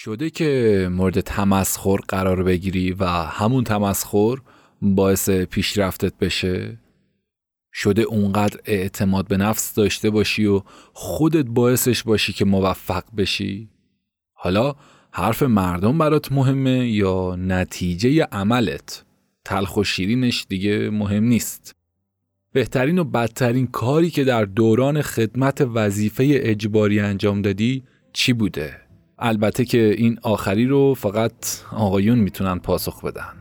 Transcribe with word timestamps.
شده 0.00 0.30
که 0.30 0.88
مورد 0.92 1.20
تمسخر 1.20 1.96
قرار 2.08 2.42
بگیری 2.42 2.92
و 2.92 3.06
همون 3.06 3.64
تمسخر 3.64 4.36
باعث 4.82 5.30
پیشرفتت 5.30 6.18
بشه؟ 6.18 6.78
شده 7.72 8.02
اونقدر 8.02 8.60
اعتماد 8.64 9.28
به 9.28 9.36
نفس 9.36 9.74
داشته 9.74 10.10
باشی 10.10 10.46
و 10.46 10.62
خودت 10.92 11.44
باعثش 11.44 12.02
باشی 12.02 12.32
که 12.32 12.44
موفق 12.44 13.04
بشی؟ 13.16 13.68
حالا 14.32 14.74
حرف 15.10 15.42
مردم 15.42 15.98
برات 15.98 16.32
مهمه 16.32 16.88
یا 16.88 17.36
نتیجه 17.36 18.22
عملت؟ 18.32 19.04
تلخ 19.44 19.76
و 19.76 19.84
شیرینش 19.84 20.46
دیگه 20.48 20.90
مهم 20.90 21.24
نیست. 21.24 21.74
بهترین 22.52 22.98
و 22.98 23.04
بدترین 23.04 23.66
کاری 23.66 24.10
که 24.10 24.24
در 24.24 24.44
دوران 24.44 25.02
خدمت 25.02 25.60
وظیفه 25.60 26.26
اجباری 26.30 27.00
انجام 27.00 27.42
دادی 27.42 27.84
چی 28.12 28.32
بوده؟ 28.32 28.87
البته 29.18 29.64
که 29.64 29.94
این 29.98 30.18
آخری 30.22 30.66
رو 30.66 30.94
فقط 30.94 31.32
آقایون 31.72 32.18
می‌تونن 32.18 32.58
پاسخ 32.58 33.04
بدن. 33.04 33.37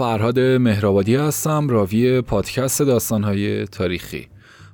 فرهاد 0.00 0.40
مهرآبادی 0.40 1.14
هستم 1.14 1.68
راوی 1.68 2.20
پادکست 2.20 2.82
داستانهای 2.82 3.64
تاریخی. 3.64 4.28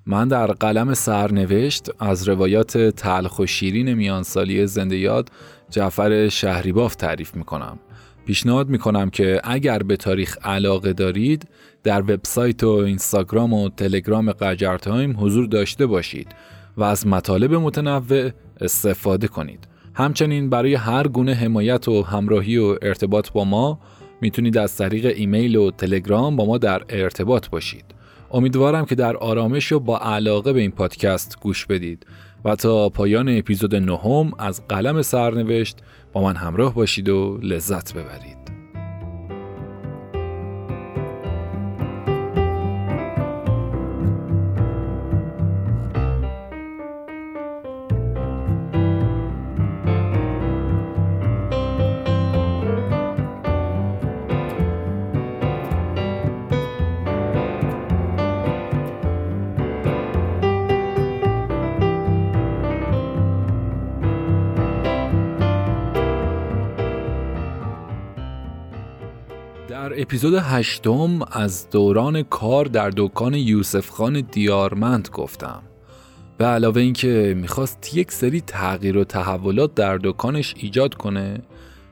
من 0.06 0.28
در 0.28 0.46
قلم 0.46 0.94
سرنوشت 0.94 1.90
از 2.00 2.28
روایات 2.28 2.78
تلخ 2.78 3.38
و 3.38 3.46
شیرین 3.46 3.94
میانسالی 3.94 4.66
زنده 4.66 4.96
یاد 4.96 5.28
جعفر 5.70 6.28
شهریباف 6.28 6.94
تعریف 6.94 7.34
می‌کنم. 7.34 7.78
پیشنهاد 8.26 8.68
می‌کنم 8.68 9.10
که 9.10 9.40
اگر 9.44 9.78
به 9.78 9.96
تاریخ 9.96 10.38
علاقه 10.42 10.92
دارید 10.92 11.48
در 11.82 12.00
وبسایت 12.00 12.64
و 12.64 12.68
اینستاگرام 12.68 13.52
و 13.52 13.68
تلگرام 13.68 14.32
قجر 14.32 14.78
تایم 14.78 15.16
حضور 15.18 15.46
داشته 15.46 15.86
باشید 15.86 16.28
و 16.76 16.82
از 16.82 17.06
مطالب 17.06 17.54
متنوع 17.54 18.30
استفاده 18.60 19.28
کنید. 19.28 19.68
همچنین 19.94 20.50
برای 20.50 20.74
هر 20.74 21.08
گونه 21.08 21.34
حمایت 21.34 21.88
و 21.88 22.02
همراهی 22.02 22.58
و 22.58 22.76
ارتباط 22.82 23.30
با 23.30 23.44
ما 23.44 23.78
می‌تونید 24.20 24.58
از 24.58 24.76
طریق 24.76 25.12
ایمیل 25.16 25.56
و 25.56 25.70
تلگرام 25.70 26.36
با 26.36 26.44
ما 26.44 26.58
در 26.58 26.82
ارتباط 26.88 27.48
باشید. 27.48 27.84
امیدوارم 28.30 28.84
که 28.84 28.94
در 28.94 29.16
آرامش 29.16 29.72
و 29.72 29.80
با 29.80 29.98
علاقه 29.98 30.52
به 30.52 30.60
این 30.60 30.70
پادکست 30.70 31.38
گوش 31.40 31.66
بدید 31.66 32.06
و 32.44 32.56
تا 32.56 32.88
پایان 32.88 33.38
اپیزود 33.38 33.74
نهم 33.74 34.32
از 34.38 34.66
قلم 34.68 35.02
سرنوشت 35.02 35.78
با 36.12 36.22
من 36.22 36.36
همراه 36.36 36.74
باشید 36.74 37.08
و 37.08 37.38
لذت 37.42 37.94
ببرید. 37.94 38.35
اپیزود 70.16 70.34
هشتم 70.34 71.18
از 71.32 71.70
دوران 71.70 72.22
کار 72.22 72.64
در 72.64 72.90
دکان 72.96 73.34
یوسف 73.34 73.90
خان 73.90 74.20
دیارمند 74.20 75.08
گفتم 75.12 75.62
به 76.38 76.44
علاوه 76.44 76.80
اینکه 76.80 77.34
می‌خواست 77.36 77.96
یک 77.96 78.12
سری 78.12 78.40
تغییر 78.40 78.96
و 78.96 79.04
تحولات 79.04 79.74
در 79.74 79.98
دکانش 79.98 80.54
ایجاد 80.56 80.94
کنه 80.94 81.40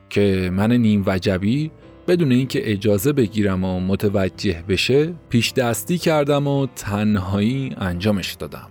که 0.09 0.49
من 0.53 0.71
نیم 0.71 1.03
وجبی 1.05 1.71
بدون 2.07 2.31
اینکه 2.31 2.71
اجازه 2.71 3.13
بگیرم 3.13 3.63
و 3.63 3.79
متوجه 3.79 4.63
بشه 4.69 5.13
پیش 5.29 5.53
دستی 5.53 5.97
کردم 5.97 6.47
و 6.47 6.67
تنهایی 6.75 7.75
انجامش 7.77 8.33
دادم. 8.33 8.67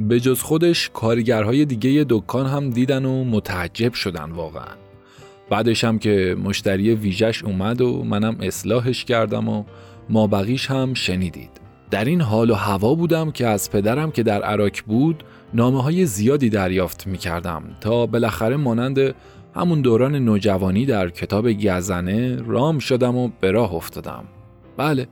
به 0.00 0.20
جز 0.20 0.40
خودش 0.40 0.90
کارگرهای 0.94 1.64
دیگه 1.64 2.06
دکان 2.08 2.46
هم 2.46 2.70
دیدن 2.70 3.04
و 3.04 3.24
متعجب 3.24 3.94
شدن 3.94 4.30
واقعا. 4.30 4.85
بعدش 5.50 5.84
هم 5.84 5.98
که 5.98 6.36
مشتری 6.44 6.94
ویژش 6.94 7.44
اومد 7.44 7.80
و 7.80 8.04
منم 8.04 8.36
اصلاحش 8.40 9.04
کردم 9.04 9.48
و 9.48 9.64
ما 10.08 10.26
بقیش 10.26 10.70
هم 10.70 10.94
شنیدید. 10.94 11.50
در 11.90 12.04
این 12.04 12.20
حال 12.20 12.50
و 12.50 12.54
هوا 12.54 12.94
بودم 12.94 13.30
که 13.30 13.46
از 13.46 13.70
پدرم 13.70 14.10
که 14.10 14.22
در 14.22 14.42
عراک 14.42 14.82
بود 14.82 15.24
نامه 15.54 15.82
های 15.82 16.06
زیادی 16.06 16.48
دریافت 16.48 17.06
می 17.06 17.18
کردم 17.18 17.62
تا 17.80 18.06
بالاخره 18.06 18.56
مانند 18.56 19.14
همون 19.54 19.80
دوران 19.80 20.16
نوجوانی 20.16 20.86
در 20.86 21.10
کتاب 21.10 21.52
گزنه 21.52 22.36
رام 22.36 22.78
شدم 22.78 23.16
و 23.16 23.30
به 23.40 23.50
راه 23.50 23.74
افتادم. 23.74 24.24
بله 24.76 25.08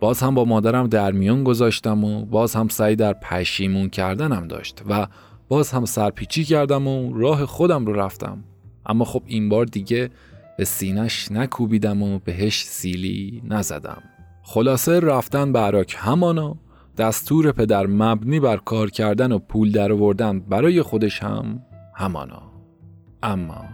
باز 0.00 0.20
هم 0.22 0.34
با 0.34 0.44
مادرم 0.44 0.86
در 0.86 1.12
میان 1.12 1.44
گذاشتم 1.44 2.04
و 2.04 2.24
باز 2.24 2.54
هم 2.54 2.68
سعی 2.68 2.96
در 2.96 3.12
پشیمون 3.12 3.88
کردنم 3.88 4.48
داشت 4.48 4.82
و 4.88 5.06
باز 5.48 5.70
هم 5.70 5.84
سرپیچی 5.84 6.44
کردم 6.44 6.86
و 6.86 7.12
راه 7.18 7.46
خودم 7.46 7.86
رو 7.86 7.92
رفتم. 7.92 8.44
اما 8.86 9.04
خب 9.04 9.22
این 9.26 9.48
بار 9.48 9.64
دیگه 9.64 10.10
به 10.58 10.64
سینش 10.64 11.32
نکوبیدم 11.32 12.02
و 12.02 12.18
بهش 12.18 12.64
سیلی 12.64 13.42
نزدم. 13.44 14.02
خلاصه 14.42 15.00
رفتن 15.00 15.52
به 15.52 15.58
عراک 15.58 15.96
همانا 15.98 16.56
دستور 16.98 17.52
پدر 17.52 17.86
مبنی 17.86 18.40
بر 18.40 18.56
کار 18.56 18.90
کردن 18.90 19.32
و 19.32 19.38
پول 19.38 19.72
در 19.72 19.92
آوردن 19.92 20.40
برای 20.40 20.82
خودش 20.82 21.22
هم 21.22 21.62
همانا. 21.94 22.42
اما 23.22 23.64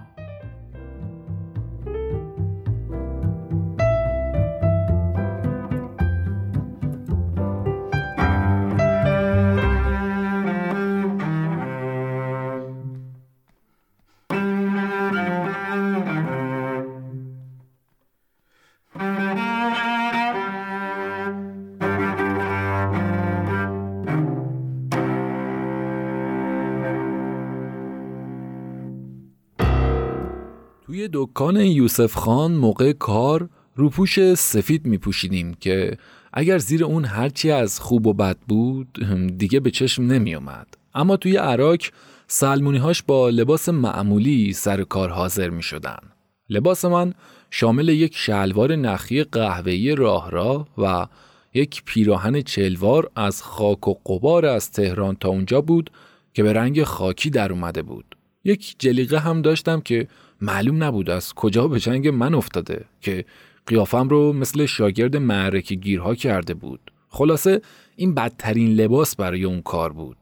دکان 31.31 31.57
یوسف 31.57 32.15
خان 32.15 32.53
موقع 32.53 32.93
کار 32.93 33.49
روپوش 33.77 34.35
سفید 34.35 34.87
می 34.87 34.99
پوشیدیم 34.99 35.55
که 35.55 35.97
اگر 36.33 36.59
زیر 36.59 36.85
اون 36.85 37.05
هرچی 37.05 37.51
از 37.51 37.81
خوب 37.81 38.07
و 38.07 38.13
بد 38.13 38.37
بود 38.49 38.99
دیگه 39.39 39.61
به 39.61 39.71
چشم 39.71 40.03
نمی 40.03 40.35
اومد. 40.35 40.67
اما 40.95 41.17
توی 41.17 41.37
عراک 41.37 41.93
سلمونی 42.27 42.79
هاش 42.79 43.03
با 43.03 43.29
لباس 43.29 43.69
معمولی 43.69 44.53
سر 44.53 44.83
کار 44.83 45.11
حاضر 45.11 45.51
می 45.51 45.63
شدن. 45.63 45.99
لباس 46.51 46.85
من 46.85 47.15
شامل 47.51 47.89
یک 47.89 48.17
شلوار 48.17 48.77
نخی 48.77 49.25
قهوه‌ای 49.25 49.95
راه 49.95 50.31
را 50.31 50.67
و 50.79 51.07
یک 51.55 51.83
پیراهن 51.85 52.41
چلوار 52.43 53.11
از 53.17 53.43
خاک 53.43 53.89
و 53.89 53.95
قبار 53.95 54.47
از 54.47 54.71
تهران 54.71 55.17
تا 55.17 55.29
اونجا 55.29 55.61
بود 55.61 55.91
که 56.35 56.43
به 56.43 56.53
رنگ 56.53 56.83
خاکی 56.83 57.31
در 57.31 57.53
اومده 57.53 57.83
بود. 57.83 58.17
یک 58.45 58.75
جلیقه 58.79 59.19
هم 59.19 59.43
داشتم 59.43 59.81
که 59.81 60.09
معلوم 60.41 60.83
نبود 60.83 61.11
از 61.11 61.35
کجا 61.35 61.69
به 61.69 61.81
جنگ 61.81 62.09
من 62.09 62.35
افتاده 62.35 62.85
که 63.01 63.25
قیافم 63.67 64.09
رو 64.09 64.33
مثل 64.33 64.67
شاگرد 64.67 65.17
معرکه 65.17 65.75
گیرها 65.75 66.15
کرده 66.15 66.55
بود. 66.55 66.81
خلاصه 67.09 67.61
این 67.97 68.15
بدترین 68.15 68.75
لباس 68.75 69.17
برای 69.17 69.45
اون 69.45 69.63
کار 69.63 69.93
بود. 69.93 70.17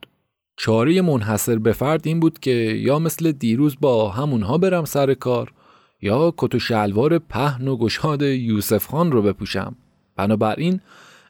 چاره 0.57 1.03
منحصر 1.03 1.59
به 1.59 1.73
فرد 1.73 2.07
این 2.07 2.21
بود 2.21 2.39
که 2.39 2.51
یا 2.51 2.99
مثل 2.99 3.33
دیروز 3.33 3.77
با 3.81 4.09
همونها 4.11 4.59
برم 4.59 4.85
سر 4.85 5.15
کار 5.15 5.53
یا 6.03 6.35
کت 6.37 6.55
و 6.55 6.59
شلوار 6.59 7.19
پهن 7.19 7.69
و 7.69 7.77
گشاد 7.77 8.23
یوسف 8.23 8.87
خان 8.87 9.13
رو 9.13 9.23
بپوشم. 9.23 9.77
بنابراین 10.17 10.81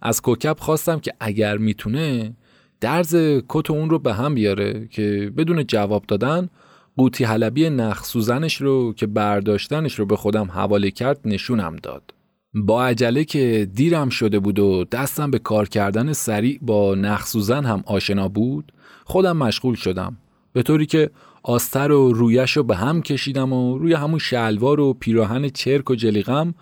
از 0.02 0.22
کوکب 0.22 0.56
خواستم 0.58 0.98
که 0.98 1.12
اگر 1.20 1.58
می‌تونه 1.58 2.34
درز 2.80 3.16
کت 3.48 3.70
اون 3.70 3.90
رو 3.90 3.98
به 3.98 4.14
هم 4.14 4.34
بیاره 4.34 4.88
که 4.90 5.32
بدون 5.36 5.66
جواب 5.66 6.04
دادن 6.06 6.48
قوطی 6.96 7.24
حلبی 7.24 7.70
نخ 7.70 8.04
سوزنش 8.04 8.60
رو 8.60 8.92
که 8.92 9.06
برداشتنش 9.06 9.98
رو 9.98 10.06
به 10.06 10.16
خودم 10.16 10.50
حواله 10.50 10.90
کرد 10.90 11.20
نشونم 11.24 11.76
داد. 11.76 12.14
با 12.54 12.84
عجله 12.84 13.24
که 13.24 13.68
دیرم 13.74 14.08
شده 14.08 14.38
بود 14.38 14.58
و 14.58 14.84
دستم 14.84 15.30
به 15.30 15.38
کار 15.38 15.68
کردن 15.68 16.12
سریع 16.12 16.58
با 16.62 16.94
نخ 16.94 17.26
سوزن 17.26 17.64
هم 17.64 17.82
آشنا 17.86 18.28
بود 18.28 18.72
خودم 19.04 19.36
مشغول 19.36 19.74
شدم 19.74 20.16
به 20.52 20.62
طوری 20.62 20.86
که 20.86 21.10
آستر 21.42 21.92
و 21.92 22.12
رویش 22.12 22.56
رو 22.56 22.62
به 22.62 22.76
هم 22.76 23.02
کشیدم 23.02 23.52
و 23.52 23.78
روی 23.78 23.94
همون 23.94 24.18
شلوار 24.18 24.80
و 24.80 24.94
پیراهن 24.94 25.48
چرک 25.48 25.90
و 25.90 25.94
جلیقم 25.94 26.54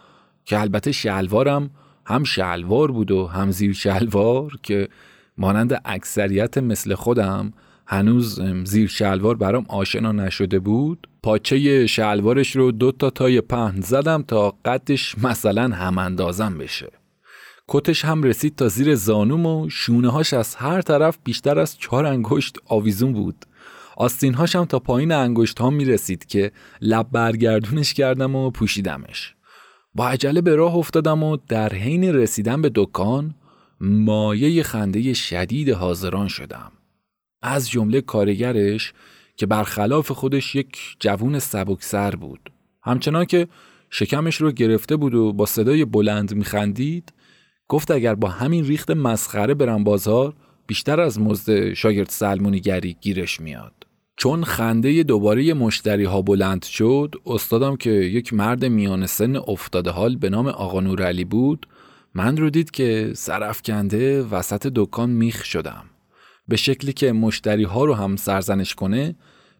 که 0.45 0.61
البته 0.61 0.93
شلوارم 0.93 1.71
هم 2.07 2.25
شلوار 2.25 2.91
بود 2.91 3.11
و 3.11 3.27
هم 3.27 3.51
زیر 3.51 3.73
شلوار 3.73 4.53
که 4.63 4.89
مانند 5.39 5.81
اکثریت 5.85 6.59
مثل 6.59 6.95
خودم 6.95 7.53
هنوز 7.87 8.41
زیر 8.65 8.89
شلوار 8.89 9.37
برام 9.37 9.65
آشنا 9.69 10.13
نشده 10.13 10.59
بود. 10.59 11.09
پاچه 11.23 11.87
شلوارش 11.87 12.57
رو 12.57 12.73
دو 12.73 12.93
تا 12.93 13.11
تای 13.11 13.41
پهن 13.41 13.81
زدم 13.81 14.23
تا 14.23 14.55
قدش 14.65 15.19
مثلا 15.19 15.69
هم 15.69 15.99
اندازم 15.99 16.59
بشه. 16.59 16.91
کتش 17.69 18.05
هم 18.05 18.23
رسید 18.23 18.57
تا 18.57 18.69
زیر 18.69 18.95
زانوم 18.95 19.47
و 19.47 19.69
شونه 19.71 20.11
هاش 20.11 20.33
از 20.33 20.55
هر 20.55 20.83
طرف 20.83 21.19
بیشتر 21.25 21.59
از 21.59 21.79
چهار 21.79 22.07
انگشت 22.07 22.57
آویزون 22.67 23.13
بود. 23.13 23.45
آستین 23.97 24.35
هاشم 24.35 24.65
تا 24.65 24.79
پایین 24.79 25.13
انگشت 25.13 25.59
ها 25.59 25.71
می 25.71 25.85
رسید 25.85 26.27
که 26.27 26.53
لب 26.81 27.07
برگردونش 27.13 27.95
کردم 27.95 28.37
و 28.37 28.51
پوشیدمش. 28.51 29.35
با 29.95 30.09
عجله 30.09 30.41
به 30.41 30.57
راه 30.57 30.75
افتادم 30.75 31.23
و 31.23 31.37
در 31.49 31.75
حین 31.75 32.05
رسیدن 32.05 32.63
به 32.63 32.71
دکان 32.75 33.35
مایه 33.81 34.63
خنده 34.63 35.15
شدید 35.15 35.71
حاضران 35.71 36.29
شدم. 36.29 36.73
از 37.45 37.71
جمله 37.71 38.01
کارگرش 38.01 38.93
که 39.37 39.47
برخلاف 39.47 40.13
خودش 40.13 40.55
یک 40.55 40.79
جوون 41.01 41.39
سبکسر 41.39 42.11
بود. 42.11 42.51
همچنان 42.83 43.25
که 43.25 43.49
شکمش 43.91 44.37
رو 44.37 44.53
گرفته 44.53 44.97
بود 44.97 45.15
و 45.15 45.33
با 45.33 45.47
صدای 45.47 45.85
بلند 45.85 46.35
میخندید 46.35 47.13
گفت 47.69 47.91
اگر 47.91 48.15
با 48.15 48.29
همین 48.29 48.65
ریخت 48.65 48.91
مسخره 48.91 49.55
برم 49.55 49.85
بازار 49.85 50.35
بیشتر 50.67 51.01
از 51.01 51.21
مزد 51.21 51.73
شاگرد 51.73 52.09
سلمونیگری 52.09 52.97
گیرش 53.01 53.41
میاد 53.41 53.73
چون 54.17 54.45
خنده 54.45 55.03
دوباره 55.03 55.55
مشتری 55.55 56.05
ها 56.05 56.23
بلند 56.23 56.65
شد 56.65 57.15
استادم 57.27 57.77
که 57.77 57.91
یک 57.91 58.35
مرد 58.35 58.65
میان 58.65 59.07
سن 59.07 59.37
افتاده 59.37 59.91
حال 59.91 60.17
به 60.17 60.31
نام 60.31 60.49
آقا 60.49 60.81
نورعلی 60.81 61.25
بود 61.25 61.67
من 62.15 62.37
رو 62.37 62.51
دید 62.51 62.71
که 62.71 63.13
سرفکنده 63.15 64.23
وسط 64.23 64.73
دکان 64.75 65.11
میخ 65.11 65.45
شدم. 65.45 65.85
به 66.49 66.57
شکلی 66.57 66.93
که 66.93 67.13
مشتری 67.13 67.65
ها 67.65 67.85
رو 67.85 67.95
هم 67.95 68.17
سرزنش 68.17 68.75
کنه 68.75 69.15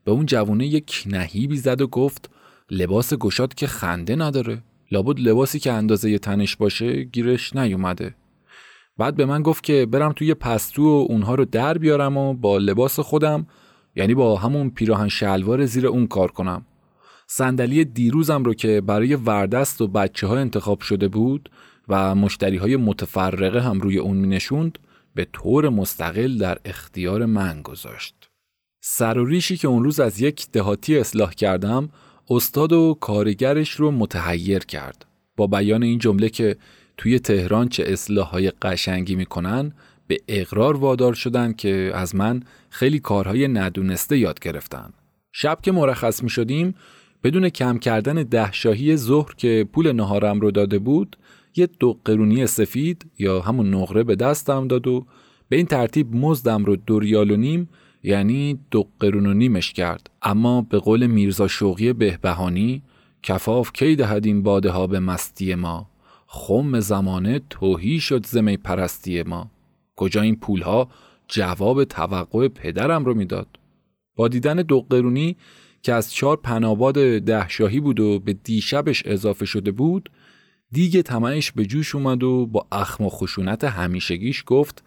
به 0.05 0.13
اون 0.13 0.27
جوونه 0.27 0.67
یک 0.67 1.05
نهیبی 1.07 1.57
زد 1.57 1.81
و 1.81 1.87
گفت 1.87 2.31
لباس 2.71 3.15
گشاد 3.15 3.55
که 3.55 3.67
خنده 3.67 4.17
نداره. 4.17 4.63
لابد 4.93 5.21
لباسی 5.21 5.59
که 5.59 5.73
اندازه 5.73 6.19
تنش 6.19 6.57
باشه 6.57 7.03
گیرش 7.03 7.57
نیومده. 7.57 8.15
بعد 8.99 9.17
به 9.17 9.25
من 9.25 9.43
گفت 9.43 9.65
که 9.65 9.87
برم 9.87 10.13
توی 10.13 10.35
پستو 10.35 10.83
و 10.83 11.07
اونها 11.09 11.35
رو 11.35 11.45
در 11.45 11.79
بیارم 11.79 12.17
و 12.17 12.35
با 12.35 12.59
لباس 12.59 13.01
خودم 13.01 13.47
یعنی 13.97 14.15
با 14.15 14.37
همون 14.37 14.71
پیراهن 14.71 15.09
شلوار 15.09 15.67
زیر 15.67 15.87
اون 15.87 16.07
کار 16.07 16.31
کنم. 16.31 16.67
صندلی 17.27 17.85
دیروزم 17.85 18.45
رو 18.45 18.55
که 18.55 18.81
برای 18.81 19.15
وردست 19.15 19.81
و 19.81 19.89
بچه 19.89 20.27
ها 20.27 20.37
انتخاب 20.37 20.81
شده 20.81 21.09
بود 21.09 21.51
و 21.89 22.15
مشتری 22.15 22.57
های 22.57 22.77
متفرقه 22.77 23.61
هم 23.61 23.81
روی 23.81 23.99
اون 23.99 24.17
می 24.17 24.27
نشوند 24.27 24.79
به 25.15 25.27
طور 25.33 25.69
مستقل 25.69 26.39
در 26.39 26.59
اختیار 26.65 27.27
من 27.27 27.63
گذاشت. 27.63 28.15
سر 28.81 29.19
و 29.19 29.25
ریشی 29.25 29.57
که 29.57 29.69
اون 29.69 29.85
روز 29.85 30.01
از 30.01 30.21
یک 30.21 30.47
دهاتی 30.53 30.99
اصلاح 30.99 31.33
کردم 31.33 31.89
استاد 32.31 32.73
و 32.73 32.99
کارگرش 33.01 33.71
رو 33.71 33.91
متحیر 33.91 34.59
کرد 34.59 35.07
با 35.37 35.47
بیان 35.47 35.83
این 35.83 35.99
جمله 35.99 36.29
که 36.29 36.57
توی 36.97 37.19
تهران 37.19 37.69
چه 37.69 37.85
اصلاح 37.87 38.29
های 38.29 38.51
قشنگی 38.51 39.15
می‌کنن 39.15 39.73
به 40.07 40.21
اقرار 40.29 40.77
وادار 40.77 41.15
شدن 41.15 41.53
که 41.53 41.93
از 41.95 42.15
من 42.15 42.43
خیلی 42.71 42.99
کارهای 42.99 43.49
ندونسته 43.49 44.19
یاد 44.19 44.41
گرفتن. 44.41 44.93
شب 45.33 45.59
که 45.63 45.73
مرخص 45.73 46.23
می 46.23 46.31
شدیم 46.31 46.75
بدون 47.25 47.49
کم 47.49 47.79
کردن 47.79 48.15
ده 48.15 48.53
شاهی 48.53 48.97
ظهر 48.97 49.35
که 49.37 49.69
پول 49.73 49.93
نهارم 49.93 50.41
رو 50.41 50.51
داده 50.51 50.79
بود 50.79 51.17
یه 51.57 51.67
دو 51.67 52.01
قرونی 52.05 52.47
سفید 52.47 53.11
یا 53.19 53.41
همون 53.41 53.75
نقره 53.75 54.03
به 54.03 54.17
دستم 54.17 54.69
داد 54.69 54.87
و 54.87 55.07
به 55.49 55.57
این 55.57 55.67
ترتیب 55.67 56.17
مزدم 56.17 56.65
رو 56.65 56.77
دو 56.77 56.99
ریال 56.99 57.31
و 57.31 57.37
نیم 57.37 57.69
یعنی 58.03 58.59
دو 58.71 58.89
قرون 59.01 59.27
و 59.27 59.35
نیمش 59.35 59.73
کرد. 59.73 60.11
اما 60.23 60.63
به 60.63 60.79
قول 60.79 61.07
میرزا 61.07 61.49
شوقی 61.49 61.93
بهبهانی 61.93 62.83
کفاف 63.23 63.73
کی 63.73 63.97
دهد 63.97 64.27
این 64.27 64.43
باده 64.43 64.71
ها 64.71 64.87
به 64.87 65.01
مستی 65.01 65.55
ما؟ 65.55 65.91
خم 66.27 66.81
زمانه 66.81 67.41
توهی 67.51 68.01
شد 68.01 68.27
زمی 68.27 68.57
پرستی 68.57 69.23
ما. 69.23 69.51
کجا 69.97 70.21
این 70.21 70.37
پول 70.37 70.63
ها؟ 70.63 70.89
جواب 71.29 71.85
توقع 71.85 72.49
پدرم 72.49 73.05
رو 73.05 73.15
می‌داد. 73.15 73.47
با 74.17 74.29
دیدن 74.29 74.57
دو 74.57 74.81
قرونی 74.81 75.37
که 75.83 75.93
از 75.93 76.13
چهار 76.13 76.37
پناباد 76.37 77.19
ده 77.19 77.49
شاهی 77.49 77.81
بود 77.81 78.01
و 78.01 78.19
به 78.19 78.33
دیشبش 78.33 79.03
اضافه 79.07 79.47
شده 79.47 79.73
بود 79.73 80.11
دیگه 80.75 81.03
تمنش 81.03 81.53
به 81.53 81.67
جوش 81.67 81.95
اومد 81.95 82.23
و 82.23 82.47
با 82.47 82.67
اخم 82.73 83.05
و 83.05 83.09
خشونت 83.09 83.65
همیشگیش 83.65 84.45
گفت 84.47 84.85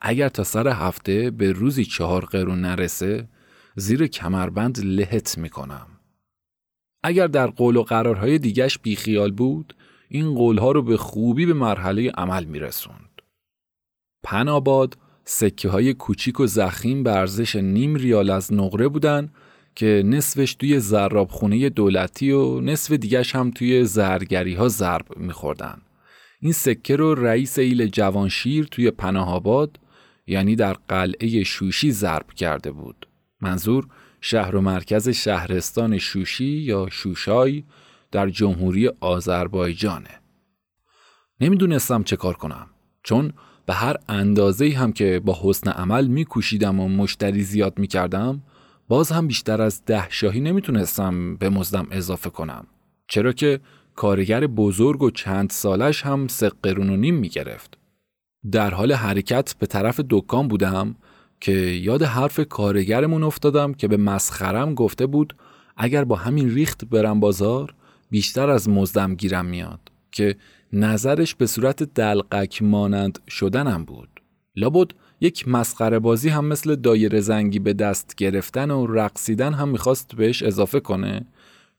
اگر 0.00 0.28
تا 0.28 0.44
سر 0.44 0.68
هفته 0.68 1.30
به 1.30 1.52
روزی 1.52 1.84
چهار 1.84 2.24
قرون 2.24 2.60
نرسه 2.60 3.28
زیر 3.76 4.06
کمربند 4.06 4.78
لهت 4.84 5.38
می‌کنم. 5.38 5.86
اگر 7.02 7.26
در 7.26 7.46
قول 7.46 7.76
و 7.76 7.82
قرارهای 7.82 8.38
دیگش 8.38 8.78
بیخیال 8.78 9.32
بود 9.32 9.74
این 10.08 10.34
قولها 10.34 10.72
رو 10.72 10.82
به 10.82 10.96
خوبی 10.96 11.46
به 11.46 11.54
مرحله 11.54 12.10
عمل 12.10 12.44
میرسوند. 12.44 13.22
پناباد 14.22 14.98
سکه 15.24 15.68
های 15.68 15.94
کوچیک 15.94 16.40
و 16.40 16.46
زخیم 16.46 17.02
به 17.02 17.12
ارزش 17.12 17.56
نیم 17.56 17.94
ریال 17.94 18.30
از 18.30 18.52
نقره 18.52 18.88
بودن 18.88 19.32
که 19.78 20.02
نصفش 20.06 20.54
توی 20.54 20.80
خونه 21.28 21.68
دولتی 21.68 22.30
و 22.30 22.60
نصف 22.60 22.92
دیگش 22.92 23.34
هم 23.34 23.50
توی 23.50 23.84
زرگری 23.84 24.54
ها 24.54 24.68
ضرب 24.68 25.06
میخوردن. 25.16 25.78
این 26.40 26.52
سکه 26.52 26.96
رو 26.96 27.14
رئیس 27.14 27.58
ایل 27.58 27.86
جوانشیر 27.86 28.64
توی 28.64 28.90
پناهاباد 28.90 29.80
یعنی 30.26 30.56
در 30.56 30.72
قلعه 30.72 31.44
شوشی 31.44 31.92
ضرب 31.92 32.26
کرده 32.36 32.70
بود. 32.70 33.08
منظور 33.40 33.86
شهر 34.20 34.56
و 34.56 34.60
مرکز 34.60 35.08
شهرستان 35.08 35.98
شوشی 35.98 36.44
یا 36.44 36.88
شوشای 36.90 37.64
در 38.12 38.30
جمهوری 38.30 38.88
آذربایجانه. 39.00 40.20
نمی‌دونستم 41.40 42.02
چه 42.02 42.16
کار 42.16 42.34
کنم 42.34 42.66
چون 43.02 43.32
به 43.66 43.74
هر 43.74 43.96
اندازه 44.08 44.70
هم 44.70 44.92
که 44.92 45.20
با 45.24 45.38
حسن 45.42 45.70
عمل 45.70 46.06
میکوشیدم 46.06 46.80
و 46.80 46.88
مشتری 46.88 47.42
زیاد 47.42 47.78
می‌کردم 47.78 48.42
باز 48.88 49.12
هم 49.12 49.26
بیشتر 49.26 49.62
از 49.62 49.84
ده 49.84 50.06
شاهی 50.10 50.40
نمی‌تونستم 50.40 51.36
به 51.36 51.48
مزدم 51.48 51.86
اضافه 51.90 52.30
کنم. 52.30 52.66
چرا 53.08 53.32
که 53.32 53.60
کارگر 53.94 54.46
بزرگ 54.46 55.02
و 55.02 55.10
چند 55.10 55.50
سالش 55.50 56.06
هم 56.06 56.28
سه 56.28 56.50
قرون 56.62 56.90
و 56.90 56.96
نیم 56.96 57.14
می‌گرفت. 57.14 57.78
در 58.52 58.70
حال 58.70 58.92
حرکت 58.92 59.54
به 59.58 59.66
طرف 59.66 60.00
دکان 60.10 60.48
بودم 60.48 60.96
که 61.40 61.52
یاد 61.52 62.02
حرف 62.02 62.40
کارگرمون 62.40 63.22
افتادم 63.22 63.74
که 63.74 63.88
به 63.88 63.96
مسخرم 63.96 64.74
گفته 64.74 65.06
بود 65.06 65.36
اگر 65.76 66.04
با 66.04 66.16
همین 66.16 66.50
ریخت 66.50 66.84
برم 66.84 67.20
بازار 67.20 67.74
بیشتر 68.10 68.50
از 68.50 68.68
مزدم 68.68 69.14
گیرم 69.14 69.46
میاد 69.46 69.80
که 70.12 70.36
نظرش 70.72 71.34
به 71.34 71.46
صورت 71.46 71.82
دلقک 71.82 72.62
مانند 72.62 73.18
شدنم 73.28 73.84
بود. 73.84 74.08
لابد 74.56 74.90
یک 75.20 75.48
مسخره 75.48 75.98
بازی 75.98 76.28
هم 76.28 76.44
مثل 76.44 76.76
دایره 76.76 77.20
زنگی 77.20 77.58
به 77.58 77.72
دست 77.72 78.14
گرفتن 78.14 78.70
و 78.70 78.86
رقصیدن 78.86 79.52
هم 79.52 79.68
می‌خواست 79.68 80.14
بهش 80.16 80.42
اضافه 80.42 80.80
کنه 80.80 81.26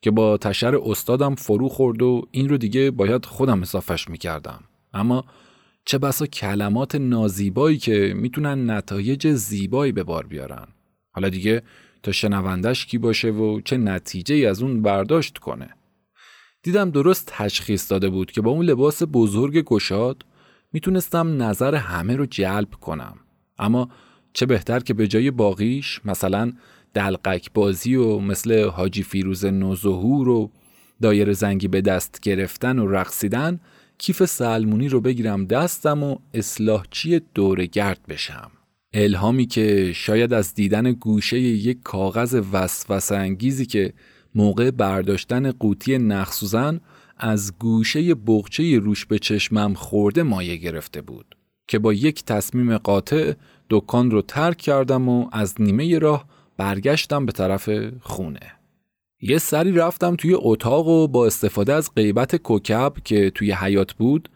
که 0.01 0.11
با 0.11 0.37
تشر 0.37 0.75
استادم 0.75 1.35
فرو 1.35 1.69
خورد 1.69 2.01
و 2.01 2.27
این 2.31 2.49
رو 2.49 2.57
دیگه 2.57 2.91
باید 2.91 3.25
خودم 3.25 3.61
اضافهش 3.61 4.07
می‌کردم. 4.09 4.63
اما 4.93 5.25
چه 5.85 5.97
بسا 5.97 6.25
کلمات 6.25 6.95
نازیبایی 6.95 7.77
که 7.77 8.13
می‌تونن 8.15 8.69
نتایج 8.71 9.33
زیبایی 9.33 9.91
به 9.91 10.03
بار 10.03 10.27
بیارن. 10.27 10.67
حالا 11.11 11.29
دیگه 11.29 11.61
تا 12.03 12.11
شنوندش 12.11 12.85
کی 12.85 12.97
باشه 12.97 13.29
و 13.29 13.61
چه 13.61 13.77
نتیجه 13.77 14.49
از 14.49 14.61
اون 14.61 14.81
برداشت 14.81 15.37
کنه. 15.37 15.69
دیدم 16.63 16.89
درست 16.89 17.31
تشخیص 17.35 17.91
داده 17.91 18.09
بود 18.09 18.31
که 18.31 18.41
با 18.41 18.51
اون 18.51 18.65
لباس 18.65 19.03
بزرگ 19.13 19.61
گشاد 19.61 20.25
می‌تونستم 20.73 21.43
نظر 21.43 21.75
همه 21.75 22.15
رو 22.15 22.25
جلب 22.25 22.71
کنم. 22.71 23.17
اما 23.59 23.89
چه 24.33 24.45
بهتر 24.45 24.79
که 24.79 24.93
به 24.93 25.07
جای 25.07 25.31
باقیش 25.31 26.01
مثلا 26.05 26.53
دلقک 26.93 27.53
بازی 27.53 27.95
و 27.95 28.19
مثل 28.19 28.67
حاجی 28.67 29.03
فیروز 29.03 29.45
نوظهور 29.45 30.29
و 30.29 30.51
دایر 31.01 31.33
زنگی 31.33 31.67
به 31.67 31.81
دست 31.81 32.19
گرفتن 32.21 32.79
و 32.79 32.87
رقصیدن 32.87 33.59
کیف 33.97 34.25
سلمونی 34.25 34.89
رو 34.89 35.01
بگیرم 35.01 35.45
دستم 35.45 36.03
و 36.03 36.17
اصلاحچی 36.33 37.21
دور 37.33 37.65
گرد 37.65 37.99
بشم. 38.09 38.51
الهامی 38.93 39.45
که 39.45 39.93
شاید 39.95 40.33
از 40.33 40.53
دیدن 40.53 40.91
گوشه 40.91 41.39
یک 41.39 41.77
کاغذ 41.83 42.41
وسوسه 42.53 43.15
انگیزی 43.15 43.65
که 43.65 43.93
موقع 44.35 44.71
برداشتن 44.71 45.51
قوطی 45.51 45.97
نخسوزن 45.97 46.79
از 47.17 47.57
گوشه 47.59 48.15
بغچه 48.15 48.79
روش 48.79 49.05
به 49.05 49.19
چشمم 49.19 49.73
خورده 49.73 50.23
مایه 50.23 50.55
گرفته 50.55 51.01
بود. 51.01 51.35
که 51.69 51.79
با 51.79 51.93
یک 51.93 52.25
تصمیم 52.25 52.77
قاطع 52.77 53.33
دکان 53.69 54.11
رو 54.11 54.21
ترک 54.21 54.57
کردم 54.57 55.09
و 55.09 55.29
از 55.31 55.55
نیمه 55.61 55.99
راه 55.99 56.25
برگشتم 56.57 57.25
به 57.25 57.31
طرف 57.31 57.69
خونه. 58.01 58.39
یه 59.21 59.37
سری 59.37 59.71
رفتم 59.71 60.15
توی 60.15 60.33
اتاق 60.37 60.87
و 60.87 61.07
با 61.07 61.25
استفاده 61.25 61.73
از 61.73 61.95
غیبت 61.95 62.35
کوکب 62.35 62.93
که 63.03 63.29
توی 63.29 63.51
حیات 63.51 63.93
بود 63.93 64.29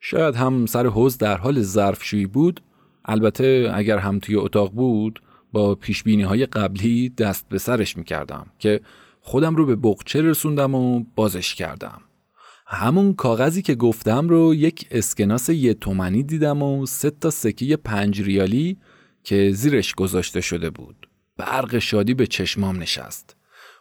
شاید 0.00 0.34
هم 0.34 0.66
سر 0.66 0.86
حوز 0.86 1.18
در 1.18 1.36
حال 1.36 1.62
ظرفشویی 1.62 2.26
بود 2.26 2.60
البته 3.04 3.70
اگر 3.74 3.98
هم 3.98 4.18
توی 4.18 4.36
اتاق 4.36 4.72
بود 4.72 5.22
با 5.52 5.74
پیشبینی 5.74 6.22
های 6.22 6.46
قبلی 6.46 7.08
دست 7.08 7.48
به 7.48 7.58
سرش 7.58 7.96
می‌کردم 7.96 8.46
که 8.58 8.80
خودم 9.20 9.56
رو 9.56 9.66
به 9.66 9.76
بقچه 9.76 10.22
رسوندم 10.22 10.74
و 10.74 11.04
بازش 11.14 11.54
کردم 11.54 12.00
همون 12.70 13.14
کاغذی 13.14 13.62
که 13.62 13.74
گفتم 13.74 14.28
رو 14.28 14.54
یک 14.54 14.88
اسکناس 14.90 15.48
یه 15.48 15.74
تومنی 15.74 16.22
دیدم 16.22 16.62
و 16.62 16.86
سه 16.86 17.10
تا 17.10 17.30
سکه 17.30 17.76
پنج 17.76 18.22
ریالی 18.22 18.78
که 19.24 19.50
زیرش 19.54 19.94
گذاشته 19.94 20.40
شده 20.40 20.70
بود. 20.70 21.08
برق 21.36 21.78
شادی 21.78 22.14
به 22.14 22.26
چشمام 22.26 22.82
نشست. 22.82 23.36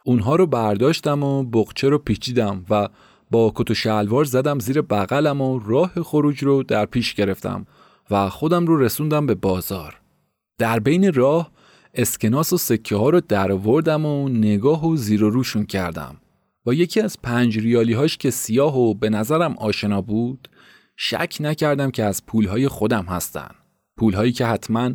اونها 0.06 0.36
رو 0.36 0.48
برداشتم 0.48 1.24
و 1.24 1.44
بقچه 1.44 1.90
رو 1.90 1.98
پیچیدم 1.98 2.66
و 2.70 2.90
با 3.32 3.52
کت 3.56 3.72
و 3.72 3.74
شلوار 3.74 4.26
زدم 4.26 4.60
زیر 4.60 4.82
بغلم 4.82 5.42
و 5.42 5.60
راه 5.60 5.92
خروج 6.04 6.44
رو 6.44 6.64
در 6.64 6.86
پیش 6.86 7.14
گرفتم 7.14 7.66
و 8.12 8.30
خودم 8.30 8.66
رو 8.66 8.78
رسوندم 8.78 9.26
به 9.26 9.36
بازار. 9.36 10.02
در 10.58 10.80
بین 10.80 11.14
راه 11.14 11.52
اسکناس 11.94 12.54
و 12.54 12.58
سکه 12.58 12.96
ها 12.96 13.10
رو 13.10 13.22
در 13.22 13.52
و 13.52 14.30
نگاه 14.30 14.88
و 14.88 14.96
زیر 14.96 15.24
و 15.24 15.30
روشون 15.30 15.66
کردم. 15.66 16.16
با 16.68 16.74
یکی 16.74 17.02
از 17.02 17.22
پنج 17.22 17.60
ریالی 17.60 17.94
هاش 17.94 18.18
که 18.18 18.30
سیاه 18.30 18.78
و 18.78 18.94
به 18.94 19.10
نظرم 19.10 19.56
آشنا 19.58 20.02
بود 20.02 20.50
شک 20.98 21.38
نکردم 21.40 21.92
که 21.92 22.04
از 22.04 22.26
پولهای 22.26 22.68
خودم 22.68 23.06
هستن. 23.06 23.50
پولهایی 23.98 24.32
که 24.32 24.46
حتما 24.46 24.92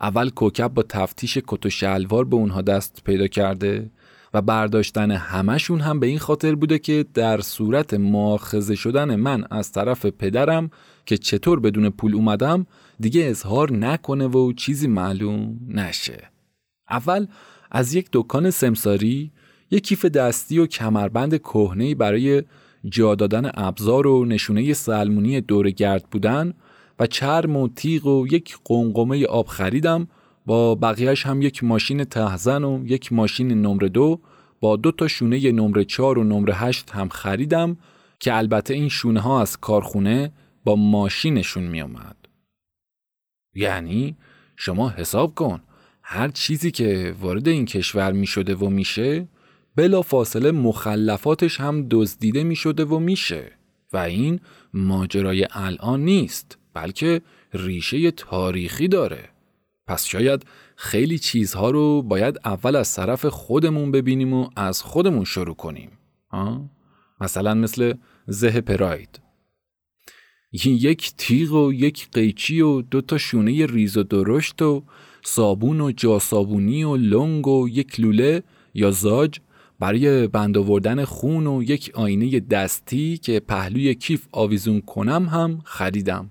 اول 0.00 0.30
کوکب 0.30 0.68
با 0.68 0.82
تفتیش 0.82 1.38
کت 1.46 1.66
و 1.66 1.70
شلوار 1.70 2.24
به 2.24 2.36
اونها 2.36 2.62
دست 2.62 3.02
پیدا 3.04 3.26
کرده 3.26 3.90
و 4.34 4.42
برداشتن 4.42 5.10
همشون 5.10 5.80
هم 5.80 6.00
به 6.00 6.06
این 6.06 6.18
خاطر 6.18 6.54
بوده 6.54 6.78
که 6.78 7.04
در 7.14 7.40
صورت 7.40 7.94
مؤاخذه 7.94 8.74
شدن 8.74 9.16
من 9.16 9.44
از 9.50 9.72
طرف 9.72 10.06
پدرم 10.06 10.70
که 11.06 11.18
چطور 11.18 11.60
بدون 11.60 11.90
پول 11.90 12.14
اومدم 12.14 12.66
دیگه 13.00 13.24
اظهار 13.24 13.72
نکنه 13.72 14.26
و 14.26 14.52
چیزی 14.52 14.86
معلوم 14.86 15.58
نشه. 15.68 16.30
اول 16.90 17.26
از 17.70 17.94
یک 17.94 18.08
دکان 18.12 18.50
سمساری 18.50 19.32
یک 19.74 19.84
کیف 19.84 20.04
دستی 20.04 20.58
و 20.58 20.66
کمربند 20.66 21.38
کهنه 21.38 21.94
برای 21.94 22.42
جا 22.88 23.14
دادن 23.14 23.50
ابزار 23.54 24.06
و 24.06 24.24
نشونه 24.24 24.72
سلمونی 24.72 25.40
دور 25.40 25.70
گرد 25.70 26.04
بودن 26.10 26.54
و 26.98 27.06
چرم 27.06 27.56
و 27.56 27.68
تیغ 27.68 28.06
و 28.06 28.26
یک 28.26 28.56
قنقمه 28.64 29.26
آب 29.26 29.46
خریدم. 29.46 30.08
با 30.46 30.74
بقیهش 30.74 31.26
هم 31.26 31.42
یک 31.42 31.64
ماشین 31.64 32.04
تهزن 32.04 32.64
و 32.64 32.86
یک 32.86 33.12
ماشین 33.12 33.62
نمره 33.62 33.88
دو. 33.88 34.20
با 34.60 34.76
دو 34.76 34.92
تا 34.92 35.08
شونه 35.08 35.52
نمره 35.52 35.84
چار 35.84 36.18
و 36.18 36.24
نمره 36.24 36.54
هشت 36.54 36.90
هم 36.90 37.08
خریدم 37.08 37.76
که 38.20 38.36
البته 38.36 38.74
این 38.74 38.88
شونه 38.88 39.20
ها 39.20 39.40
از 39.40 39.56
کارخونه 39.56 40.32
با 40.64 40.76
ماشینشون 40.76 41.62
می 41.62 41.80
اومد. 41.80 42.16
یعنی 43.54 44.16
شما 44.56 44.90
حساب 44.90 45.34
کن. 45.34 45.60
هر 46.02 46.28
چیزی 46.28 46.70
که 46.70 47.14
وارد 47.20 47.48
این 47.48 47.64
کشور 47.64 48.12
می 48.12 48.26
شده 48.26 48.54
و 48.54 48.68
میشه 48.68 49.28
بلا 49.76 50.02
فاصله 50.02 50.50
مخلفاتش 50.50 51.60
هم 51.60 51.86
دزدیده 51.90 52.44
می 52.44 52.56
شده 52.56 52.84
و 52.84 52.98
میشه 52.98 53.52
و 53.92 53.96
این 53.96 54.40
ماجرای 54.74 55.46
الان 55.50 56.04
نیست 56.04 56.58
بلکه 56.74 57.22
ریشه 57.52 58.10
تاریخی 58.10 58.88
داره. 58.88 59.28
پس 59.86 60.04
شاید 60.04 60.46
خیلی 60.76 61.18
چیزها 61.18 61.70
رو 61.70 62.02
باید 62.02 62.38
اول 62.44 62.76
از 62.76 62.94
طرف 62.94 63.26
خودمون 63.26 63.90
ببینیم 63.90 64.32
و 64.32 64.50
از 64.56 64.82
خودمون 64.82 65.24
شروع 65.24 65.54
کنیم. 65.54 65.90
ها؟ 66.30 66.70
مثلا 67.20 67.54
مثل 67.54 67.94
زه 68.26 68.60
پراید. 68.60 69.20
یک 70.64 71.12
تیغ 71.16 71.52
و 71.52 71.72
یک 71.72 72.08
قیچی 72.12 72.60
و 72.60 72.82
دو 72.82 73.00
تا 73.00 73.18
شونه 73.18 73.66
ریز 73.66 73.96
و 73.96 74.02
درشت 74.02 74.62
و 74.62 74.82
صابون 75.22 75.80
و 75.80 75.92
جاسابونی 75.92 76.84
و 76.84 76.96
لنگ 76.96 77.48
و 77.48 77.68
یک 77.68 78.00
لوله 78.00 78.42
یا 78.74 78.90
زاج 78.90 79.40
برای 79.84 80.26
بند 80.26 80.58
آوردن 80.58 81.04
خون 81.04 81.46
و 81.46 81.62
یک 81.62 81.90
آینه 81.94 82.40
دستی 82.40 83.18
که 83.18 83.40
پهلوی 83.40 83.94
کیف 83.94 84.26
آویزون 84.32 84.80
کنم 84.80 85.28
هم 85.28 85.60
خریدم. 85.64 86.30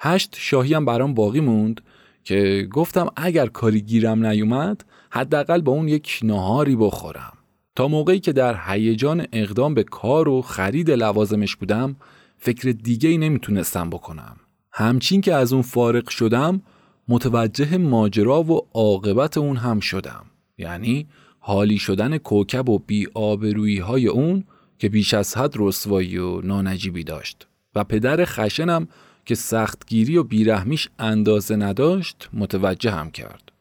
هشت 0.00 0.36
شاهی 0.38 0.74
هم 0.74 0.84
برام 0.84 1.14
باقی 1.14 1.40
موند 1.40 1.80
که 2.24 2.68
گفتم 2.72 3.06
اگر 3.16 3.46
کاری 3.46 3.80
گیرم 3.80 4.26
نیومد 4.26 4.84
حداقل 5.10 5.60
با 5.60 5.72
اون 5.72 5.88
یک 5.88 6.20
نهاری 6.22 6.76
بخورم. 6.76 7.32
تا 7.76 7.88
موقعی 7.88 8.20
که 8.20 8.32
در 8.32 8.60
هیجان 8.66 9.26
اقدام 9.32 9.74
به 9.74 9.82
کار 9.82 10.28
و 10.28 10.42
خرید 10.42 10.90
لوازمش 10.90 11.56
بودم 11.56 11.96
فکر 12.38 12.70
دیگه 12.70 13.08
ای 13.08 13.18
نمی‌تونستم 13.18 13.90
بکنم. 13.90 14.36
همچین 14.72 15.20
که 15.20 15.34
از 15.34 15.52
اون 15.52 15.62
فارغ 15.62 16.08
شدم 16.08 16.62
متوجه 17.08 17.76
ماجرا 17.76 18.42
و 18.42 18.60
عاقبت 18.74 19.38
اون 19.38 19.56
هم 19.56 19.80
شدم. 19.80 20.24
یعنی 20.58 21.06
حالی 21.44 21.78
شدن 21.78 22.18
کوکب 22.18 22.68
و 22.68 22.78
بی 22.78 23.08
آبرویی 23.14 23.78
های 23.78 24.06
اون 24.06 24.44
که 24.78 24.88
بیش 24.88 25.14
از 25.14 25.36
حد 25.36 25.54
رسوایی 25.56 26.18
و 26.18 26.40
نانجیبی 26.40 27.04
داشت 27.04 27.46
و 27.74 27.84
پدر 27.84 28.24
خشنم 28.24 28.88
که 29.24 29.34
سختگیری 29.34 30.16
و 30.16 30.22
بیرحمیش 30.22 30.88
اندازه 30.98 31.56
نداشت 31.56 32.28
متوجه 32.32 32.90
هم 32.90 33.10
کرد. 33.10 33.52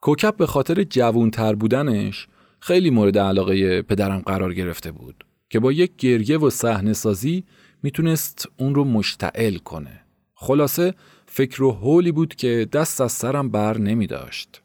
کوکب 0.00 0.36
به 0.36 0.46
خاطر 0.46 0.82
جوونتر 0.82 1.54
بودنش 1.54 2.28
خیلی 2.60 2.90
مورد 2.90 3.18
علاقه 3.18 3.82
پدرم 3.82 4.18
قرار 4.18 4.54
گرفته 4.54 4.92
بود 4.92 5.24
که 5.50 5.60
با 5.60 5.72
یک 5.72 5.96
گریه 5.96 6.38
و 6.38 6.50
صحنه 6.50 6.92
سازی 6.92 7.44
می‌تونست 7.82 8.48
اون 8.56 8.74
رو 8.74 8.84
مشتعل 8.84 9.56
کنه. 9.56 10.00
خلاصه 10.34 10.94
فکر 11.26 11.62
و 11.62 11.72
حولی 11.72 12.12
بود 12.12 12.34
که 12.34 12.68
دست 12.72 13.00
از 13.00 13.12
سرم 13.12 13.48
بر 13.48 13.78
نمی 13.78 14.06
داشت. 14.06 14.63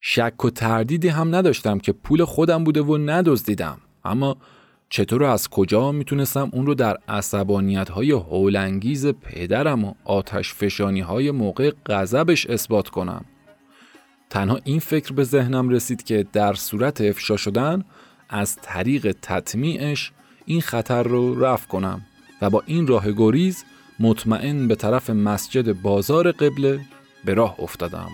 شک 0.00 0.44
و 0.44 0.50
تردیدی 0.50 1.08
هم 1.08 1.34
نداشتم 1.34 1.78
که 1.78 1.92
پول 1.92 2.24
خودم 2.24 2.64
بوده 2.64 2.82
و 2.82 2.96
ندزدیدم. 2.96 3.78
اما 4.04 4.36
چطور 4.88 5.24
از 5.24 5.48
کجا 5.48 5.92
می‌تونستم 5.92 6.50
اون 6.52 6.66
رو 6.66 6.74
در 6.74 6.98
عصبانیت 7.08 7.88
های 7.88 8.10
هولنگیز 8.10 9.06
پدرم 9.06 9.84
و 9.84 9.94
آتش 10.04 10.54
فشانی 10.54 11.00
های 11.00 11.30
موقع 11.30 11.72
غضبش 11.86 12.46
اثبات 12.46 12.88
کنم؟ 12.88 13.24
تنها 14.30 14.58
این 14.64 14.78
فکر 14.78 15.12
به 15.12 15.24
ذهنم 15.24 15.68
رسید 15.68 16.02
که 16.02 16.26
در 16.32 16.54
صورت 16.54 17.00
افشا 17.00 17.36
شدن 17.36 17.84
از 18.28 18.56
طریق 18.56 19.16
تطمیعش 19.22 20.12
این 20.44 20.60
خطر 20.60 21.02
رو 21.02 21.44
رفع 21.44 21.68
کنم 21.68 22.00
و 22.42 22.50
با 22.50 22.62
این 22.66 22.86
راه 22.86 23.12
گریز 23.12 23.64
مطمئن 24.00 24.68
به 24.68 24.74
طرف 24.74 25.10
مسجد 25.10 25.82
بازار 25.82 26.32
قبله 26.32 26.80
به 27.24 27.34
راه 27.34 27.60
افتادم. 27.60 28.08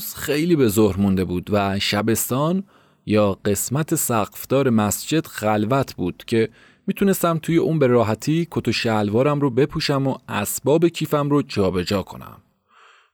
هنوز 0.00 0.14
خیلی 0.14 0.56
به 0.56 0.68
ظهر 0.68 1.00
مونده 1.00 1.24
بود 1.24 1.50
و 1.52 1.78
شبستان 1.78 2.64
یا 3.06 3.38
قسمت 3.44 3.94
سقفدار 3.94 4.70
مسجد 4.70 5.26
خلوت 5.26 5.94
بود 5.94 6.24
که 6.26 6.48
می‌تونستم 6.86 7.38
توی 7.38 7.56
اون 7.56 7.78
به 7.78 7.86
راحتی 7.86 8.48
کت 8.50 8.68
و 8.68 8.72
شلوارم 8.72 9.40
رو 9.40 9.50
بپوشم 9.50 10.06
و 10.06 10.18
اسباب 10.28 10.88
کیفم 10.88 11.30
رو 11.30 11.42
جابجا 11.42 11.82
جا 11.82 12.02
کنم. 12.02 12.42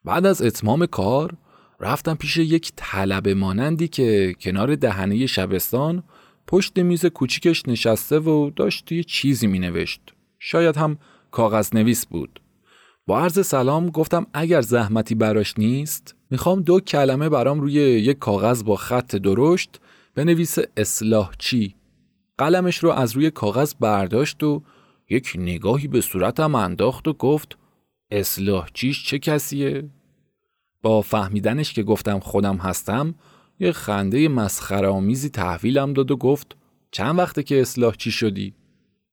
بعد 0.04 0.26
از 0.26 0.42
اتمام 0.42 0.86
کار 0.86 1.36
رفتم 1.80 2.14
پیش 2.14 2.36
یک 2.36 2.72
طلبه 2.76 3.34
مانندی 3.34 3.88
که 3.88 4.34
کنار 4.40 4.76
دهنه 4.76 5.26
شبستان 5.26 6.02
پشت 6.46 6.78
میز 6.78 7.06
کوچیکش 7.06 7.62
نشسته 7.68 8.18
و 8.18 8.50
داشت 8.56 8.84
توی 8.84 9.04
چیزی 9.04 9.46
مینوشت. 9.46 10.00
شاید 10.38 10.76
هم 10.76 10.98
کاغذ 11.30 11.74
نویس 11.74 12.06
بود. 12.06 12.40
با 13.06 13.20
عرض 13.20 13.46
سلام 13.46 13.90
گفتم 13.90 14.26
اگر 14.34 14.60
زحمتی 14.60 15.14
براش 15.14 15.54
نیست 15.58 16.15
می‌خوام 16.30 16.62
دو 16.62 16.80
کلمه 16.80 17.28
برام 17.28 17.60
روی 17.60 17.72
یک 17.72 18.18
کاغذ 18.18 18.64
با 18.64 18.76
خط 18.76 19.16
درشت 19.16 19.80
بنویس 20.14 20.58
اصلاح 20.76 21.30
چی 21.38 21.74
قلمش 22.38 22.78
رو 22.78 22.90
از 22.90 23.12
روی 23.12 23.30
کاغذ 23.30 23.74
برداشت 23.80 24.42
و 24.42 24.62
یک 25.10 25.32
نگاهی 25.36 25.88
به 25.88 26.00
صورتم 26.00 26.54
انداخت 26.54 27.08
و 27.08 27.12
گفت 27.12 27.58
اصلاح 28.10 28.68
چیش 28.74 29.04
چه 29.04 29.18
کسیه؟ 29.18 29.90
با 30.82 31.02
فهمیدنش 31.02 31.72
که 31.72 31.82
گفتم 31.82 32.18
خودم 32.18 32.56
هستم 32.56 33.14
یه 33.60 33.72
خنده 33.72 34.28
مسخره 34.28 34.88
آمیزی 34.88 35.28
تحویلم 35.28 35.92
داد 35.92 36.10
و 36.10 36.16
گفت 36.16 36.56
چند 36.90 37.18
وقته 37.18 37.42
که 37.42 37.60
اصلاح 37.60 37.94
چی 37.94 38.10
شدی؟ 38.10 38.54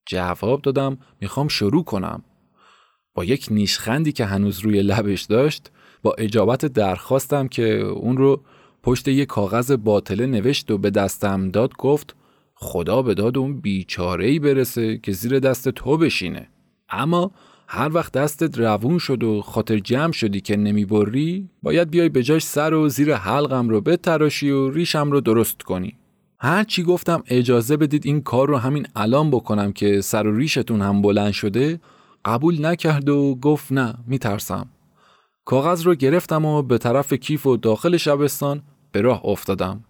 جواب 0.06 0.62
دادم 0.62 0.98
می‌خوام 1.20 1.48
شروع 1.48 1.84
کنم. 1.84 2.22
با 3.14 3.24
یک 3.24 3.48
نیشخندی 3.50 4.12
که 4.12 4.24
هنوز 4.24 4.58
روی 4.58 4.82
لبش 4.82 5.22
داشت 5.22 5.70
با 6.04 6.14
اجابت 6.18 6.64
درخواستم 6.64 7.48
که 7.48 7.80
اون 7.80 8.16
رو 8.16 8.40
پشت 8.82 9.08
یک 9.08 9.28
کاغذ 9.28 9.72
باطله 9.72 10.26
نوشت 10.26 10.70
و 10.70 10.78
به 10.78 10.90
دستم 10.90 11.50
داد 11.50 11.76
گفت 11.76 12.16
خدا 12.54 13.02
به 13.02 13.14
داد 13.14 13.38
اون 13.38 13.60
بیچاره 13.60 14.26
ای 14.26 14.38
برسه 14.38 14.98
که 14.98 15.12
زیر 15.12 15.38
دست 15.38 15.68
تو 15.68 15.96
بشینه. 15.96 16.48
اما 16.90 17.30
هر 17.68 17.94
وقت 17.94 18.12
دستت 18.12 18.58
روون 18.58 18.98
شد 18.98 19.24
و 19.24 19.42
خاطر 19.42 19.78
جمع 19.78 20.12
شدی 20.12 20.40
که 20.40 20.56
نمی‌بری 20.56 21.48
باید 21.62 21.90
بیای 21.90 22.08
به 22.08 22.22
جاش 22.22 22.42
سر 22.42 22.74
و 22.74 22.88
زیر 22.88 23.14
حلقم 23.14 23.68
رو 23.68 23.80
بتراشی 23.80 24.50
و 24.50 24.70
ریشم 24.70 25.10
رو 25.10 25.20
درست 25.20 25.62
کنی. 25.62 25.96
هر 26.38 26.64
چی 26.64 26.82
گفتم 26.82 27.22
اجازه 27.26 27.76
بدید 27.76 28.06
این 28.06 28.20
کار 28.20 28.48
رو 28.48 28.56
همین 28.56 28.86
الان 28.96 29.30
بکنم 29.30 29.72
که 29.72 30.00
سر 30.00 30.26
و 30.26 30.36
ریشتون 30.36 30.82
هم 30.82 31.02
بلند 31.02 31.32
شده 31.32 31.80
قبول 32.24 32.66
نکرد 32.66 33.08
و 33.08 33.34
گفت 33.34 33.72
نه 33.72 33.94
میترسم. 34.06 34.66
کاغذ 35.44 35.82
رو 35.82 35.94
گرفتم 35.94 36.44
و 36.44 36.62
به 36.62 36.78
طرف 36.78 37.12
کیف 37.12 37.46
و 37.46 37.56
داخل 37.56 37.96
شبستان 37.96 38.62
به 38.92 39.00
راه 39.00 39.20
افتادم. 39.24 39.84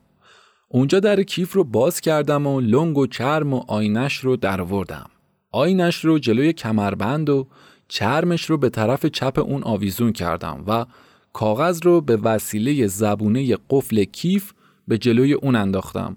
اونجا 0.68 1.00
در 1.00 1.22
کیف 1.22 1.52
رو 1.52 1.64
باز 1.64 2.00
کردم 2.00 2.46
و 2.46 2.60
لنگ 2.60 2.98
و 2.98 3.06
چرم 3.06 3.54
و 3.54 3.64
آینش 3.68 4.16
رو 4.16 4.36
دروردم 4.36 5.10
آینش 5.52 6.04
رو 6.04 6.18
جلوی 6.18 6.52
کمربند 6.52 7.30
و 7.30 7.46
چرمش 7.88 8.50
رو 8.50 8.56
به 8.56 8.68
طرف 8.68 9.06
چپ 9.06 9.38
اون 9.38 9.62
آویزون 9.62 10.12
کردم 10.12 10.64
و 10.66 10.86
کاغذ 11.32 11.80
رو 11.82 12.00
به 12.00 12.16
وسیله 12.16 12.86
زبونه 12.86 13.56
قفل 13.70 14.04
کیف 14.04 14.52
به 14.88 14.98
جلوی 14.98 15.32
اون 15.32 15.54
انداختم. 15.54 16.16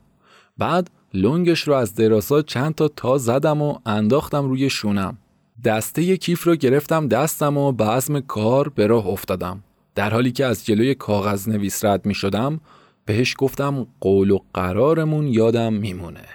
بعد 0.58 0.90
لنگش 1.14 1.62
رو 1.62 1.74
از 1.74 1.96
دراسا 1.96 2.42
چند 2.42 2.76
تا 2.76 2.88
تا 2.88 3.18
زدم 3.18 3.62
و 3.62 3.80
انداختم 3.86 4.50
روی 4.50 4.70
شونم. 4.70 5.18
دسته 5.64 6.18
کیف 6.18 6.44
رو 6.44 6.56
گرفتم 6.56 7.08
دستم 7.08 7.58
و 7.58 7.72
به 7.72 7.86
عزم 7.86 8.20
کار 8.20 8.70
به 8.70 8.88
راه 8.88 9.08
افتادم. 9.08 9.64
در 9.98 10.10
حالی 10.10 10.32
که 10.32 10.46
از 10.46 10.66
جلوی 10.66 10.96
کاغذ 10.96 11.50
نویس 11.50 11.86
رد 11.86 12.06
می 12.06 12.16
شدم 12.16 12.60
بهش 13.06 13.36
گفتم 13.38 13.88
قول 14.00 14.32
و 14.32 14.40
قرارمون 14.54 15.28
یادم 15.28 15.74
میمونه 15.74 16.26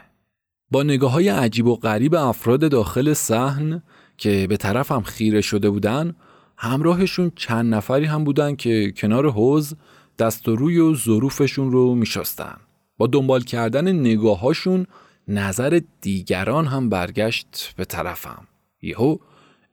با 0.71 0.83
نگاه 0.83 1.13
های 1.13 1.29
عجیب 1.29 1.67
و 1.67 1.77
غریب 1.77 2.15
افراد 2.15 2.71
داخل 2.71 3.13
صحن 3.13 3.83
که 4.19 4.47
به 4.49 4.57
طرفم 4.57 5.01
خیره 5.01 5.41
شده 5.41 5.71
بودن 5.71 6.15
همراهشون 6.57 7.33
چند 7.37 7.75
نفری 7.75 8.05
هم 8.05 8.25
بودن 8.25 8.57
که 8.57 8.93
کنار 8.97 9.31
حوز 9.31 9.75
دست 10.19 10.49
و 10.49 10.57
روی 10.57 10.79
و 10.79 10.95
ظروفشون 10.95 11.73
رو 11.73 11.95
میشستن 11.95 12.57
با 12.99 13.07
دنبال 13.07 13.41
کردن 13.41 13.93
نگاهاشون 13.93 14.87
نظر 15.29 15.81
دیگران 16.01 16.67
هم 16.67 16.89
برگشت 16.89 17.75
به 17.77 17.85
طرفم. 17.85 18.47
یهو 18.83 19.17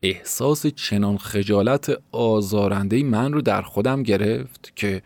احساس 0.01 0.67
چنان 0.67 1.17
خجالت 1.17 1.97
آزارنده 2.11 3.03
من 3.03 3.33
رو 3.33 3.41
در 3.41 3.61
خودم 3.61 4.03
گرفت 4.03 4.71
که 4.75 5.01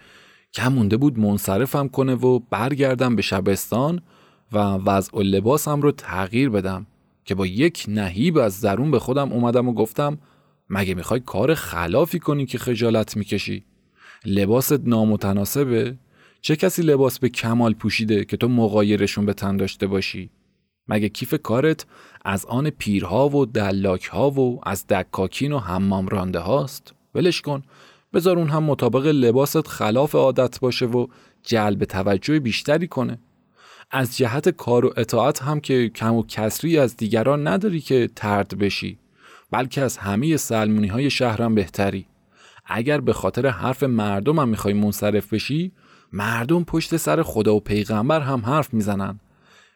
کم 0.53 0.73
مونده 0.73 0.97
بود 0.97 1.19
منصرفم 1.19 1.87
کنه 1.87 2.13
و 2.15 2.39
برگردم 2.39 3.15
به 3.15 3.21
شبستان 3.21 4.01
و 4.51 4.57
وضع 4.57 5.21
لباسم 5.21 5.81
رو 5.81 5.91
تغییر 5.91 6.49
بدم 6.49 6.85
که 7.25 7.35
با 7.35 7.45
یک 7.45 7.85
نهیب 7.87 8.37
از 8.37 8.61
درون 8.61 8.91
به 8.91 8.99
خودم 8.99 9.31
اومدم 9.31 9.67
و 9.67 9.73
گفتم 9.73 10.17
مگه 10.69 10.93
می‌خوای 10.93 11.19
کار 11.19 11.53
خلافی 11.53 12.19
کنی 12.19 12.45
که 12.45 12.57
خجالت 12.57 13.17
می‌کشی؟ 13.17 13.65
لباست 14.25 14.79
نامتناسبه؟ 14.83 15.97
چه 16.41 16.55
کسی 16.55 16.81
لباس 16.81 17.19
به 17.19 17.29
کمال 17.29 17.73
پوشیده 17.73 18.25
که 18.25 18.37
تو 18.37 18.47
مقایرشون 18.47 19.25
به 19.25 19.33
تن 19.33 19.57
داشته 19.57 19.87
باشی؟ 19.87 20.29
مگه 20.87 21.09
کیف 21.09 21.33
کارت 21.43 21.85
از 22.25 22.45
آن 22.45 22.69
پیرها 22.69 23.29
و 23.29 23.45
دلاکها 23.45 24.31
و 24.31 24.61
از 24.63 24.87
دکاکین 24.87 25.51
و 25.51 25.59
حمام 25.59 26.07
رانده 26.07 26.39
هاست؟ 26.39 26.93
ولش 27.15 27.41
کن. 27.41 27.63
بذار 28.13 28.37
اون 28.37 28.49
هم 28.49 28.63
مطابق 28.63 29.05
لباست 29.07 29.67
خلاف 29.67 30.15
عادت 30.15 30.59
باشه 30.59 30.85
و 30.85 31.07
جلب 31.43 31.83
توجه 31.83 32.39
بیشتری 32.39 32.87
کنه. 32.87 33.19
از 33.91 34.17
جهت 34.17 34.49
کار 34.49 34.85
و 34.85 34.93
اطاعت 34.97 35.41
هم 35.41 35.59
که 35.59 35.89
کم 35.89 36.15
و 36.15 36.23
کسری 36.27 36.77
از 36.77 36.97
دیگران 36.97 37.47
نداری 37.47 37.81
که 37.81 38.09
ترد 38.15 38.57
بشی 38.57 38.99
بلکه 39.51 39.81
از 39.81 39.97
همه 39.97 40.37
سلمونی 40.37 40.87
های 40.87 41.09
شهرم 41.09 41.55
بهتری. 41.55 42.05
اگر 42.65 43.01
به 43.01 43.13
خاطر 43.13 43.47
حرف 43.47 43.83
مردم 43.83 44.39
هم 44.39 44.49
می‌خوای 44.49 44.73
منصرف 44.73 45.33
بشی 45.33 45.71
مردم 46.13 46.63
پشت 46.63 46.97
سر 46.97 47.23
خدا 47.23 47.55
و 47.55 47.59
پیغمبر 47.59 48.19
هم 48.19 48.39
حرف 48.39 48.73
می‌زنن. 48.73 49.19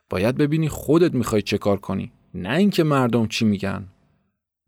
باید 0.10 0.38
ببینی 0.38 0.70
خودت 0.70 1.14
می‌خوای 1.14 1.42
چه 1.42 1.58
کار 1.58 1.78
کنی 1.78 2.12
نه 2.34 2.56
اینکه 2.56 2.84
مردم 2.84 3.28
چی 3.28 3.46
میگن. 3.46 3.88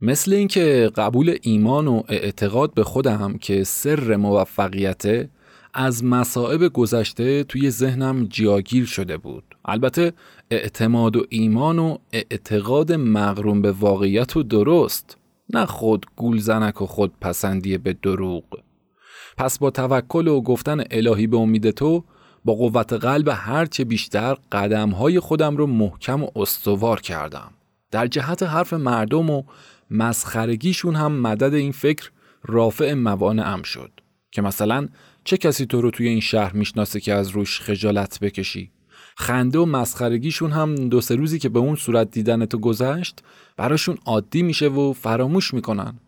مثل 0.02 0.34
اینکه 0.34 0.92
قبول 0.96 1.38
ایمان 1.42 1.88
و 1.88 2.04
اعتقاد 2.10 2.74
به 2.74 2.84
خودم 2.84 3.38
که 3.38 3.64
سر 3.64 4.16
موفقیت 4.16 5.30
از 5.74 6.04
مصائب 6.04 6.68
گذشته 6.74 7.44
توی 7.44 7.72
ذهنم 7.72 8.26
جاگیر 8.26 8.86
شده 8.86 9.18
بود. 9.18 9.44
البته 9.66 10.14
اعتماد 10.52 11.16
و 11.16 11.26
ایمان 11.30 11.80
و 11.80 11.98
اعتقاد 12.14 12.92
مغروم 12.92 13.62
به 13.62 13.72
واقعیت 13.72 14.38
و 14.38 14.44
درست 14.44 15.18
نه 15.54 15.66
خود 15.66 16.06
گول 16.16 16.38
زنک 16.38 16.82
و 16.82 16.86
خود 16.86 17.14
پسندی 17.22 17.78
به 17.78 17.94
دروغ. 17.94 18.44
پس 19.38 19.60
با 19.60 19.70
توکل 19.70 20.28
و 20.28 20.42
گفتن 20.42 20.84
الهی 20.92 21.28
به 21.28 21.38
امید 21.38 21.70
تو 21.70 22.04
با 22.46 22.54
قوت 22.54 22.94
قلب 22.94 23.30
هرچه 23.32 23.84
بیشتر 23.84 24.38
قدمهای 24.52 25.20
خودم 25.20 25.58
رو 25.58 25.68
محکم 25.68 26.24
و 26.24 26.30
استوار 26.36 27.02
کردم. 27.02 27.52
در 27.92 28.08
جهت 28.08 28.44
حرف 28.44 28.74
مردم 28.74 29.30
و 29.30 29.44
مسخرگیشون 29.92 30.96
هم 30.96 31.12
مدد 31.12 31.54
این 31.54 31.72
فکر 31.72 32.12
رافع 32.44 32.94
موانعم 32.94 33.62
شد 33.62 33.92
که 34.32 34.42
مثلا 34.42 34.88
چه 35.24 35.38
کسی 35.38 35.66
تو 35.66 35.82
رو 35.82 35.92
توی 35.92 36.08
این 36.08 36.20
شهر 36.20 36.54
می‌شناسه 36.54 37.00
که 37.00 37.14
از 37.14 37.30
روش 37.30 37.62
خجالت 37.62 38.20
بکشی؟ 38.20 38.72
خنده 39.16 39.60
و 39.60 39.66
مسخرگیشون 39.66 40.52
هم 40.52 40.76
دو 40.76 41.02
سه 41.02 41.16
روزی 41.16 41.40
که 41.40 41.50
به 41.50 41.60
اون 41.60 41.76
صورت 41.76 42.12
دیدن 42.12 42.46
تو 42.46 42.58
گذشت 42.58 43.24
براشون 43.58 43.98
عادی 44.06 44.44
میشه 44.44 44.68
و 44.68 44.94
فراموش 44.94 45.54
می‌کنن. 45.54 46.00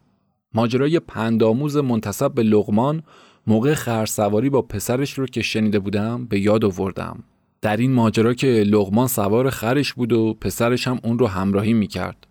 ماجرای 0.54 1.00
پندآموز 1.00 1.78
منتصب 1.78 2.34
به 2.34 2.44
لغمان 2.44 3.04
موقع 3.48 3.74
خرسواری 3.74 4.50
با 4.50 4.62
پسرش 4.62 5.14
رو 5.14 5.26
که 5.26 5.42
شنیده 5.42 5.80
بودم 5.80 6.26
به 6.26 6.40
یاد 6.40 6.66
آوردم. 6.66 7.24
در 7.62 7.78
این 7.78 7.92
ماجرا 7.94 8.34
که 8.34 8.48
لغمان 8.48 9.08
سوار 9.08 9.50
خرش 9.50 9.94
بود 9.94 10.14
و 10.14 10.34
پسرش 10.34 10.88
هم 10.88 11.00
اون 11.04 11.20
رو 11.20 11.28
همراهی 11.28 11.74
می‌کرد. 11.74 12.28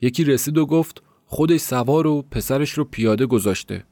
یکی 0.00 0.24
رسید 0.24 0.58
و 0.58 0.66
گفت 0.66 1.02
خودش 1.26 1.60
سوار 1.60 2.06
و 2.06 2.22
پسرش 2.22 2.70
رو 2.70 2.84
پیاده 2.84 3.26
گذاشته. 3.26 3.84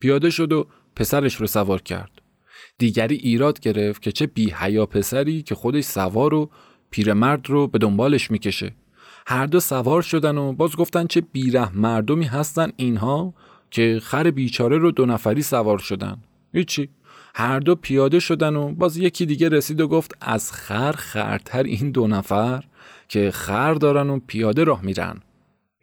پیاده 0.00 0.30
شد 0.30 0.52
و 0.52 0.66
پسرش 0.96 1.34
رو 1.34 1.46
سوار 1.46 1.82
کرد. 1.82 2.10
دیگری 2.78 3.14
ایراد 3.14 3.60
گرفت 3.60 4.02
که 4.02 4.12
چه 4.12 4.26
بی 4.26 4.50
حیا 4.50 4.86
پسری 4.86 5.42
که 5.42 5.54
خودش 5.54 5.84
سوار 5.84 6.34
و 6.34 6.50
پیرمرد 6.90 7.50
رو 7.50 7.66
به 7.66 7.78
دنبالش 7.78 8.30
می‌کشه. 8.30 8.74
هر 9.26 9.46
دو 9.46 9.60
سوار 9.60 10.02
شدن 10.02 10.38
و 10.38 10.52
باز 10.52 10.76
گفتن 10.76 11.06
چه 11.06 11.20
بیره 11.20 11.76
مردمی 11.76 12.24
هستن 12.24 12.72
اینها. 12.76 13.34
که 13.70 14.00
خر 14.02 14.30
بیچاره 14.30 14.78
رو 14.78 14.90
دو 14.90 15.06
نفری 15.06 15.42
سوار 15.42 15.78
شدن. 15.78 16.16
هیچی. 16.52 16.88
هر 17.34 17.60
دو 17.60 17.74
پیاده 17.74 18.20
شدن 18.20 18.56
و 18.56 18.72
باز 18.72 18.96
یکی 18.96 19.26
دیگه 19.26 19.48
رسید 19.48 19.80
و 19.80 19.88
گفت 19.88 20.14
از 20.20 20.52
خر 20.52 20.92
خرتر 20.92 21.62
این 21.62 21.90
دو 21.90 22.06
نفر 22.06 22.64
که 23.08 23.30
خر 23.30 23.74
دارن 23.74 24.10
و 24.10 24.20
پیاده 24.26 24.64
راه 24.64 24.84
میرن. 24.84 25.20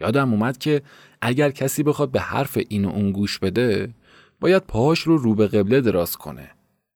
یادم 0.02 0.34
اومد 0.34 0.58
که 0.58 0.82
اگر 1.22 1.52
کسی 1.52 1.84
بخواد 1.84 2.12
به 2.12 2.20
حرف 2.20 2.58
این 2.70 2.86
و 2.86 2.90
اون 2.90 3.12
گوش 3.12 3.40
بده 3.40 3.94
باید 4.40 4.64
پاهاش 4.64 5.00
رو 5.00 5.18
رو 5.18 5.36
به 5.36 5.48
قبله 5.48 5.82
دراز 5.82 6.18
کنه. 6.18 6.52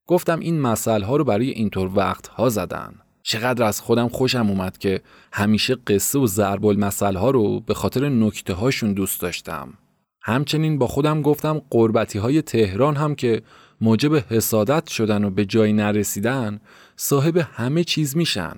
گفتم 0.07 0.39
این 0.39 0.61
مسئله 0.61 1.05
ها 1.05 1.17
رو 1.17 1.23
برای 1.23 1.49
اینطور 1.49 1.91
وقت 1.95 2.27
ها 2.27 2.49
زدن. 2.49 2.93
چقدر 3.23 3.63
از 3.63 3.81
خودم 3.81 4.07
خوشم 4.07 4.49
اومد 4.49 4.77
که 4.77 5.01
همیشه 5.33 5.75
قصه 5.75 6.19
و 6.19 6.27
ضرب 6.27 6.65
المثل 6.65 7.15
ها 7.15 7.31
رو 7.31 7.59
به 7.59 7.73
خاطر 7.73 8.09
نکته 8.09 8.53
هاشون 8.53 8.93
دوست 8.93 9.21
داشتم. 9.21 9.73
همچنین 10.21 10.77
با 10.77 10.87
خودم 10.87 11.21
گفتم 11.21 11.61
قربتی 11.69 12.19
های 12.19 12.41
تهران 12.41 12.95
هم 12.95 13.15
که 13.15 13.41
موجب 13.81 14.15
حسادت 14.15 14.87
شدن 14.87 15.23
و 15.23 15.29
به 15.29 15.45
جایی 15.45 15.73
نرسیدن 15.73 16.59
صاحب 16.95 17.37
همه 17.37 17.83
چیز 17.83 18.17
میشن 18.17 18.53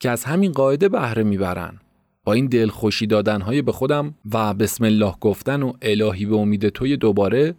که 0.00 0.10
از 0.10 0.24
همین 0.24 0.52
قاعده 0.52 0.88
بهره 0.88 1.22
می‌برن 1.22 1.80
با 2.24 2.32
این 2.32 2.46
دلخوشی 2.46 3.06
دادنهای 3.06 3.62
به 3.62 3.72
خودم 3.72 4.14
و 4.32 4.54
بسم 4.54 4.84
الله 4.84 5.14
گفتن 5.20 5.62
و 5.62 5.72
الهی 5.82 6.26
به 6.26 6.36
امید 6.36 6.68
توی 6.68 6.96
دوباره 6.96 7.54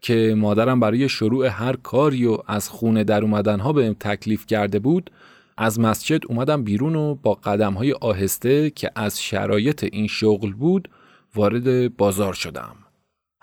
که 0.00 0.34
مادرم 0.38 0.80
برای 0.80 1.08
شروع 1.08 1.46
هر 1.46 1.76
کاری 1.76 2.26
و 2.26 2.38
از 2.46 2.68
خونه 2.68 3.04
در 3.04 3.22
اومدنها 3.22 3.72
بهم 3.72 3.94
تکلیف 4.00 4.46
کرده 4.46 4.78
بود 4.78 5.10
از 5.56 5.80
مسجد 5.80 6.20
اومدم 6.28 6.64
بیرون 6.64 6.96
و 6.96 7.14
با 7.14 7.34
قدم 7.34 7.74
های 7.74 7.92
آهسته 7.92 8.70
که 8.70 8.90
از 8.94 9.22
شرایط 9.22 9.88
این 9.92 10.06
شغل 10.06 10.52
بود 10.52 10.88
وارد 11.34 11.96
بازار 11.96 12.32
شدم. 12.32 12.81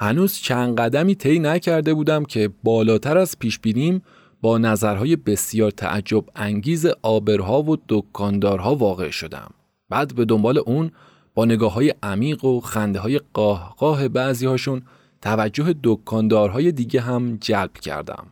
هنوز 0.01 0.33
چند 0.33 0.79
قدمی 0.79 1.15
طی 1.15 1.39
نکرده 1.39 1.93
بودم 1.93 2.25
که 2.25 2.49
بالاتر 2.63 3.17
از 3.17 3.39
پیش 3.39 3.59
بینیم 3.59 4.01
با 4.41 4.57
نظرهای 4.57 5.15
بسیار 5.15 5.71
تعجب 5.71 6.23
انگیز 6.35 6.85
آبرها 7.01 7.63
و 7.63 7.77
دکاندارها 7.89 8.75
واقع 8.75 9.09
شدم. 9.09 9.51
بعد 9.89 10.15
به 10.15 10.25
دنبال 10.25 10.57
اون 10.57 10.91
با 11.35 11.45
نگاه 11.45 11.73
های 11.73 11.93
عمیق 12.03 12.45
و 12.45 12.59
خنده 12.59 12.99
های 12.99 13.21
قاه 13.33 13.75
قاه 13.77 14.07
بعضی 14.07 14.45
هاشون 14.45 14.81
توجه 15.21 15.75
دکاندارهای 15.83 16.71
دیگه 16.71 17.01
هم 17.01 17.37
جلب 17.41 17.73
کردم. 17.73 18.27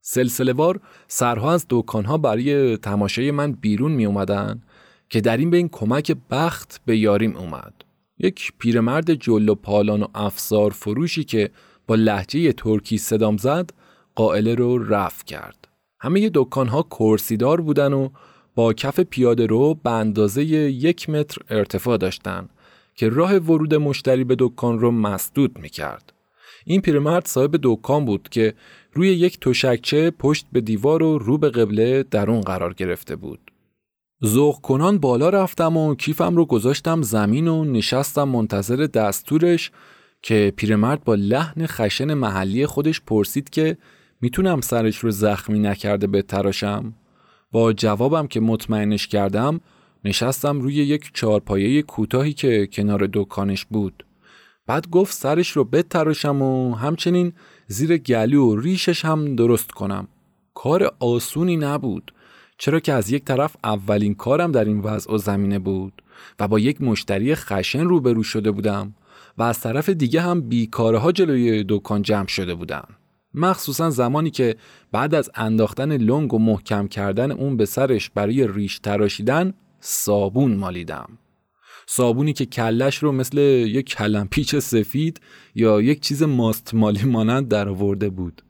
سلسله 0.00 0.52
وار 0.52 0.80
سرها 1.08 1.52
از 1.52 1.66
دکانها 1.70 2.18
برای 2.18 2.76
تماشای 2.76 3.30
من 3.30 3.52
بیرون 3.52 3.92
می 3.92 4.06
اومدن 4.06 4.62
که 5.08 5.20
در 5.20 5.36
این 5.36 5.50
بین 5.50 5.68
کمک 5.68 6.16
بخت 6.30 6.80
به 6.86 6.98
یاریم 6.98 7.36
اومد. 7.36 7.87
یک 8.18 8.52
پیرمرد 8.58 9.14
جل 9.14 9.48
و 9.48 9.54
پالان 9.54 10.02
و 10.02 10.06
افزار 10.14 10.70
فروشی 10.70 11.24
که 11.24 11.50
با 11.86 11.94
لحجه 11.94 12.52
ترکی 12.52 12.98
صدام 12.98 13.36
زد 13.36 13.70
قائله 14.14 14.54
رو 14.54 14.78
رفع 14.78 15.24
کرد. 15.24 15.68
همه 16.00 16.30
دکانها 16.34 16.82
کرسیدار 16.82 17.60
بودن 17.60 17.92
و 17.92 18.08
با 18.54 18.72
کف 18.72 19.00
پیاده 19.00 19.46
رو 19.46 19.74
به 19.74 19.90
اندازه 19.90 20.44
یک 20.44 21.10
متر 21.10 21.42
ارتفاع 21.50 21.96
داشتن 21.96 22.48
که 22.94 23.08
راه 23.08 23.36
ورود 23.36 23.74
مشتری 23.74 24.24
به 24.24 24.36
دکان 24.38 24.78
رو 24.78 24.90
مسدود 24.90 25.58
می 25.58 25.68
کرد. 25.68 26.12
این 26.64 26.80
پیرمرد 26.80 27.26
صاحب 27.26 27.58
دکان 27.62 28.04
بود 28.04 28.28
که 28.28 28.54
روی 28.92 29.08
یک 29.08 29.40
تشکچه 29.40 30.10
پشت 30.10 30.46
به 30.52 30.60
دیوار 30.60 31.02
و 31.02 31.18
رو 31.18 31.38
به 31.38 31.50
قبله 31.50 32.02
در 32.02 32.30
اون 32.30 32.40
قرار 32.40 32.74
گرفته 32.74 33.16
بود. 33.16 33.47
زوغ 34.20 34.60
کنان 34.60 34.98
بالا 34.98 35.28
رفتم 35.28 35.76
و 35.76 35.94
کیفم 35.94 36.36
رو 36.36 36.44
گذاشتم 36.44 37.02
زمین 37.02 37.48
و 37.48 37.64
نشستم 37.64 38.28
منتظر 38.28 38.76
دستورش 38.76 39.70
که 40.22 40.52
پیرمرد 40.56 41.04
با 41.04 41.14
لحن 41.14 41.66
خشن 41.66 42.14
محلی 42.14 42.66
خودش 42.66 43.00
پرسید 43.00 43.50
که 43.50 43.76
می‌تونم 44.20 44.60
سرش 44.60 44.98
رو 44.98 45.10
زخمی 45.10 45.58
نکرده 45.58 46.06
به 46.06 46.22
تراشم 46.22 46.94
با 47.52 47.72
جوابم 47.72 48.26
که 48.26 48.40
مطمئنش 48.40 49.06
کردم 49.06 49.60
نشستم 50.04 50.60
روی 50.60 50.74
یک 50.74 51.10
چارپایه 51.14 51.82
کوتاهی 51.82 52.32
که 52.32 52.68
کنار 52.72 53.08
دکانش 53.12 53.64
بود. 53.64 54.04
بعد 54.66 54.90
گفت 54.90 55.14
سرش 55.14 55.50
رو 55.50 55.64
بتراشم 55.64 56.42
و 56.42 56.74
همچنین 56.74 57.32
زیر 57.66 57.96
گلو 57.96 58.52
و 58.52 58.56
ریشش 58.56 59.04
هم 59.04 59.36
درست 59.36 59.70
کنم. 59.70 60.08
کار 60.54 60.94
آسونی 61.00 61.56
نبود. 61.56 62.12
چرا 62.58 62.80
که 62.80 62.92
از 62.92 63.10
یک 63.10 63.24
طرف 63.24 63.56
اولین 63.64 64.14
کارم 64.14 64.52
در 64.52 64.64
این 64.64 64.80
وضع 64.80 65.12
و 65.12 65.18
زمینه 65.18 65.58
بود 65.58 66.02
و 66.40 66.48
با 66.48 66.58
یک 66.58 66.82
مشتری 66.82 67.34
خشن 67.34 67.84
روبرو 67.84 68.22
شده 68.22 68.50
بودم 68.50 68.94
و 69.38 69.42
از 69.42 69.60
طرف 69.60 69.88
دیگه 69.88 70.20
هم 70.20 70.40
بیکاره 70.40 70.98
ها 70.98 71.12
جلوی 71.12 71.64
دکان 71.68 72.02
جمع 72.02 72.26
شده 72.26 72.54
بودم. 72.54 72.88
مخصوصا 73.34 73.90
زمانی 73.90 74.30
که 74.30 74.56
بعد 74.92 75.14
از 75.14 75.30
انداختن 75.34 75.96
لنگ 75.96 76.34
و 76.34 76.38
محکم 76.38 76.88
کردن 76.88 77.30
اون 77.30 77.56
به 77.56 77.66
سرش 77.66 78.10
برای 78.10 78.48
ریش 78.48 78.78
تراشیدن 78.78 79.54
صابون 79.80 80.56
مالیدم. 80.56 81.18
صابونی 81.86 82.32
که 82.32 82.46
کلش 82.46 82.98
رو 82.98 83.12
مثل 83.12 83.38
یک 83.38 83.88
کلمپیچ 83.88 84.56
سفید 84.56 85.20
یا 85.54 85.82
یک 85.82 86.00
چیز 86.00 86.22
ماستمالی 86.22 87.04
مانند 87.04 87.48
در 87.48 87.68
آورده 87.68 88.10
بود. 88.10 88.42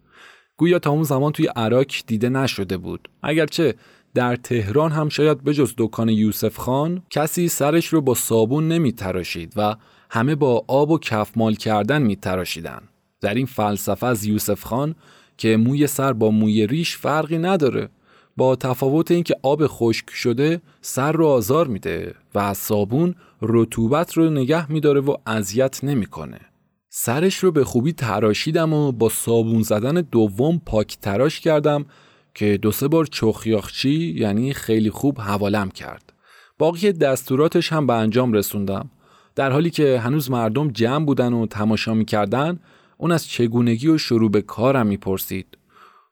گویا 0.56 0.78
تا 0.78 0.90
اون 0.90 1.02
زمان 1.02 1.32
توی 1.32 1.46
عراق 1.46 1.86
دیده 2.06 2.28
نشده 2.28 2.76
بود. 2.76 3.08
اگرچه 3.22 3.74
در 4.14 4.36
تهران 4.36 4.92
هم 4.92 5.08
شاید 5.08 5.44
بجز 5.44 5.74
دکان 5.78 6.08
یوسف 6.08 6.56
خان 6.56 7.02
کسی 7.10 7.48
سرش 7.48 7.86
رو 7.86 8.00
با 8.00 8.14
صابون 8.14 8.68
نمی 8.68 8.92
تراشید 8.92 9.52
و 9.56 9.76
همه 10.10 10.34
با 10.34 10.64
آب 10.68 10.90
و 10.90 10.98
کفمال 10.98 11.54
کردن 11.54 12.02
می 12.02 12.16
تراشیدن. 12.16 12.82
در 13.20 13.34
این 13.34 13.46
فلسفه 13.46 14.06
از 14.06 14.24
یوسف 14.24 14.64
خان 14.64 14.94
که 15.36 15.56
موی 15.56 15.86
سر 15.86 16.12
با 16.12 16.30
موی 16.30 16.66
ریش 16.66 16.96
فرقی 16.96 17.38
نداره 17.38 17.88
با 18.36 18.56
تفاوت 18.56 19.10
اینکه 19.10 19.36
آب 19.42 19.66
خشک 19.66 20.10
شده 20.10 20.60
سر 20.80 21.12
رو 21.12 21.26
آزار 21.26 21.66
میده 21.66 22.14
و 22.34 22.54
صابون 22.54 23.14
رطوبت 23.42 24.12
رو 24.12 24.30
نگه 24.30 24.72
میداره 24.72 25.00
و 25.00 25.16
اذیت 25.26 25.84
نمی‌کنه. 25.84 26.40
سرش 26.88 27.38
رو 27.38 27.52
به 27.52 27.64
خوبی 27.64 27.92
تراشیدم 27.92 28.72
و 28.72 28.92
با 28.92 29.08
صابون 29.08 29.62
زدن 29.62 29.94
دوم 29.94 30.60
پاک 30.66 30.98
تراش 31.00 31.40
کردم 31.40 31.86
که 32.38 32.56
دو 32.56 32.72
سه 32.72 32.88
بار 32.88 33.06
چخیاخچی 33.06 34.14
یعنی 34.16 34.52
خیلی 34.52 34.90
خوب 34.90 35.20
حوالم 35.20 35.70
کرد. 35.70 36.12
باقی 36.58 36.92
دستوراتش 36.92 37.72
هم 37.72 37.86
به 37.86 37.92
انجام 37.92 38.32
رسوندم. 38.32 38.90
در 39.34 39.50
حالی 39.50 39.70
که 39.70 40.00
هنوز 40.00 40.30
مردم 40.30 40.70
جمع 40.70 41.04
بودن 41.04 41.32
و 41.32 41.46
تماشا 41.46 41.94
می‌کردن 41.94 42.60
اون 42.98 43.12
از 43.12 43.28
چگونگی 43.28 43.88
و 43.88 43.98
شروع 43.98 44.30
به 44.30 44.42
کارم 44.42 44.86
می‌پرسید. 44.86 45.58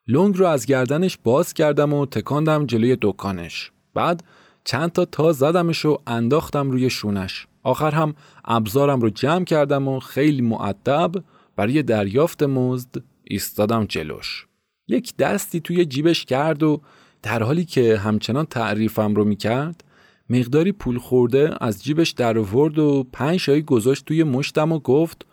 لنگ 0.08 0.36
رو 0.36 0.46
از 0.46 0.66
گردنش 0.66 1.18
باز 1.24 1.54
کردم 1.54 1.92
و 1.92 2.06
تکاندم 2.06 2.66
جلوی 2.66 2.96
دکانش. 3.02 3.70
بعد 3.94 4.24
چند 4.64 4.92
تا 4.92 5.04
تا 5.04 5.32
زدمش 5.32 5.84
و 5.84 5.98
انداختم 6.06 6.70
روی 6.70 6.90
شونش. 6.90 7.46
آخر 7.62 7.90
هم 7.90 8.14
ابزارم 8.44 9.00
رو 9.00 9.10
جمع 9.10 9.44
کردم 9.44 9.88
و 9.88 10.00
خیلی 10.00 10.42
معدب 10.42 11.12
برای 11.56 11.82
دریافت 11.82 12.42
مزد 12.42 13.02
ایستادم 13.24 13.84
جلوش. 13.84 14.46
یک 14.88 15.16
دستی 15.16 15.60
توی 15.60 15.84
جیبش 15.84 16.24
کرد 16.24 16.62
و 16.62 16.80
در 17.22 17.42
حالی 17.42 17.64
که 17.64 17.96
همچنان 17.96 18.44
تعریفم 18.44 19.14
رو 19.14 19.24
می‌کرد 19.24 19.84
مقداری 20.30 20.72
پول 20.72 20.98
خورده 20.98 21.54
از 21.60 21.84
جیبش 21.84 22.10
در 22.10 22.38
ورد 22.38 22.78
و 22.78 23.06
پنج 23.12 23.36
شایی 23.36 23.62
گذاشت 23.62 24.04
توی 24.04 24.24
مشتم 24.24 24.72
و 24.72 24.78
گفت 24.78 25.26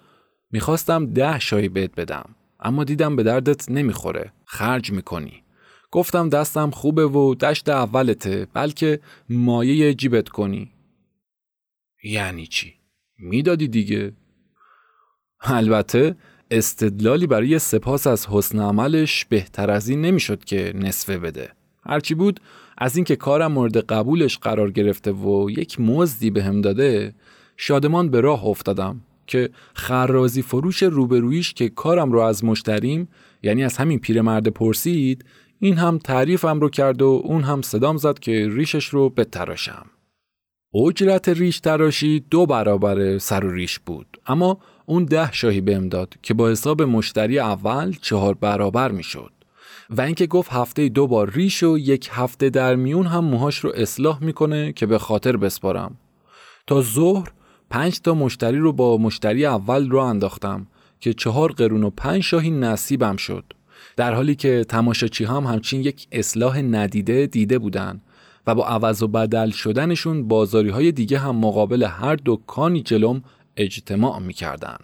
می‌خواستم 0.51 1.05
ده 1.05 1.39
شایی 1.39 1.69
بهت 1.69 1.95
بدم 1.95 2.35
اما 2.59 2.83
دیدم 2.83 3.15
به 3.15 3.23
دردت 3.23 3.71
نمی‌خوره 3.71 4.33
خرج 4.45 4.91
می‌کنی 4.91 5.43
گفتم 5.91 6.29
دستم 6.29 6.69
خوبه 6.69 7.05
و 7.05 7.35
دشت 7.35 7.69
اولته 7.69 8.47
بلکه 8.53 8.99
مایه 9.29 9.93
جیبت 9.93 10.29
کنی 10.29 10.71
یعنی 12.03 12.47
چی؟ 12.47 12.73
می‌دادی 13.19 13.67
دیگه؟ 13.67 14.13
البته 15.41 16.15
استدلالی 16.51 17.27
برای 17.27 17.59
سپاس 17.59 18.07
از 18.07 18.27
حسن 18.27 18.59
عملش 18.59 19.25
بهتر 19.25 19.71
از 19.71 19.89
این 19.89 20.01
نمی‌شد 20.01 20.43
که 20.43 20.73
نصفه 20.75 21.17
بده. 21.17 21.49
هرچی 21.85 22.15
بود 22.15 22.39
از 22.77 22.95
اینکه 22.95 23.15
کارم 23.15 23.51
مورد 23.51 23.77
قبولش 23.77 24.37
قرار 24.37 24.71
گرفته 24.71 25.11
و 25.11 25.49
یک 25.49 25.79
مزدی 25.79 26.29
به 26.29 26.43
هم 26.43 26.61
داده 26.61 27.13
شادمان 27.57 28.09
به 28.09 28.21
راه 28.21 28.45
افتادم 28.45 29.01
که 29.27 29.49
خرازی 29.73 30.41
فروش 30.41 30.83
روبرویش 30.83 31.53
که 31.53 31.69
کارم 31.69 32.11
رو 32.11 32.19
از 32.19 32.43
مشتریم 32.43 33.07
یعنی 33.43 33.63
از 33.63 33.77
همین 33.77 33.99
پیرمرد 33.99 34.47
پرسید 34.47 35.25
این 35.59 35.77
هم 35.77 35.97
تعریفم 35.97 36.59
رو 36.59 36.69
کرد 36.69 37.01
و 37.01 37.21
اون 37.25 37.43
هم 37.43 37.61
صدام 37.61 37.97
زد 37.97 38.19
که 38.19 38.49
ریشش 38.51 38.85
رو 38.85 39.09
بتراشم. 39.09 39.85
اجرت 40.87 41.29
ریش 41.29 41.59
تراشی 41.59 42.25
دو 42.31 42.45
برابر 42.45 43.17
سر 43.17 43.45
و 43.45 43.51
ریش 43.51 43.79
بود 43.79 44.19
اما 44.27 44.59
اون 44.85 45.05
ده 45.05 45.31
شاهی 45.31 45.61
بهم 45.61 45.89
داد 45.89 46.13
که 46.21 46.33
با 46.33 46.49
حساب 46.49 46.81
مشتری 46.81 47.39
اول 47.39 47.93
چهار 48.01 48.33
برابر 48.33 48.91
می‌شد. 48.91 49.31
و 49.89 50.01
اینکه 50.01 50.27
گفت 50.27 50.53
هفته 50.53 50.89
دو 50.89 51.07
بار 51.07 51.29
ریش 51.29 51.63
و 51.63 51.77
یک 51.77 52.09
هفته 52.11 52.49
در 52.49 52.75
میون 52.75 53.05
هم 53.05 53.25
موهاش 53.25 53.57
رو 53.57 53.71
اصلاح 53.75 54.23
می‌کنه 54.23 54.73
که 54.73 54.85
به 54.85 54.97
خاطر 54.97 55.37
بسپارم. 55.37 55.97
تا 56.67 56.81
ظهر 56.81 57.31
پنج 57.69 57.99
تا 57.99 58.13
مشتری 58.13 58.57
رو 58.57 58.73
با 58.73 58.97
مشتری 58.97 59.45
اول 59.45 59.89
رو 59.89 59.99
انداختم 59.99 60.67
که 60.99 61.13
چهار 61.13 61.51
قرون 61.51 61.83
و 61.83 61.89
پنج 61.89 62.23
شاهی 62.23 62.51
نصیبم 62.51 63.15
شد. 63.15 63.43
در 63.97 64.13
حالی 64.13 64.35
که 64.35 64.65
تماشاچی 64.69 65.25
هم 65.25 65.43
همچین 65.43 65.81
یک 65.81 66.07
اصلاح 66.11 66.61
ندیده 66.61 67.27
دیده 67.27 67.59
بودن 67.59 68.01
و 68.47 68.55
با 68.55 68.67
عوض 68.67 69.03
و 69.03 69.07
بدل 69.07 69.49
شدنشون 69.49 70.27
بازاری 70.27 70.69
های 70.69 70.91
دیگه 70.91 71.17
هم 71.19 71.35
مقابل 71.35 71.83
هر 71.83 72.17
دکانی 72.25 72.81
جلوم 72.81 73.23
اجتماع 73.57 74.19
می‌کردن. 74.19 74.77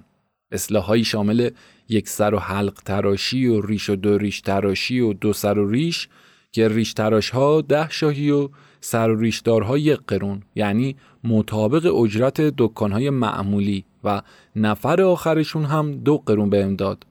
اصلاحهایی 0.52 1.04
شامل 1.04 1.50
یک 1.90 2.10
سر 2.10 2.34
و 2.34 2.40
حلق 2.40 2.74
تراشی 2.74 3.48
و 3.48 3.62
ریش 3.62 3.90
و 3.90 3.96
دو 3.96 4.18
ریش 4.18 4.42
تراشی 4.42 5.00
و 5.00 5.14
دو 5.14 5.34
سر 5.34 5.60
و 5.60 5.70
ریش 5.70 6.10
که 6.52 6.68
ریش 6.68 6.94
تراش 6.94 7.30
ها 7.30 7.62
ده 7.62 7.90
شاهی 7.90 8.32
و 8.32 8.50
سر 8.82 9.10
و 9.10 9.20
ریشدارها 9.20 9.78
یک 9.78 10.00
قرون 10.08 10.44
یعنی 10.56 10.96
مطابق 11.24 11.96
اجرت 11.96 12.42
دکانهای 12.42 13.10
معمولی 13.10 13.86
و 14.04 14.22
نفر 14.56 15.02
آخرشون 15.02 15.66
هم 15.66 15.92
دو 15.92 16.18
قرون 16.18 16.50
به 16.50 16.76
داد 16.76 17.06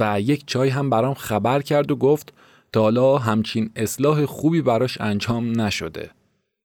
و 0.00 0.20
یک 0.20 0.46
چای 0.46 0.68
هم 0.68 0.90
برام 0.90 1.14
خبر 1.14 1.62
کرد 1.62 1.90
و 1.90 1.96
گفت 1.96 2.32
تا 2.72 2.80
حالا 2.80 3.18
همچین 3.18 3.70
اصلاح 3.76 4.26
خوبی 4.26 4.62
براش 4.62 5.00
انجام 5.00 5.60
نشده. 5.60 6.10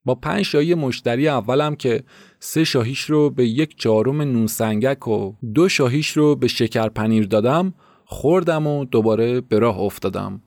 با 0.05 0.15
پنج 0.15 0.41
شاهی 0.41 0.75
مشتری 0.75 1.27
اولم 1.27 1.75
که 1.75 2.03
سه 2.39 2.63
شاهیش 2.63 3.01
رو 3.01 3.29
به 3.29 3.47
یک 3.47 3.75
چهارم 3.75 4.21
نونسنگک 4.21 5.07
و 5.07 5.33
دو 5.53 5.69
شاهیش 5.69 6.17
رو 6.17 6.35
به 6.35 6.47
شکر 6.47 6.89
پنیر 6.89 7.25
دادم 7.25 7.73
خوردم 8.05 8.67
و 8.67 8.85
دوباره 8.85 9.41
به 9.41 9.59
راه 9.59 9.79
افتادم. 9.79 10.41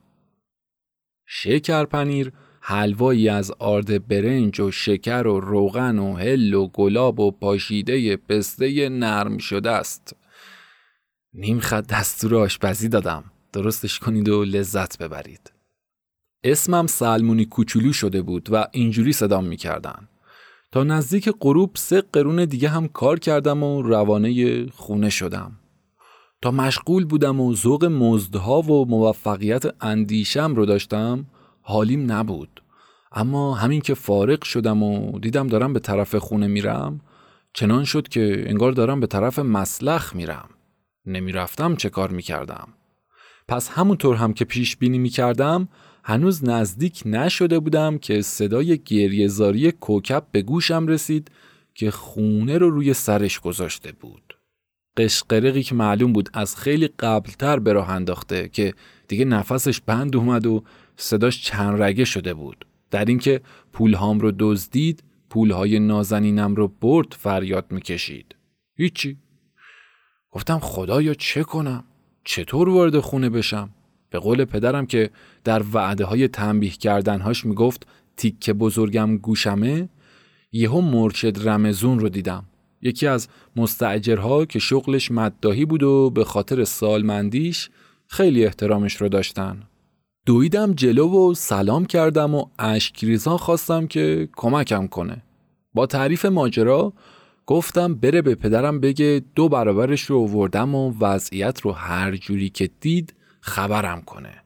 شکر 1.26 1.84
پنیر 1.84 2.32
حلوایی 2.60 3.28
از 3.28 3.50
آرد 3.50 4.08
برنج 4.08 4.60
و 4.60 4.70
شکر 4.70 5.26
و 5.26 5.40
روغن 5.40 5.98
و 5.98 6.16
هل 6.16 6.54
و 6.54 6.68
گلاب 6.68 7.20
و 7.20 7.30
پاشیده 7.30 8.16
پسته 8.16 8.88
نرم 8.88 9.38
شده 9.38 9.70
است. 9.70 10.16
نیم 11.34 11.60
خط 11.60 11.86
دستور 11.86 12.34
آشپزی 12.34 12.88
دادم. 12.88 13.24
درستش 13.52 13.98
کنید 13.98 14.28
و 14.28 14.44
لذت 14.44 14.98
ببرید. 14.98 15.52
اسمم 16.44 16.86
سلمونی 16.86 17.44
کوچولو 17.44 17.92
شده 17.92 18.22
بود 18.22 18.48
و 18.52 18.66
اینجوری 18.72 19.12
صدام 19.12 19.44
می‌کردن. 19.44 20.08
تا 20.72 20.84
نزدیک 20.84 21.30
غروب 21.40 21.70
سه 21.74 22.02
قرون 22.12 22.44
دیگه 22.44 22.68
هم 22.68 22.88
کار 22.88 23.18
کردم 23.18 23.62
و 23.62 23.82
روانه 23.82 24.66
خونه 24.66 25.10
شدم. 25.10 25.52
تا 26.42 26.50
مشغول 26.50 27.04
بودم 27.04 27.40
و 27.40 27.54
ذوق 27.54 27.84
مزدها 27.84 28.62
و 28.62 28.88
موفقیت 28.88 29.62
اندیشم 29.84 30.54
رو 30.54 30.66
داشتم 30.66 31.26
حالیم 31.62 32.12
نبود. 32.12 32.62
اما 33.12 33.54
همین 33.54 33.80
که 33.80 33.94
فارغ 33.94 34.44
شدم 34.44 34.82
و 34.82 35.18
دیدم 35.18 35.46
دارم 35.46 35.72
به 35.72 35.80
طرف 35.80 36.14
خونه 36.14 36.46
میرم 36.46 37.00
چنان 37.52 37.84
شد 37.84 38.08
که 38.08 38.44
انگار 38.46 38.72
دارم 38.72 39.00
به 39.00 39.06
طرف 39.06 39.38
مسلخ 39.38 40.16
میرم. 40.16 40.48
نمی‌رفتم 41.06 41.76
چه 41.76 41.88
کار 41.88 42.10
می‌کردم؟ 42.10 42.68
پس 43.48 43.68
همونطور 43.68 44.16
هم 44.16 44.32
که 44.32 44.44
پیش 44.44 44.76
بینی 44.76 44.98
می‌کردم 44.98 45.68
هنوز 46.04 46.44
نزدیک 46.44 47.02
نشده 47.06 47.58
بودم 47.58 47.98
که 47.98 48.22
صدای 48.22 48.78
گریهزاری 48.78 49.72
کوکب 49.72 50.26
به 50.32 50.42
گوشم 50.42 50.86
رسید 50.86 51.30
که 51.74 51.90
خونه 51.90 52.58
رو 52.58 52.70
روی 52.70 52.94
سرش 52.94 53.40
گذاشته 53.40 53.92
بود. 53.92 54.38
قشقرقی 54.96 55.62
که 55.62 55.74
معلوم 55.74 56.12
بود 56.12 56.28
از 56.32 56.56
خیلی 56.56 56.88
قبلتر 56.88 57.58
به 57.58 57.72
راه 57.72 57.90
انداخته 57.90 58.48
که 58.48 58.74
دیگه 59.08 59.24
نفسش 59.24 59.80
بند 59.80 60.16
اومد 60.16 60.46
و 60.46 60.64
صداش 60.96 61.42
چند 61.42 61.82
رگه 61.82 62.04
شده 62.04 62.34
بود. 62.34 62.66
در 62.90 63.04
اینکه 63.04 63.40
پولهام 63.72 64.20
رو 64.20 64.32
دزدید 64.38 65.04
پولهای 65.30 65.78
نازنینم 65.78 66.54
رو 66.54 66.68
برد 66.68 67.16
فریاد 67.18 67.66
می‌کشید. 67.70 68.36
هیچی. 68.76 69.16
گفتم 70.30 70.58
خدایا 70.58 71.14
چه 71.14 71.42
کنم؟ 71.42 71.84
چطور 72.24 72.68
وارد 72.68 73.00
خونه 73.00 73.28
بشم؟ 73.28 73.70
به 74.12 74.18
قول 74.18 74.44
پدرم 74.44 74.86
که 74.86 75.10
در 75.44 75.62
وعده 75.72 76.04
های 76.04 76.28
تنبیه 76.28 76.70
کردنهاش 76.70 77.44
می‌گفت 77.44 77.86
تیکه 78.16 78.52
بزرگم 78.52 79.16
گوشمه 79.16 79.88
یهو 80.52 80.80
مرشد 80.80 81.48
رمزون 81.48 81.98
رو 81.98 82.08
دیدم. 82.08 82.44
یکی 82.82 83.06
از 83.06 83.28
مستعجرها 83.56 84.44
که 84.44 84.58
شغلش 84.58 85.10
مدداهی 85.10 85.64
بود 85.64 85.82
و 85.82 86.10
به 86.10 86.24
خاطر 86.24 86.64
سالمندیش 86.64 87.70
خیلی 88.06 88.44
احترامش 88.44 88.96
رو 88.96 89.08
داشتن. 89.08 89.62
دویدم 90.26 90.72
جلو 90.72 91.30
و 91.30 91.34
سلام 91.34 91.86
کردم 91.86 92.34
و 92.34 92.46
اشکریزان 92.58 93.36
خواستم 93.36 93.86
که 93.86 94.28
کمکم 94.36 94.86
کنه. 94.86 95.22
با 95.74 95.86
تعریف 95.86 96.24
ماجرا 96.24 96.92
گفتم 97.46 97.94
بره 97.94 98.22
به 98.22 98.34
پدرم 98.34 98.80
بگه 98.80 99.22
دو 99.34 99.48
برابرش 99.48 100.02
رو 100.02 100.26
وردم 100.26 100.74
و 100.74 100.94
وضعیت 101.00 101.60
رو 101.60 101.72
هر 101.72 102.16
جوری 102.16 102.48
که 102.48 102.70
دید 102.80 103.14
خبرم 103.44 104.02
کنه. 104.02 104.42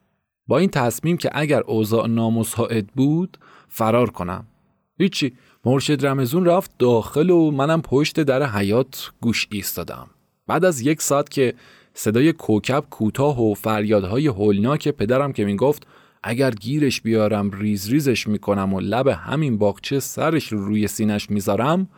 با 0.47 0.57
این 0.57 0.69
تصمیم 0.69 1.17
که 1.17 1.29
اگر 1.33 1.61
اوضاع 1.61 2.07
نامساعد 2.07 2.87
بود 2.87 3.37
فرار 3.67 4.09
کنم. 4.09 4.45
هیچی. 4.99 5.33
مرشد 5.65 6.05
رمزون 6.05 6.45
رفت 6.45 6.71
داخل 6.79 7.29
و 7.29 7.51
منم 7.51 7.81
پشت 7.81 8.19
در 8.19 8.43
حیات 8.43 9.11
گوش 9.21 9.47
ایستادم. 9.51 10.07
بعد 10.47 10.65
از 10.65 10.81
یک 10.81 11.01
ساعت 11.01 11.29
که 11.29 11.53
صدای 11.93 12.33
کوکب 12.33 12.85
کوتاه 12.89 13.41
و 13.41 13.53
فریادهای 13.53 14.27
هولناک 14.27 14.87
پدرم 14.87 15.33
که 15.33 15.45
می‌گفت 15.45 15.87
اگر 16.23 16.51
گیرش 16.51 17.01
بیارم 17.01 17.51
ریز 17.51 17.89
ریزش 17.89 18.27
می‌کنم 18.27 18.73
و 18.73 18.79
لب 18.79 19.07
همین 19.07 19.57
باغچه 19.57 19.99
سرش 19.99 20.47
رو 20.47 20.65
روی 20.65 20.87
سینش 20.87 21.29
می‌ذارم. 21.29 21.89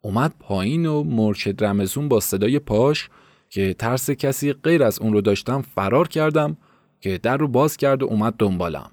اومد 0.00 0.34
پایین 0.40 0.86
و 0.86 1.04
مرشد 1.04 1.64
رمزون 1.64 2.08
با 2.08 2.20
صدای 2.20 2.58
پاش 2.58 3.08
که 3.50 3.74
ترس 3.74 4.10
کسی 4.10 4.52
غیر 4.52 4.82
از 4.82 4.98
اون 4.98 5.12
رو 5.12 5.20
داشتم 5.20 5.62
فرار 5.74 6.08
کردم 6.08 6.56
که 7.00 7.18
در 7.18 7.36
رو 7.36 7.48
باز 7.48 7.76
کرد 7.76 8.02
و 8.02 8.06
اومد 8.06 8.34
دنبالم. 8.38 8.90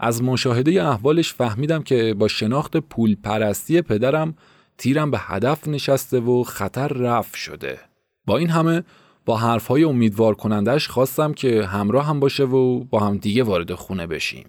از 0.00 0.22
مشاهده 0.22 0.82
احوالش 0.82 1.34
فهمیدم 1.34 1.82
که 1.82 2.14
با 2.18 2.28
شناخت 2.28 2.76
پول 2.76 3.16
پرستی 3.22 3.82
پدرم 3.82 4.34
تیرم 4.78 5.10
به 5.10 5.18
هدف 5.20 5.68
نشسته 5.68 6.20
و 6.20 6.42
خطر 6.42 6.88
رفت 6.88 7.34
شده. 7.34 7.78
با 8.26 8.38
این 8.38 8.50
همه 8.50 8.84
با 9.24 9.36
حرفهای 9.36 9.84
امیدوار 9.84 10.34
کنندش 10.34 10.88
خواستم 10.88 11.32
که 11.32 11.66
همراه 11.66 12.06
هم 12.06 12.20
باشه 12.20 12.44
و 12.44 12.84
با 12.84 13.00
هم 13.00 13.16
دیگه 13.16 13.42
وارد 13.42 13.74
خونه 13.74 14.06
بشیم. 14.06 14.46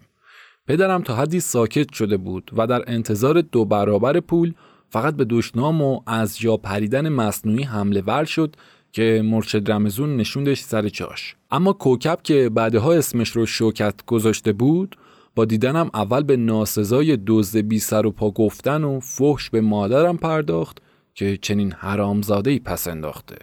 پدرم 0.67 1.01
تا 1.01 1.15
حدی 1.15 1.39
ساکت 1.39 1.93
شده 1.93 2.17
بود 2.17 2.51
و 2.57 2.67
در 2.67 2.83
انتظار 2.88 3.41
دو 3.41 3.65
برابر 3.65 4.19
پول 4.19 4.53
فقط 4.89 5.15
به 5.15 5.25
دشنام 5.25 5.81
و 5.81 6.01
از 6.07 6.39
جا 6.39 6.57
پریدن 6.57 7.10
مصنوعی 7.10 7.63
حمله 7.63 8.01
ور 8.01 8.25
شد 8.25 8.55
که 8.91 9.21
مرشد 9.26 9.71
رمزون 9.71 10.17
نشوندش 10.17 10.62
سر 10.62 10.89
جاش. 10.89 11.36
اما 11.52 11.73
کوکب 11.73 12.19
که 12.23 12.50
بعدها 12.50 12.93
اسمش 12.93 13.30
رو 13.30 13.45
شوکت 13.45 14.06
گذاشته 14.06 14.54
بود 14.54 14.95
با 15.36 15.45
دیدنم 15.45 15.89
اول 15.93 16.23
به 16.23 16.38
ناسزای 16.38 17.17
دزد 17.28 17.60
بی 17.60 17.80
سر 17.80 18.06
و 18.06 18.12
پا 18.12 18.32
گفتن 18.32 18.84
و 18.84 19.00
فحش 19.00 19.50
به 19.50 19.62
مادرم 19.62 20.17
پرداخت 20.17 20.78
که 21.15 21.38
چنین 21.41 21.71
حرامزاده 21.71 22.52
ای 22.52 22.60
پس 22.60 22.88
انداخته. 22.88 23.38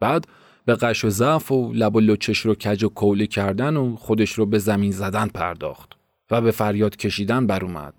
بعد 0.00 0.26
به 0.64 0.74
قش 0.74 1.04
و 1.04 1.10
ضعف 1.10 1.52
و 1.52 1.72
لب 1.72 1.96
و 1.96 2.00
لچش 2.00 2.38
رو 2.38 2.54
کج 2.54 2.84
و 2.84 2.88
کوله 2.88 3.26
کردن 3.26 3.76
و 3.76 3.96
خودش 3.96 4.32
رو 4.32 4.46
به 4.46 4.58
زمین 4.58 4.90
زدن 4.90 5.26
پرداخت 5.26 5.92
و 6.30 6.40
به 6.40 6.50
فریاد 6.50 6.96
کشیدن 6.96 7.46
بر 7.46 7.64
اومد 7.64 7.94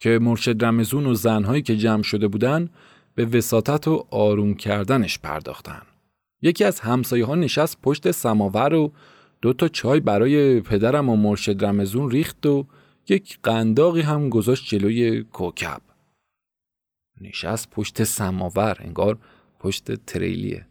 که 0.00 0.18
مرشد 0.18 0.64
رمزون 0.64 1.06
و 1.06 1.14
زنهایی 1.14 1.62
که 1.62 1.76
جمع 1.76 2.02
شده 2.02 2.28
بودن 2.28 2.70
به 3.14 3.24
وساطت 3.24 3.88
و 3.88 4.06
آروم 4.10 4.54
کردنش 4.54 5.18
پرداختن. 5.18 5.82
یکی 6.42 6.64
از 6.64 6.80
همسایه 6.80 7.24
ها 7.24 7.34
نشست 7.34 7.82
پشت 7.82 8.10
سماور 8.10 8.74
و 8.74 8.92
دو 9.42 9.52
تا 9.52 9.68
چای 9.68 10.00
برای 10.00 10.60
پدرم 10.60 11.08
و 11.08 11.16
مرشد 11.16 11.64
رمزون 11.64 12.10
ریخت 12.10 12.46
و 12.46 12.66
یک 13.08 13.38
قنداقی 13.42 14.00
هم 14.00 14.28
گذاشت 14.28 14.68
جلوی 14.68 15.22
کوکب. 15.22 15.80
نشست 17.20 17.70
پشت 17.70 18.04
سماور 18.04 18.76
انگار 18.80 19.18
پشت 19.60 19.94
تریلیه. 20.06 20.66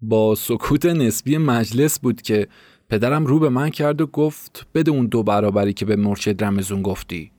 با 0.00 0.34
سکوت 0.34 0.86
نسبی 0.86 1.38
مجلس 1.38 2.00
بود 2.00 2.22
که 2.22 2.48
پدرم 2.88 3.26
رو 3.26 3.38
به 3.38 3.48
من 3.48 3.70
کرد 3.70 4.00
و 4.00 4.06
گفت 4.06 4.66
بده 4.74 4.90
اون 4.90 5.06
دو 5.06 5.22
برابری 5.22 5.72
که 5.72 5.84
به 5.84 5.96
مرشد 5.96 6.44
رمزون 6.44 6.82
گفتی. 6.82 7.32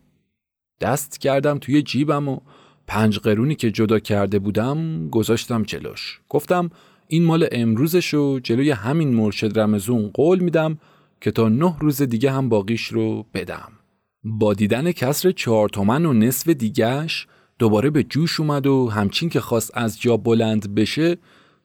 دست 0.82 1.20
کردم 1.20 1.58
توی 1.58 1.82
جیبم 1.82 2.28
و 2.28 2.40
پنج 2.88 3.20
قرونی 3.20 3.56
که 3.56 3.72
جدا 3.72 4.00
کرده 4.00 4.40
بودم 4.40 5.10
گذاشتم 5.10 5.64
جلوش. 5.64 6.22
گفتم 6.30 6.70
این 7.12 7.26
مال 7.26 7.48
امروزش 7.52 8.14
و 8.14 8.40
جلوی 8.44 8.72
همین 8.72 9.14
مرشد 9.14 9.60
رمزون 9.60 10.12
قول 10.14 10.40
میدم 10.40 10.78
که 11.22 11.32
تا 11.32 11.50
نه 11.50 11.76
روز 11.80 12.02
دیگه 12.02 12.32
هم 12.32 12.50
باقیش 12.50 12.88
رو 12.88 13.26
بدم. 13.34 13.72
با 14.24 14.54
دیدن 14.54 14.92
کسر 14.92 15.32
چهار 15.32 15.70
تومن 15.70 16.06
و 16.06 16.14
نصف 16.14 16.50
دیگهش 16.50 17.28
دوباره 17.60 17.90
به 17.90 18.04
جوش 18.04 18.40
اومد 18.40 18.68
و 18.68 18.90
همچین 18.90 19.30
که 19.30 19.40
خواست 19.40 19.72
از 19.74 20.02
جا 20.02 20.18
بلند 20.18 20.76
بشه 20.76 21.18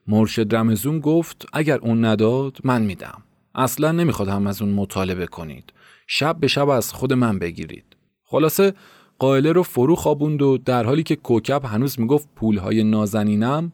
مرشد 0.07 0.55
رمزون 0.55 1.01
گفت 1.01 1.47
اگر 1.53 1.79
اون 1.79 2.05
نداد 2.05 2.59
من 2.65 2.83
میدم. 2.83 3.23
اصلا 3.55 3.93
نمی‌خواد 3.93 4.29
هم 4.29 4.47
از 4.47 4.63
اون 4.63 4.73
مطالبه 4.73 5.27
کنید. 5.27 5.73
شب 6.07 6.37
به 6.41 6.47
شب 6.47 6.69
از 6.69 6.93
خود 6.93 7.13
من 7.13 7.39
بگیرید. 7.39 7.97
خلاصه 8.25 8.75
قائله 9.19 9.53
رو 9.53 9.63
فرو 9.63 9.97
خوابوند 9.97 10.43
و 10.43 10.59
در 10.59 10.85
حالی 10.85 11.03
که 11.03 11.17
کوکب 11.17 11.65
هنوز 11.65 12.01
می‌گفت 12.01 12.29
پولهای 12.37 12.85
نازنینم 12.85 13.73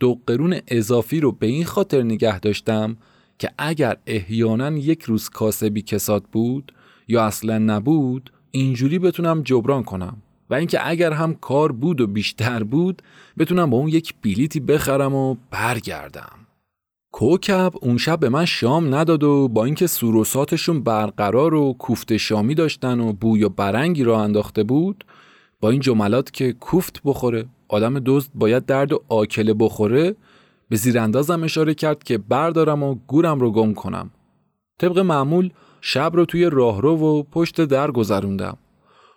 دو 0.00 0.20
قرون 0.26 0.60
اضافی 0.68 1.20
رو 1.20 1.32
به 1.32 1.46
این 1.46 1.64
خاطر 1.64 2.02
نگه 2.02 2.40
داشتم 2.40 2.96
که 3.38 3.50
اگر 3.58 3.96
احیانا 4.06 4.70
یک 4.70 5.02
روز 5.02 5.28
کاسبی 5.28 5.82
کساد 5.82 6.24
بود 6.32 6.72
یا 7.08 7.24
اصلا 7.24 7.58
نبود 7.58 8.32
اینجوری 8.50 8.98
بتونم 8.98 9.42
جبران 9.42 9.82
کنم. 9.82 10.22
و 10.50 10.54
اینکه 10.54 10.88
اگر 10.88 11.12
هم 11.12 11.34
کار 11.34 11.72
بود 11.72 12.00
و 12.00 12.06
بیشتر 12.06 12.62
بود 12.62 13.02
بتونم 13.38 13.70
با 13.70 13.76
اون 13.76 13.88
یک 13.88 14.14
بلیتی 14.22 14.60
بخرم 14.60 15.14
و 15.14 15.36
برگردم. 15.50 16.32
کوکب 17.12 17.72
اون 17.80 17.98
شب 17.98 18.20
به 18.20 18.28
من 18.28 18.44
شام 18.44 18.94
نداد 18.94 19.22
و 19.22 19.48
با 19.48 19.64
اینکه 19.64 19.86
سوروساتشون 19.86 20.82
برقرار 20.82 21.54
و 21.54 21.72
کوفت 21.72 22.16
شامی 22.16 22.54
داشتن 22.54 23.00
و 23.00 23.12
بوی 23.12 23.44
و 23.44 23.48
برنگی 23.48 24.04
را 24.04 24.22
انداخته 24.22 24.62
بود 24.64 25.04
با 25.60 25.70
این 25.70 25.80
جملات 25.80 26.30
که 26.30 26.52
کوفت 26.52 27.00
بخوره. 27.04 27.44
آدم 27.70 27.98
دزد 28.06 28.30
باید 28.34 28.66
درد 28.66 28.92
و 28.92 29.02
آکله 29.08 29.54
بخوره 29.54 30.16
به 30.68 30.76
زیراندازم 30.76 31.44
اشاره 31.44 31.74
کرد 31.74 32.04
که 32.04 32.18
بردارم 32.18 32.82
و 32.82 32.94
گورم 33.06 33.40
رو 33.40 33.50
گم 33.50 33.74
کنم. 33.74 34.10
طبق 34.78 34.98
معمول 34.98 35.50
شب 35.80 36.10
رو 36.14 36.24
توی 36.24 36.50
راهرو 36.50 36.96
و 36.96 37.22
پشت 37.22 37.60
در 37.60 37.90
گذروندم. 37.90 38.56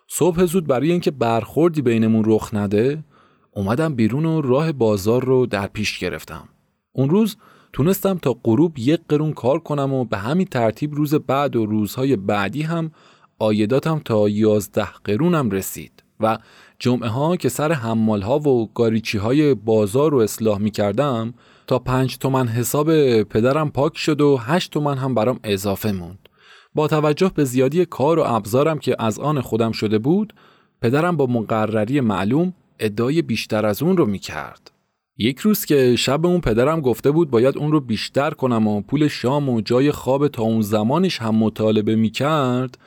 صبح 0.08 0.44
زود 0.44 0.66
برای 0.66 0.90
اینکه 0.90 1.10
برخوردی 1.10 1.82
بینمون 1.82 2.22
رخ 2.26 2.54
نده 2.54 3.04
اومدم 3.50 3.94
بیرون 3.94 4.24
و 4.24 4.40
راه 4.40 4.72
بازار 4.72 5.24
رو 5.24 5.46
در 5.46 5.66
پیش 5.66 5.98
گرفتم. 5.98 6.48
اون 6.92 7.10
روز 7.10 7.36
تونستم 7.72 8.18
تا 8.18 8.36
غروب 8.44 8.78
یک 8.78 9.00
قرون 9.08 9.32
کار 9.32 9.58
کنم 9.58 9.92
و 9.92 10.04
به 10.04 10.16
همین 10.16 10.46
ترتیب 10.46 10.94
روز 10.94 11.14
بعد 11.14 11.56
و 11.56 11.66
روزهای 11.66 12.16
بعدی 12.16 12.62
هم 12.62 12.90
آیداتم 13.38 13.98
تا 14.04 14.28
یازده 14.28 14.88
قرونم 15.04 15.50
رسید 15.50 16.02
و 16.20 16.38
جمعه 16.84 17.08
ها 17.08 17.36
که 17.36 17.48
سر 17.48 17.72
حمال 17.72 18.22
ها 18.22 18.38
و 18.38 18.70
گاریچی 18.74 19.18
های 19.18 19.54
بازار 19.54 20.10
رو 20.10 20.18
اصلاح 20.18 20.58
می 20.58 20.70
کردم 20.70 21.34
تا 21.66 21.78
پنج 21.78 22.18
تومن 22.18 22.48
حساب 22.48 23.22
پدرم 23.22 23.70
پاک 23.70 23.96
شد 23.96 24.20
و 24.20 24.36
هشت 24.36 24.72
تومن 24.72 24.98
هم 24.98 25.14
برام 25.14 25.40
اضافه 25.44 25.92
موند. 25.92 26.28
با 26.74 26.88
توجه 26.88 27.30
به 27.34 27.44
زیادی 27.44 27.84
کار 27.84 28.18
و 28.18 28.22
ابزارم 28.26 28.78
که 28.78 28.96
از 28.98 29.18
آن 29.18 29.40
خودم 29.40 29.72
شده 29.72 29.98
بود 29.98 30.34
پدرم 30.82 31.16
با 31.16 31.26
مقرری 31.26 32.00
معلوم 32.00 32.52
ادعای 32.78 33.22
بیشتر 33.22 33.66
از 33.66 33.82
اون 33.82 33.96
رو 33.96 34.06
می 34.06 34.18
کرد. 34.18 34.70
یک 35.18 35.38
روز 35.38 35.64
که 35.64 35.96
شب 35.96 36.26
اون 36.26 36.40
پدرم 36.40 36.80
گفته 36.80 37.10
بود 37.10 37.30
باید 37.30 37.58
اون 37.58 37.72
رو 37.72 37.80
بیشتر 37.80 38.30
کنم 38.30 38.66
و 38.66 38.80
پول 38.80 39.08
شام 39.08 39.48
و 39.48 39.60
جای 39.60 39.92
خواب 39.92 40.28
تا 40.28 40.42
اون 40.42 40.60
زمانش 40.60 41.22
هم 41.22 41.34
مطالبه 41.34 41.96
می 41.96 42.10
کرد 42.10 42.78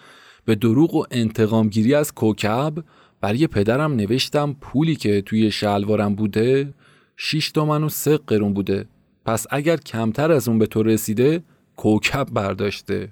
به 0.45 0.55
دروغ 0.55 0.95
و 0.95 1.03
انتقامگیری 1.11 1.93
از 1.93 2.13
کوکب 2.13 2.73
برای 3.21 3.47
پدرم 3.47 3.93
نوشتم 3.93 4.55
پولی 4.61 4.95
که 4.95 5.21
توی 5.21 5.51
شلوارم 5.51 6.15
بوده 6.15 6.73
6 7.17 7.51
تومن 7.51 7.83
و 7.83 7.89
سه 7.89 8.17
قرون 8.17 8.53
بوده. 8.53 8.85
پس 9.25 9.45
اگر 9.49 9.77
کمتر 9.77 10.31
از 10.31 10.47
اون 10.47 10.59
به 10.59 10.65
تو 10.65 10.83
رسیده 10.83 11.43
کوکب 11.75 12.27
برداشته. 12.33 13.09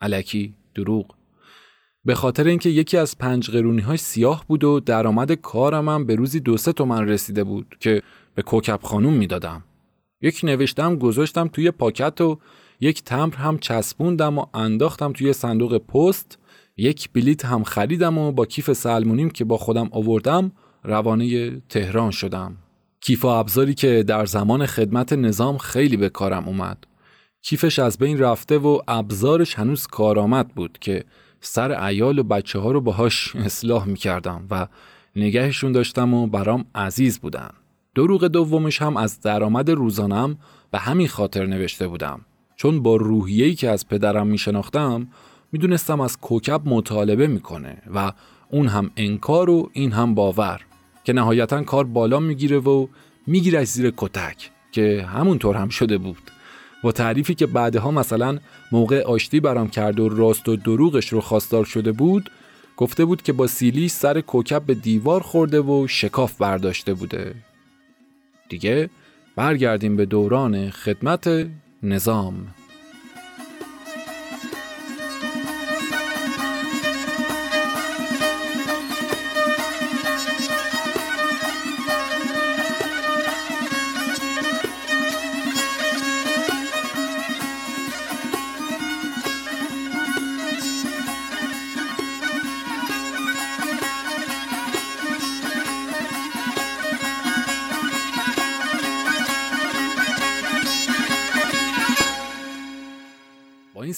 علکی 0.00 0.54
دروغ. 0.74 1.14
به 2.04 2.14
خاطر 2.14 2.46
اینکه 2.46 2.68
یکی 2.68 2.96
از 2.96 3.18
پنج 3.18 3.50
قرونی 3.50 3.80
های 3.80 3.96
سیاه 3.96 4.44
بود 4.48 4.64
و 4.64 4.80
درآمد 4.80 5.32
کارم 5.32 5.88
هم 5.88 6.06
به 6.06 6.14
روزی 6.14 6.40
دو 6.40 6.56
سه 6.56 6.72
تومن 6.72 7.08
رسیده 7.08 7.44
بود 7.44 7.76
که 7.80 8.02
به 8.34 8.42
کوکب 8.42 8.80
خانوم 8.82 9.14
می‌دادم. 9.14 9.64
یک 10.20 10.40
نوشتم 10.42 10.96
گذاشتم 10.96 11.48
توی 11.48 11.70
پاکت 11.70 12.20
و 12.20 12.38
یک 12.80 13.02
تمر 13.02 13.34
هم 13.34 13.58
چسبوندم 13.58 14.38
و 14.38 14.46
انداختم 14.54 15.12
توی 15.12 15.32
صندوق 15.32 15.78
پست 15.78 16.38
یک 16.78 17.10
بلیت 17.12 17.44
هم 17.44 17.64
خریدم 17.64 18.18
و 18.18 18.32
با 18.32 18.46
کیف 18.46 18.72
سلمونیم 18.72 19.30
که 19.30 19.44
با 19.44 19.56
خودم 19.56 19.88
آوردم 19.92 20.52
روانه 20.84 21.50
تهران 21.68 22.10
شدم. 22.10 22.56
کیف 23.00 23.24
و 23.24 23.28
ابزاری 23.28 23.74
که 23.74 24.02
در 24.02 24.26
زمان 24.26 24.66
خدمت 24.66 25.12
نظام 25.12 25.58
خیلی 25.58 25.96
به 25.96 26.08
کارم 26.08 26.44
اومد. 26.48 26.86
کیفش 27.42 27.78
از 27.78 27.98
بین 27.98 28.18
رفته 28.18 28.58
و 28.58 28.80
ابزارش 28.88 29.54
هنوز 29.54 29.86
کارآمد 29.86 30.48
بود 30.48 30.78
که 30.80 31.04
سر 31.40 31.84
ایال 31.84 32.18
و 32.18 32.22
بچه 32.22 32.58
ها 32.58 32.72
رو 32.72 32.80
باهاش 32.80 33.36
اصلاح 33.36 33.86
می 33.86 33.96
کردم 33.96 34.46
و 34.50 34.66
نگهشون 35.16 35.72
داشتم 35.72 36.14
و 36.14 36.26
برام 36.26 36.64
عزیز 36.74 37.18
بودن. 37.18 37.50
دروغ 37.94 38.24
دومش 38.24 38.82
هم 38.82 38.96
از 38.96 39.20
درآمد 39.20 39.70
روزانم 39.70 40.38
به 40.70 40.78
همین 40.78 41.08
خاطر 41.08 41.46
نوشته 41.46 41.88
بودم. 41.88 42.20
چون 42.56 42.82
با 42.82 42.96
روحیه‌ای 42.96 43.54
که 43.54 43.70
از 43.70 43.88
پدرم 43.88 44.26
می 44.26 44.38
شناختم 44.38 45.08
می‌دونستم 45.52 46.00
از 46.00 46.16
کوکب 46.16 46.62
مطالبه 46.64 47.26
می‌کنه 47.26 47.82
و 47.94 48.12
اون 48.50 48.66
هم 48.66 48.90
انکار 48.96 49.50
و 49.50 49.70
این 49.72 49.92
هم 49.92 50.14
باور 50.14 50.60
که 51.04 51.12
نهایتا 51.12 51.62
کار 51.62 51.84
بالا 51.84 52.20
می‌گیره 52.20 52.58
و 52.58 52.86
می‌گیره 53.26 53.64
زیر 53.64 53.92
کتک 53.96 54.50
که 54.72 55.06
همونطور 55.12 55.56
هم 55.56 55.68
شده 55.68 55.98
بود. 55.98 56.30
با 56.82 56.92
تعریفی 56.92 57.34
که 57.34 57.46
بعدها 57.46 57.90
مثلا 57.90 58.38
موقع 58.72 59.02
آشتی 59.02 59.40
برام 59.40 59.68
کرد 59.68 60.00
و 60.00 60.08
راست 60.08 60.48
و 60.48 60.56
دروغش 60.56 61.08
رو 61.08 61.20
خواستار 61.20 61.64
شده 61.64 61.92
بود 61.92 62.30
گفته 62.76 63.04
بود 63.04 63.22
که 63.22 63.32
با 63.32 63.46
سیلی 63.46 63.88
سر 63.88 64.20
کوکب 64.20 64.62
به 64.66 64.74
دیوار 64.74 65.20
خورده 65.20 65.60
و 65.60 65.86
شکاف 65.88 66.36
برداشته 66.36 66.94
بوده. 66.94 67.34
دیگه 68.48 68.90
برگردیم 69.36 69.96
به 69.96 70.06
دوران 70.06 70.70
خدمت 70.70 71.46
نظام. 71.82 72.46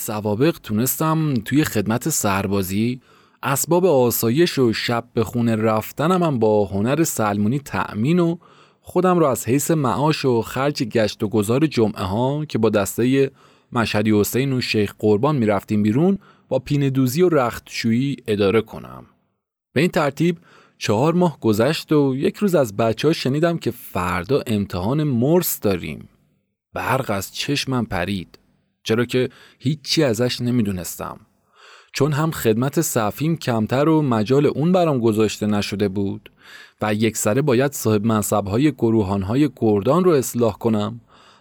سوابق 0.01 0.57
تونستم 0.63 1.35
توی 1.35 1.65
خدمت 1.65 2.09
سربازی 2.09 3.01
اسباب 3.43 3.87
آسایش 3.87 4.59
و 4.59 4.73
شب 4.73 5.05
به 5.15 5.25
خونه 5.25 5.57
رفتنم 5.57 6.23
هم 6.23 6.39
با 6.39 6.65
هنر 6.65 7.05
سلمونی 7.05 7.59
تأمین 7.59 8.19
و 8.19 8.37
خودم 8.81 9.19
رو 9.19 9.27
از 9.27 9.49
حیث 9.49 9.71
معاش 9.71 10.25
و 10.25 10.43
خرج 10.43 10.83
گشت 10.83 11.23
و 11.23 11.29
گذار 11.29 11.67
جمعه 11.67 12.03
ها 12.03 12.45
که 12.45 12.59
با 12.59 12.71
دسته 12.71 13.31
مشهدی 13.73 14.21
حسین 14.21 14.53
و 14.53 14.61
شیخ 14.61 14.95
قربان 14.99 15.37
می‌رفتیم 15.37 15.83
بیرون 15.83 16.19
با 16.49 16.59
پینه 16.59 16.91
دوزی 16.91 17.23
و 17.23 17.29
رختشویی 17.29 18.17
اداره 18.27 18.61
کنم. 18.61 19.07
به 19.73 19.81
این 19.81 19.91
ترتیب 19.91 20.39
چهار 20.79 21.15
ماه 21.15 21.41
گذشت 21.41 21.93
و 21.93 22.15
یک 22.17 22.37
روز 22.37 22.55
از 22.55 22.77
بچه 22.77 23.09
ها 23.09 23.15
شنیدم 23.15 23.59
که 23.59 23.71
فردا 23.71 24.43
امتحان 24.47 25.03
مرس 25.03 25.61
داریم. 25.61 26.09
برق 26.73 27.11
از 27.11 27.35
چشمم 27.35 27.87
پرید. 27.87 28.40
چرا 28.83 29.05
که 29.05 29.29
هیچی 29.59 30.05
ازش 30.05 30.41
نمی‌دونستم. 30.41 31.21
چون 31.93 32.13
هم 32.13 32.31
خدمت 32.31 32.81
صفیم 32.81 33.37
کمتر 33.37 33.89
و 33.89 34.03
مجال 34.03 34.47
اون 34.47 34.73
برام 34.73 34.99
گذاشته 34.99 35.47
نشده 35.47 35.89
بود 35.89 36.31
و 36.83 36.95
یک 36.95 37.17
سره 37.17 37.43
باید 37.43 37.73
صاحب 37.73 38.05
منصبهای 38.07 38.73
گروهانهای 38.73 39.51
گردان 39.57 40.05
رو 40.05 40.11
اصلاح 40.11 40.59
کنم. 40.59 41.01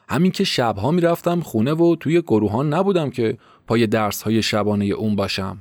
همین 0.10 0.32
که 0.32 0.43
شبها 0.43 0.91
می‌رفتم 0.91 1.39
خونه 1.39 1.73
و 1.73 1.95
توی 1.95 2.21
گروهان 2.21 2.73
نبودم 2.73 3.10
که 3.10 3.38
پای 3.67 3.88
درس 3.88 4.21
های 4.21 4.41
شبانه 4.41 4.86
اون 4.86 5.15
باشم. 5.15 5.58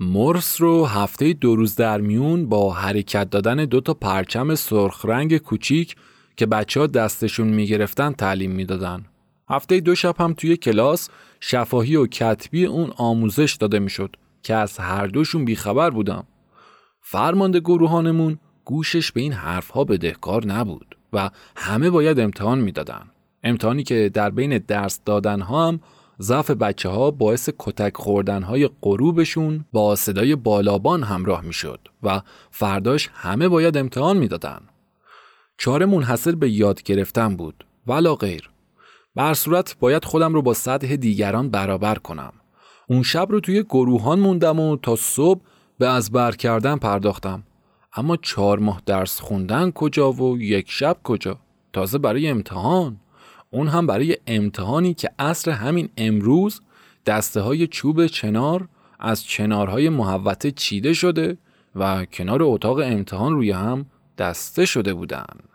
مرس 0.00 0.60
رو 0.60 0.86
هفته 0.86 1.32
دو 1.32 1.56
روز 1.56 1.76
در 1.76 2.00
میون 2.00 2.48
با 2.48 2.72
حرکت 2.72 3.30
دادن 3.30 3.56
دو 3.56 3.80
تا 3.80 3.94
پرچم 3.94 4.54
سرخ 4.54 5.04
رنگ 5.04 5.38
کوچیک 5.38 5.96
که 6.36 6.46
بچه 6.46 6.80
ها 6.80 6.86
دستشون 6.86 7.48
می‌گرفتن 7.48 8.12
تعلیم 8.12 8.50
می‌دادن. 8.50 9.04
هفته 9.48 9.80
دو 9.80 9.94
شب 9.94 10.14
هم 10.20 10.34
توی 10.34 10.56
کلاس 10.56 11.08
شفاهی 11.40 11.96
و 11.96 12.06
کتبی 12.06 12.66
اون 12.66 12.90
آموزش 12.96 13.56
داده 13.60 13.78
می‌شد 13.78 14.16
که 14.42 14.54
از 14.54 14.78
هر 14.78 15.06
دوشون 15.06 15.44
بیخبر 15.44 15.90
بودم. 15.90 16.26
فرمانده 17.00 17.60
گروهانمون 17.60 18.38
گوشش 18.64 19.12
به 19.12 19.20
این 19.20 19.32
حرفها 19.32 19.84
بدهکار 19.84 20.46
نبود 20.46 20.96
و 21.12 21.30
همه 21.56 21.90
باید 21.90 22.20
امتحان 22.20 22.58
می‌دادن. 22.58 23.10
امتحانی 23.42 23.82
که 23.82 24.10
در 24.14 24.30
بین 24.30 24.58
درس 24.58 25.00
دادن 25.04 25.40
ها 25.40 25.68
هم 25.68 25.80
ضعف 26.20 26.50
بچه 26.50 26.88
ها 26.88 27.10
باعث 27.10 27.50
کتک 27.58 27.96
خوردن 27.96 28.42
های 28.42 28.70
غروبشون 28.82 29.64
با 29.72 29.96
صدای 29.96 30.36
بالابان 30.36 31.02
همراه 31.02 31.40
می‌شد 31.40 31.88
و 32.02 32.20
فرداش 32.50 33.10
همه 33.14 33.48
باید 33.48 33.76
امتحان 33.76 34.16
می‌دادن. 34.16 34.60
چاره 35.58 35.86
منحصر 35.86 36.34
به 36.34 36.50
یاد 36.50 36.82
گرفتن 36.82 37.36
بود 37.36 37.66
ولا 37.86 38.14
غیر. 38.14 38.50
بر 39.14 39.34
صورت 39.34 39.76
باید 39.80 40.04
خودم 40.04 40.34
رو 40.34 40.42
با 40.42 40.54
سطح 40.54 40.96
دیگران 40.96 41.50
برابر 41.50 41.94
کنم. 41.94 42.32
اون 42.88 43.02
شب 43.02 43.26
رو 43.30 43.40
توی 43.40 43.62
گروهان 43.62 44.20
موندم 44.20 44.60
و 44.60 44.76
تا 44.76 44.96
صبح 44.96 45.40
به 45.78 45.88
از 45.88 46.10
بر 46.10 46.32
کردن 46.32 46.76
پرداختم. 46.76 47.42
اما 47.96 48.16
چهار 48.16 48.58
ماه 48.58 48.82
درس 48.86 49.20
خوندن 49.20 49.70
کجا 49.70 50.12
و 50.12 50.38
یک 50.38 50.70
شب 50.70 50.96
کجا؟ 51.04 51.38
تازه 51.72 51.98
برای 51.98 52.28
امتحان. 52.28 52.96
اون 53.50 53.68
هم 53.68 53.86
برای 53.86 54.16
امتحانی 54.26 54.94
که 54.94 55.10
عصر 55.18 55.50
همین 55.50 55.88
امروز 55.96 56.60
دسته 57.06 57.40
های 57.40 57.66
چوب 57.66 58.06
چنار 58.06 58.68
از 59.00 59.24
چنارهای 59.24 59.88
محوته 59.88 60.50
چیده 60.50 60.92
شده 60.92 61.38
و 61.74 62.04
کنار 62.04 62.42
اتاق 62.42 62.78
امتحان 62.78 63.32
روی 63.32 63.50
هم 63.50 63.86
دسته 64.18 64.64
شده 64.64 64.94
بودند. 64.94 65.53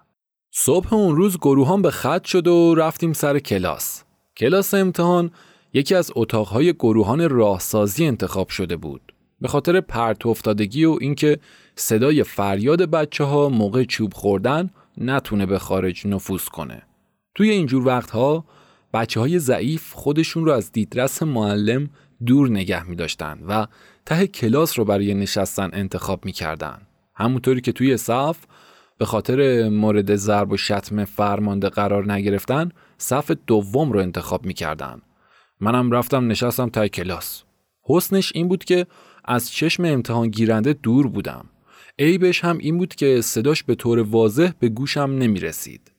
صبح 0.62 0.94
اون 0.94 1.16
روز 1.16 1.38
گروهان 1.38 1.82
به 1.82 1.92
خط 1.92 2.26
شد 2.26 2.48
و 2.48 2.76
رفتیم 2.76 3.14
سر 3.14 3.40
کلاس. 3.40 4.04
کلاس 4.38 4.74
امتحان 4.74 5.32
یکی 5.74 5.96
از 5.96 6.12
اتاقهای 6.16 6.74
گروهان 6.74 7.30
راهسازی 7.30 8.06
انتخاب 8.06 8.50
شده 8.50 8.76
بود. 8.76 9.14
به 9.42 9.48
خاطر 9.48 9.82
پرت 9.82 10.26
افتادگی 10.26 10.86
و 10.86 10.98
اینکه 11.02 11.40
صدای 11.76 12.24
فریاد 12.24 12.82
بچه 12.82 13.24
ها 13.24 13.50
موقع 13.50 13.84
چوب 13.84 14.14
خوردن 14.14 14.70
نتونه 14.98 15.46
به 15.46 15.60
خارج 15.60 16.08
نفوذ 16.08 16.44
کنه. 16.44 16.82
توی 17.36 17.50
اینجور 17.50 17.88
وقتها 17.88 18.46
بچه 18.94 19.20
های 19.20 19.40
ضعیف 19.40 19.94
خودشون 19.94 20.46
رو 20.46 20.52
از 20.52 20.72
دیدرس 20.72 21.24
معلم 21.24 21.90
دور 22.26 22.50
نگه 22.50 22.90
می 22.90 22.96
داشتن 22.96 23.40
و 23.48 23.66
ته 24.06 24.28
کلاس 24.28 24.80
رو 24.80 24.86
برای 24.86 25.14
نشستن 25.14 25.70
انتخاب 25.74 26.26
می 26.26 26.32
کردن. 26.32 26.82
همونطوری 27.16 27.62
که 27.62 27.72
توی 27.72 27.98
صف 27.98 28.38
به 29.00 29.06
خاطر 29.06 29.70
مورد 29.70 30.16
ضرب 30.16 30.52
و 30.52 30.58
شتم 30.58 31.06
فرمانده 31.06 31.70
قرار 31.70 32.12
نگرفتن 32.12 32.72
صف 32.98 33.32
دوم 33.48 33.92
رو 33.92 34.00
انتخاب 34.00 34.46
می 34.46 34.54
کردن. 34.54 35.02
منم 35.60 35.92
رفتم 35.92 36.28
نشستم 36.28 36.70
ته 36.70 36.90
کلاس. 36.90 37.44
حسنش 37.84 38.32
این 38.36 38.48
بود 38.48 38.64
که 38.64 38.88
از 39.26 39.52
چشم 39.52 39.86
امتحان 39.86 40.28
گیرنده 40.28 40.74
دور 40.74 41.08
بودم. 41.08 41.46
عیبش 42.00 42.44
هم 42.44 42.58
این 42.58 42.78
بود 42.78 42.96
که 42.96 43.22
صداش 43.22 43.64
به 43.64 43.76
طور 43.76 44.00
واضح 44.00 44.52
به 44.60 44.70
گوشم 44.70 45.02
نمی 45.20 45.40
رسید. 45.40 45.92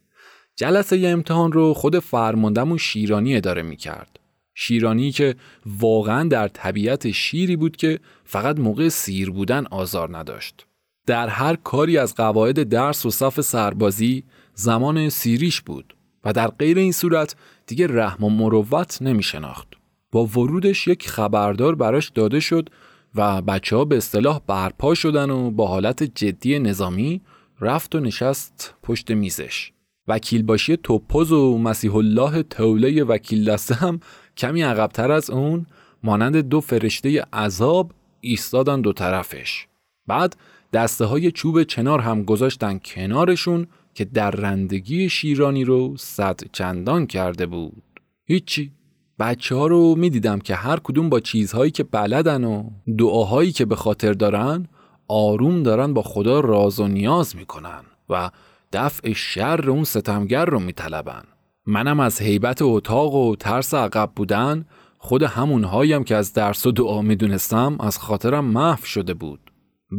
جلسه 0.57 1.07
امتحان 1.07 1.53
رو 1.53 1.75
خود 1.75 1.99
فرماندهمون 1.99 2.79
شیرانی 2.79 3.37
اداره 3.37 3.63
می 3.63 3.77
کرد. 3.77 4.21
شیرانی 4.55 5.13
که 5.13 5.35
واقعا 5.67 6.29
در 6.29 6.49
طبیعت 6.49 7.11
شیری 7.11 7.57
بود 7.57 7.77
که 7.77 7.99
فقط 8.25 8.59
موقع 8.59 8.89
سیر 8.89 9.31
بودن 9.31 9.67
آزار 9.67 10.19
نداشت. 10.19 10.67
در 11.07 11.29
هر 11.29 11.57
کاری 11.57 11.99
از 11.99 12.15
قواعد 12.15 12.63
درس 12.63 13.07
و 13.07 13.11
صف 13.11 13.41
سربازی 13.41 14.25
زمان 14.55 15.09
سیریش 15.09 15.61
بود 15.61 15.97
و 16.25 16.33
در 16.33 16.49
غیر 16.49 16.79
این 16.79 16.93
صورت 16.93 17.37
دیگه 17.67 17.87
رحم 17.87 18.25
و 18.25 18.31
مروت 18.31 19.03
نمی 19.03 19.23
شناخت. 19.23 19.69
با 20.13 20.27
ورودش 20.27 20.89
یک 20.89 21.09
خبردار 21.09 21.75
براش 21.75 22.09
داده 22.09 22.41
شد 22.41 22.69
و 23.15 23.43
بچه 23.43 23.77
ها 23.77 23.85
به 23.85 23.97
اصطلاح 23.97 24.41
برپا 24.47 24.95
شدن 24.95 25.31
و 25.31 25.51
با 25.51 25.67
حالت 25.67 26.03
جدی 26.03 26.59
نظامی 26.59 27.21
رفت 27.61 27.95
و 27.95 28.01
نشست 28.01 28.75
پشت 28.83 29.11
میزش. 29.11 29.73
وکیل 30.09 30.43
باشی 30.43 30.77
توپوز 30.77 31.33
و 31.33 31.59
مسیح 31.59 31.97
الله 31.97 32.43
توله 32.43 33.05
وکیل 33.05 33.51
دسته 33.51 33.75
هم 33.75 34.01
کمی 34.37 34.63
عقبتر 34.63 35.13
از 35.13 35.31
اون 35.31 35.67
مانند 36.03 36.37
دو 36.37 36.61
فرشته 36.61 37.27
عذاب 37.33 37.93
ایستادن 38.21 38.81
دو 38.81 38.93
طرفش. 38.93 39.67
بعد 40.07 40.37
دسته 40.73 41.05
های 41.05 41.31
چوب 41.31 41.63
چنار 41.63 42.01
هم 42.01 42.23
گذاشتن 42.23 42.79
کنارشون 42.85 43.67
که 43.95 44.05
در 44.05 44.31
رندگی 44.31 45.09
شیرانی 45.09 45.65
رو 45.65 45.97
صد 45.97 46.41
چندان 46.53 47.07
کرده 47.07 47.47
بود. 47.47 47.83
هیچی 48.25 48.73
بچه 49.19 49.55
ها 49.55 49.67
رو 49.67 49.95
می 49.95 50.11
دیدم 50.11 50.39
که 50.39 50.55
هر 50.55 50.77
کدوم 50.85 51.09
با 51.09 51.21
چیزهایی 51.21 51.71
که 51.71 51.85
بلدن 51.85 52.45
و 52.45 52.71
دعاهایی 52.99 53.53
که 53.53 53.65
به 53.65 53.77
خاطر 53.77 54.13
دارن 54.13 54.69
آروم 55.09 55.63
دارن 55.63 55.95
با 55.95 56.03
خدا 56.03 56.41
راز 56.41 56.81
و 56.81 56.89
نیاز 56.89 57.37
می‌کنن 57.37 57.83
و 58.09 58.31
دفع 58.73 59.13
شر 59.13 59.71
اون 59.71 59.85
ستمگر 59.85 60.45
رو 60.45 60.61
میطلبن. 60.61 61.23
منم 61.67 62.01
از 62.01 62.23
حیبت 62.23 62.63
اتاق 62.63 63.15
و 63.15 63.37
ترس 63.37 63.75
عقب 63.75 64.13
بودن 64.17 64.67
خود 64.99 65.23
همونهایم 65.23 66.05
که 66.05 66.17
از 66.17 66.33
درس 66.33 66.67
و 66.67 66.73
دعا 66.73 67.03
می‌دونستم 67.03 67.77
از 67.81 67.99
خاطرم 67.99 68.45
محو 68.45 68.85
شده 68.85 69.15
بود. 69.15 69.50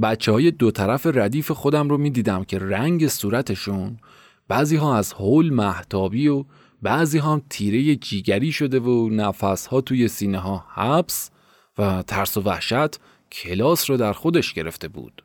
بچه 0.01 0.31
های 0.31 0.51
دو 0.51 0.71
طرف 0.71 1.07
ردیف 1.13 1.51
خودم 1.51 1.89
رو 1.89 1.97
می‌دیدم 1.97 2.43
که 2.43 2.59
رنگ 2.59 3.07
صورتشون 3.07 3.97
بعضی 4.47 4.75
ها 4.75 4.97
از 4.97 5.13
حول 5.13 5.53
محتابی 5.53 6.27
و 6.27 6.45
بعضی 6.81 7.19
هم 7.19 7.41
تیره 7.49 7.95
جیگری 7.95 8.51
شده 8.51 8.79
و 8.79 9.09
نفس 9.09 9.65
ها 9.65 9.81
توی 9.81 10.07
سینه 10.07 10.39
ها 10.39 10.65
حبس 10.73 11.29
و 11.77 12.03
ترس 12.07 12.37
و 12.37 12.41
وحشت 12.41 12.99
کلاس 13.31 13.89
رو 13.89 13.97
در 13.97 14.13
خودش 14.13 14.53
گرفته 14.53 14.87
بود. 14.87 15.23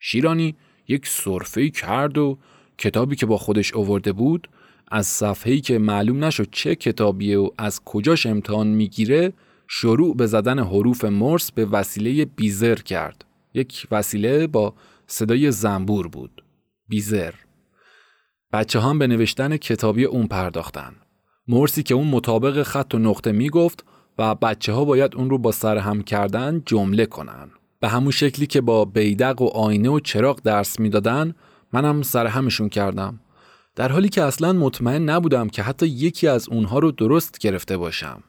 شیرانی 0.00 0.54
یک 0.88 1.06
صرفه 1.06 1.70
کرد 1.70 2.18
و 2.18 2.38
کتابی 2.78 3.16
که 3.16 3.26
با 3.26 3.36
خودش 3.38 3.74
آورده 3.74 4.12
بود 4.12 4.48
از 4.90 5.06
صفحه‌ای 5.06 5.60
که 5.60 5.78
معلوم 5.78 6.24
نشد 6.24 6.48
چه 6.52 6.74
کتابیه 6.74 7.38
و 7.38 7.50
از 7.58 7.80
کجاش 7.84 8.26
امتحان 8.26 8.66
می‌گیره 8.66 9.32
شروع 9.68 10.16
به 10.16 10.26
زدن 10.26 10.58
حروف 10.58 11.04
مرس 11.04 11.52
به 11.52 11.64
وسیله 11.64 12.24
بیزر 12.24 12.74
کرد. 12.74 13.24
یک 13.58 13.86
وسیله 13.90 14.46
با 14.46 14.74
صدای 15.06 15.50
زنبور 15.50 16.08
بود. 16.08 16.44
بیزر. 16.88 17.32
بچه 18.52 18.80
هم 18.80 18.98
به 18.98 19.06
نوشتن 19.06 19.56
کتابی 19.56 20.04
اون 20.04 20.26
پرداختن. 20.26 20.94
مرسی 21.48 21.82
که 21.82 21.94
اون 21.94 22.06
مطابق 22.06 22.62
خط 22.62 22.94
و 22.94 22.98
نقطه 22.98 23.32
می‌گفت 23.32 23.84
و 24.18 24.34
بچه 24.34 24.72
ها 24.72 24.84
باید 24.84 25.14
اون 25.14 25.30
رو 25.30 25.38
با 25.38 25.52
سرهم 25.52 26.02
کردن 26.02 26.62
جمله 26.66 27.06
کنن. 27.06 27.50
به 27.80 27.88
همون 27.88 28.10
شکلی 28.10 28.46
که 28.46 28.60
با 28.60 28.84
بیدق 28.84 29.42
و 29.42 29.46
آینه 29.46 29.88
و 29.88 30.00
چراغ 30.00 30.42
درس 30.42 30.80
می‌دادن 30.80 31.34
منم 31.72 32.02
سرهمشون 32.02 32.68
کردم. 32.68 33.20
در 33.76 33.92
حالی 33.92 34.08
که 34.08 34.22
اصلا 34.22 34.52
مطمئن 34.52 35.02
نبودم 35.10 35.48
که 35.48 35.62
حتی 35.62 35.86
یکی 35.86 36.28
از 36.28 36.48
اونها 36.48 36.78
رو 36.78 36.90
درست 36.90 37.38
گرفته 37.38 37.76
باشم. 37.76 38.22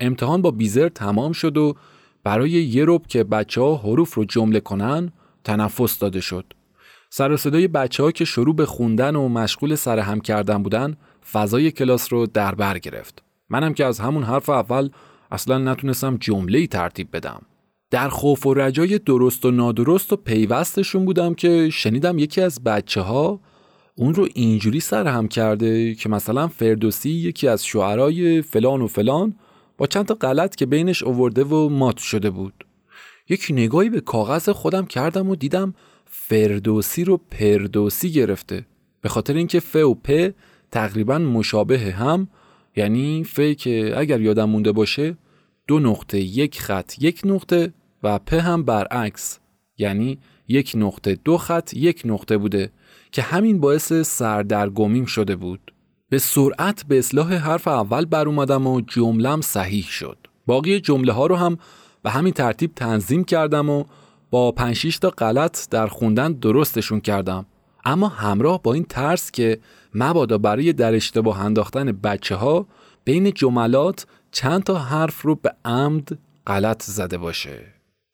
امتحان 0.00 0.42
با 0.42 0.50
بیزر 0.50 0.88
تمام 0.88 1.32
شد 1.32 1.56
و 1.56 1.74
برای 2.26 2.50
یه 2.50 2.84
رب 2.88 3.06
که 3.06 3.24
بچه 3.24 3.60
ها 3.60 3.76
حروف 3.76 4.14
رو 4.14 4.24
جمله 4.24 4.60
کنن 4.60 5.12
تنفس 5.44 5.98
داده 5.98 6.20
شد. 6.20 6.44
سر 7.10 7.32
و 7.32 7.36
صدای 7.36 7.68
بچه 7.68 8.02
ها 8.02 8.10
که 8.10 8.24
شروع 8.24 8.54
به 8.54 8.66
خوندن 8.66 9.16
و 9.16 9.28
مشغول 9.28 9.74
سرهم 9.74 10.20
کردن 10.20 10.62
بودن 10.62 10.96
فضای 11.32 11.70
کلاس 11.70 12.12
رو 12.12 12.26
در 12.26 12.54
بر 12.54 12.78
گرفت. 12.78 13.22
منم 13.48 13.74
که 13.74 13.84
از 13.84 14.00
همون 14.00 14.22
حرف 14.22 14.48
اول 14.48 14.90
اصلا 15.30 15.58
نتونستم 15.58 16.16
جمله 16.16 16.66
ترتیب 16.66 17.08
بدم. 17.12 17.42
در 17.90 18.08
خوف 18.08 18.46
و 18.46 18.54
رجای 18.54 18.98
درست 18.98 19.44
و 19.44 19.50
نادرست 19.50 20.12
و 20.12 20.16
پیوستشون 20.16 21.04
بودم 21.04 21.34
که 21.34 21.70
شنیدم 21.70 22.18
یکی 22.18 22.40
از 22.40 22.64
بچه 22.64 23.00
ها 23.00 23.40
اون 23.94 24.14
رو 24.14 24.28
اینجوری 24.34 24.80
سرهم 24.80 25.28
کرده 25.28 25.94
که 25.94 26.08
مثلا 26.08 26.48
فردوسی 26.48 27.10
یکی 27.10 27.48
از 27.48 27.66
شعرای 27.66 28.42
فلان 28.42 28.82
و 28.82 28.86
فلان 28.86 29.34
با 29.78 29.86
چند 29.86 30.06
تا 30.06 30.14
غلط 30.14 30.54
که 30.54 30.66
بینش 30.66 31.02
اوورده 31.02 31.44
و 31.44 31.68
مات 31.68 31.98
شده 31.98 32.30
بود. 32.30 32.66
یک 33.28 33.46
نگاهی 33.50 33.90
به 33.90 34.00
کاغذ 34.00 34.48
خودم 34.48 34.86
کردم 34.86 35.30
و 35.30 35.36
دیدم 35.36 35.74
فردوسی 36.04 37.04
رو 37.04 37.16
پردوسی 37.30 38.12
گرفته. 38.12 38.66
به 39.00 39.08
خاطر 39.08 39.34
اینکه 39.34 39.60
ف 39.60 39.76
و 39.76 39.94
پ 39.94 40.30
تقریبا 40.70 41.18
مشابه 41.18 41.78
هم 41.78 42.28
یعنی 42.76 43.24
ف 43.24 43.40
که 43.40 43.94
اگر 43.96 44.20
یادم 44.20 44.50
مونده 44.50 44.72
باشه 44.72 45.16
دو 45.66 45.78
نقطه 45.78 46.20
یک 46.20 46.60
خط 46.60 47.02
یک 47.02 47.20
نقطه 47.24 47.72
و 48.02 48.18
پ 48.18 48.34
هم 48.34 48.62
برعکس. 48.62 49.38
یعنی 49.78 50.18
یک 50.48 50.72
نقطه 50.74 51.14
دو 51.14 51.38
خط 51.38 51.74
یک 51.74 52.02
نقطه 52.04 52.38
بوده 52.38 52.70
که 53.12 53.22
همین 53.22 53.60
باعث 53.60 53.92
سردرگمیم 53.92 55.04
شده 55.04 55.36
بود. 55.36 55.72
به 56.08 56.18
سرعت 56.18 56.84
به 56.88 56.98
اصلاح 56.98 57.34
حرف 57.34 57.68
اول 57.68 58.04
بر 58.04 58.28
اومدم 58.28 58.66
و 58.66 58.80
جملم 58.80 59.40
صحیح 59.40 59.84
شد. 59.84 60.18
باقی 60.46 60.80
جمله 60.80 61.12
ها 61.12 61.26
رو 61.26 61.36
هم 61.36 61.58
به 62.02 62.10
همین 62.10 62.32
ترتیب 62.32 62.74
تنظیم 62.74 63.24
کردم 63.24 63.70
و 63.70 63.84
با 64.30 64.52
5 64.52 64.98
تا 64.98 65.10
غلط 65.10 65.68
در 65.70 65.86
خوندن 65.86 66.32
درستشون 66.32 67.00
کردم. 67.00 67.46
اما 67.84 68.08
همراه 68.08 68.62
با 68.62 68.74
این 68.74 68.84
ترس 68.84 69.30
که 69.30 69.58
مبادا 69.94 70.38
برای 70.38 70.72
در 70.72 70.94
اشتباه 70.94 71.40
انداختن 71.40 71.92
بچه 71.92 72.34
ها 72.34 72.66
بین 73.04 73.32
جملات 73.32 74.06
چند 74.32 74.62
تا 74.62 74.78
حرف 74.78 75.22
رو 75.22 75.34
به 75.34 75.52
عمد 75.64 76.18
غلط 76.46 76.82
زده 76.82 77.18
باشه. 77.18 77.64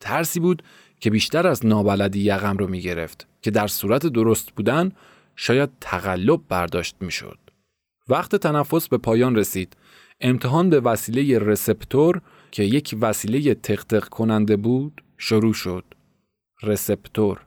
ترسی 0.01 0.40
بود 0.40 0.62
که 1.01 1.11
بیشتر 1.11 1.47
از 1.47 1.66
نابلدی 1.66 2.20
یقم 2.20 2.57
رو 2.57 2.66
می 2.66 2.80
گرفت 2.80 3.26
که 3.43 3.51
در 3.51 3.66
صورت 3.66 4.07
درست 4.07 4.51
بودن 4.51 4.93
شاید 5.36 5.70
تقلب 5.80 6.40
برداشت 6.49 6.97
می 7.01 7.11
شد. 7.11 7.41
وقت 8.12 8.36
تنفس 8.36 8.88
به 8.88 8.98
پایان 8.98 9.36
رسید. 9.36 9.76
امتحان 10.20 10.70
به 10.70 10.80
وسیله 10.80 11.38
رسپتور 11.38 12.20
که 12.50 12.62
یک 12.62 12.96
وسیله 13.00 13.54
تختق 13.54 14.08
کننده 14.08 14.56
بود 14.56 15.02
شروع 15.18 15.52
شد. 15.52 15.84
رسپتور 16.62 17.40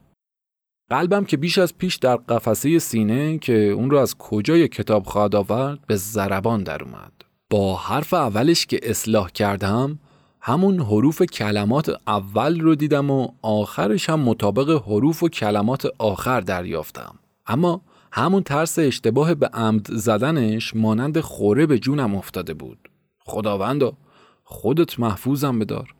قلبم 0.90 1.26
که 1.26 1.38
بیش 1.38 1.58
از 1.58 1.78
پیش 1.78 1.96
در 1.96 2.16
قفسه 2.16 2.80
سینه 2.80 3.38
که 3.38 3.54
اون 3.54 3.90
رو 3.90 3.98
از 3.98 4.18
کجای 4.18 4.68
کتاب 4.68 5.04
خواهد 5.06 5.36
آورد 5.36 5.80
به 5.88 5.96
زربان 5.96 6.64
در 6.64 6.84
اومد. 6.84 7.12
با 7.50 7.76
حرف 7.76 8.14
اولش 8.14 8.66
که 8.66 8.80
اصلاح 8.84 9.30
کردم 9.30 10.00
همون 10.42 10.80
حروف 10.80 11.22
کلمات 11.22 11.96
اول 12.08 12.60
رو 12.60 12.76
دیدم 12.76 13.12
و 13.12 13.28
آخرش 13.42 14.10
هم 14.10 14.20
مطابق 14.20 14.70
حروف 14.70 15.24
و 15.24 15.30
کلمات 15.30 15.88
آخر 15.98 16.42
دریافتم. 16.42 17.16
اما 17.48 17.82
همون 18.18 18.44
ترس 18.44 18.80
اشتباه 18.80 19.34
به 19.34 19.48
عمد 19.48 19.88
زدنش 19.92 20.76
مانند 20.76 21.20
خوره 21.20 21.66
به 21.66 21.80
جونم 21.80 22.16
افتاده 22.16 22.54
بود. 22.54 22.90
خداوندا 23.20 23.98
خودت 24.44 25.00
محفوظم 25.00 25.60
بدار. 25.60 25.96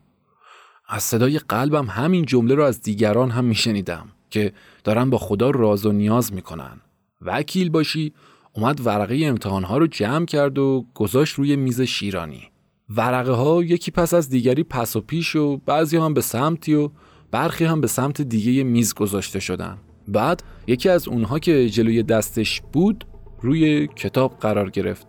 از 0.88 1.04
صدای 1.04 1.40
قلبم 1.40 1.86
همین 1.90 2.26
جمله 2.26 2.56
رو 2.56 2.64
از 2.64 2.82
دیگران 2.82 3.32
هم 3.32 3.46
میشنیدم 3.46 4.08
که 4.30 4.54
دارن 4.84 5.10
با 5.10 5.18
خدا 5.18 5.50
راز 5.50 5.86
و 5.86 5.92
نیاز 5.92 6.34
می‌کنن. 6.34 6.82
وکیل 7.22 7.70
باشی 7.70 8.14
اومد 8.54 8.86
ورقه 8.86 9.20
امتحانها 9.24 9.78
رو 9.78 9.88
جمع 9.88 10.26
کرد 10.26 10.58
و 10.58 10.86
گذاشت 10.94 11.36
روی 11.36 11.56
میز 11.56 11.82
شیرانی. 11.82 12.44
ورقه 12.90 13.32
ها 13.32 13.64
یکی 13.64 13.92
پس 13.92 14.14
از 14.14 14.30
دیگری 14.30 14.64
پس 14.64 14.96
و 14.96 15.02
پیش 15.02 15.36
و 15.36 15.58
بعضی 15.58 15.98
هم 15.98 16.14
به 16.14 16.22
سمتی 16.22 16.74
و 16.74 16.90
برخی 17.32 17.66
هم 17.66 17.82
به 17.82 17.88
سمت 17.88 18.22
دیگه 18.22 18.64
میز 18.64 18.94
گذاشته 18.94 19.40
شدن. 19.40 19.78
بعد 20.08 20.44
یکی 20.68 20.90
از 20.90 21.08
اونها 21.08 21.40
که 21.40 21.70
جلوی 21.70 22.04
دستش 22.04 22.62
بود 22.74 23.06
روی 23.42 23.88
کتاب 23.88 24.38
قرار 24.40 24.70
گرفت. 24.70 25.08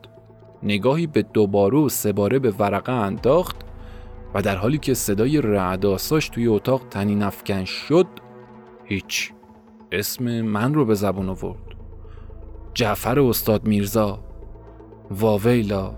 نگاهی 0.62 1.06
به 1.06 1.22
دوباره 1.22 1.78
و 1.78 1.88
سه 1.88 2.12
باره 2.12 2.38
به 2.38 2.50
ورقه 2.50 2.92
انداخت 2.92 3.56
و 4.34 4.42
در 4.42 4.56
حالی 4.56 4.78
که 4.78 4.94
صدای 4.94 5.40
رعداساش 5.40 6.28
توی 6.28 6.46
اتاق 6.46 6.82
تنی 6.90 7.14
نفکن 7.14 7.64
شد 7.64 8.06
هیچ 8.84 9.32
اسم 9.92 10.40
من 10.40 10.74
رو 10.74 10.84
به 10.84 10.94
زبون 10.94 11.28
آورد 11.28 11.58
جعفر 12.74 13.20
استاد 13.20 13.66
میرزا 13.66 14.24
واویلا 15.10 15.94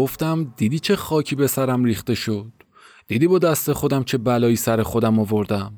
گفتم 0.00 0.54
دیدی 0.56 0.78
چه 0.78 0.96
خاکی 0.96 1.34
به 1.34 1.46
سرم 1.46 1.84
ریخته 1.84 2.14
شد؟ 2.14 2.52
دیدی 3.06 3.26
با 3.26 3.38
دست 3.38 3.72
خودم 3.72 4.04
چه 4.04 4.18
بلایی 4.18 4.56
سر 4.56 4.82
خودم 4.82 5.18
آوردم؟ 5.18 5.72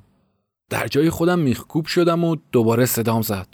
در 0.71 0.87
جای 0.87 1.11
خودم 1.11 1.39
میخکوب 1.39 1.87
شدم 1.87 2.25
و 2.25 2.37
دوباره 2.53 2.87
صدام 2.87 3.23
زد. 3.23 3.47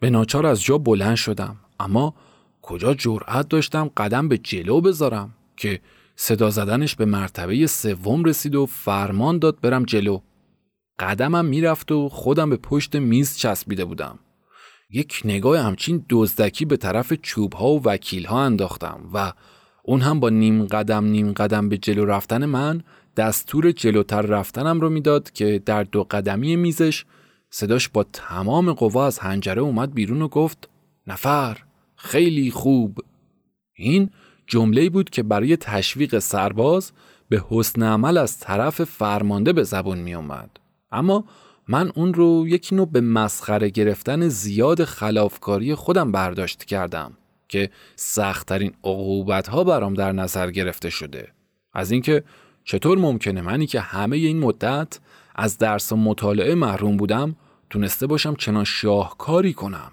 به 0.00 0.10
ناچار 0.10 0.46
از 0.46 0.62
جا 0.62 0.78
بلند 0.78 1.16
شدم. 1.16 1.56
اما 1.80 2.14
کجا 2.62 2.94
جرأت 2.94 3.48
داشتم 3.48 3.90
قدم 3.96 4.28
به 4.28 4.38
جلو 4.38 4.80
بذارم 4.80 5.34
که 5.56 5.80
صدا 6.16 6.50
زدنش 6.50 6.96
به 6.96 7.04
مرتبه 7.04 7.66
سوم 7.66 8.24
رسید 8.24 8.54
و 8.54 8.66
فرمان 8.66 9.38
داد 9.38 9.60
برم 9.60 9.84
جلو. 9.84 10.20
قدمم 10.98 11.44
می‌رفت 11.44 11.92
و 11.92 12.08
خودم 12.08 12.50
به 12.50 12.56
پشت 12.56 12.96
میز 12.96 13.38
چسبیده 13.38 13.84
بودم. 13.84 14.18
یک 14.90 15.22
نگاه 15.24 15.58
همچین 15.58 16.06
دزدکی 16.10 16.64
به 16.64 16.76
طرف 16.76 17.12
چوب 17.12 17.52
ها 17.52 17.68
و 17.68 17.82
وکیل 17.82 18.26
ها 18.26 18.42
انداختم 18.42 19.10
و 19.12 19.32
اون 19.86 20.00
هم 20.00 20.20
با 20.20 20.28
نیم 20.30 20.64
قدم 20.64 21.04
نیم 21.04 21.32
قدم 21.32 21.68
به 21.68 21.78
جلو 21.78 22.04
رفتن 22.04 22.44
من 22.44 22.82
دستور 23.16 23.72
جلوتر 23.72 24.22
رفتنم 24.22 24.80
رو 24.80 24.90
می‌داد 24.90 25.30
که 25.30 25.62
در 25.66 25.82
دو 25.82 26.04
قدمی 26.04 26.56
میزش. 26.56 27.04
صداش 27.50 27.88
با 27.88 28.04
تمام 28.12 28.72
قوا 28.72 29.06
از 29.06 29.18
هنجره 29.18 29.62
اومد 29.62 29.94
بیرون 29.94 30.22
و 30.22 30.28
گفت 30.28 30.68
نفر 31.06 31.58
خیلی 31.96 32.50
خوب. 32.50 32.98
این 33.74 34.10
جمله 34.46 34.90
بود 34.90 35.10
که 35.10 35.22
برای 35.22 35.56
تشویق 35.56 36.18
سرباز 36.18 36.92
به 37.28 37.44
حسن 37.48 37.82
عمل 37.82 38.18
از 38.18 38.38
طرف 38.38 38.84
فرمانده 38.84 39.52
به 39.52 39.62
زبون 39.62 39.98
می 39.98 40.14
اومد. 40.14 40.50
اما 40.92 41.24
من 41.68 41.92
اون 41.94 42.14
رو 42.14 42.48
یکی 42.48 42.74
نوع 42.74 42.86
به 42.86 43.00
مسخره 43.00 43.70
گرفتن 43.70 44.28
زیاد 44.28 44.84
خلافکاری 44.84 45.74
خودم 45.74 46.12
برداشت 46.12 46.64
کردم. 46.64 47.12
که 47.54 47.70
سختترین 47.96 48.72
عقوبت 48.84 49.48
ها 49.48 49.64
برام 49.64 49.94
در 49.94 50.12
نظر 50.12 50.50
گرفته 50.50 50.90
شده. 50.90 51.28
از 51.72 51.90
اینکه 51.90 52.24
چطور 52.64 52.98
ممکنه 52.98 53.40
منی 53.40 53.66
که 53.66 53.80
همه 53.80 54.16
این 54.16 54.38
مدت 54.38 55.00
از 55.34 55.58
درس 55.58 55.92
و 55.92 55.96
مطالعه 55.96 56.54
محروم 56.54 56.96
بودم 56.96 57.36
تونسته 57.70 58.06
باشم 58.06 58.34
چنان 58.34 58.64
شاهکاری 58.64 59.52
کنم. 59.52 59.92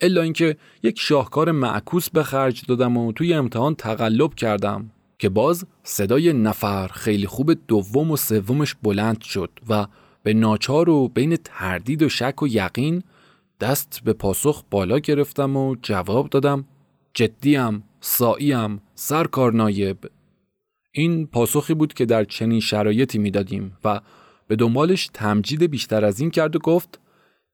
الا 0.00 0.22
اینکه 0.22 0.56
یک 0.82 1.00
شاهکار 1.00 1.52
معکوس 1.52 2.10
به 2.10 2.22
خرج 2.22 2.62
دادم 2.68 2.96
و 2.96 3.12
توی 3.12 3.34
امتحان 3.34 3.74
تقلب 3.74 4.34
کردم 4.34 4.90
که 5.18 5.28
باز 5.28 5.64
صدای 5.82 6.32
نفر 6.32 6.88
خیلی 6.88 7.26
خوب 7.26 7.52
دوم 7.68 8.10
و 8.10 8.16
سومش 8.16 8.74
بلند 8.82 9.20
شد 9.20 9.50
و 9.68 9.86
به 10.22 10.34
ناچار 10.34 10.88
و 10.88 11.08
بین 11.08 11.36
تردید 11.36 12.02
و 12.02 12.08
شک 12.08 12.42
و 12.42 12.48
یقین 12.48 13.02
دست 13.60 14.00
به 14.04 14.12
پاسخ 14.12 14.64
بالا 14.70 14.98
گرفتم 14.98 15.56
و 15.56 15.76
جواب 15.82 16.28
دادم. 16.28 16.64
جدیم، 17.16 17.84
ساییم، 18.00 18.82
سرکار 18.94 19.52
نایب 19.52 19.98
این 20.92 21.26
پاسخی 21.26 21.74
بود 21.74 21.94
که 21.94 22.06
در 22.06 22.24
چنین 22.24 22.60
شرایطی 22.60 23.18
می‌دادیم 23.18 23.76
و 23.84 24.00
به 24.48 24.56
دنبالش 24.56 25.10
تمجید 25.14 25.62
بیشتر 25.62 26.04
از 26.04 26.20
این 26.20 26.30
کرد 26.30 26.56
و 26.56 26.58
گفت 26.58 27.00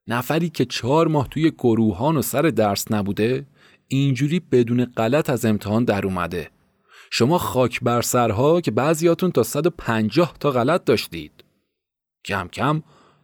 نفری 0.07 0.49
که 0.51 0.65
چهار 0.65 1.09
ماه 1.09 1.29
توی 1.29 1.51
گروهان 1.51 2.17
و 2.17 2.23
سر 2.23 2.43
درس 2.43 2.93
نبوده 2.93 3.47
اینجوری 3.89 4.41
بدون 4.41 4.85
غلط 4.85 5.31
از 5.31 5.45
امتحان 5.45 5.85
در 5.85 6.07
اومده. 6.07 6.51
شما 7.11 7.39
خاک 7.39 7.81
بر 7.81 8.03
سرها 8.03 8.61
که 8.61 8.71
بعضیاتون 8.71 9.31
تا 9.31 9.43
150 9.43 10.35
تا 10.41 10.51
غلط 10.51 10.85
داشتید. 10.85 11.45
کم 12.25 12.49
کم 12.49 12.83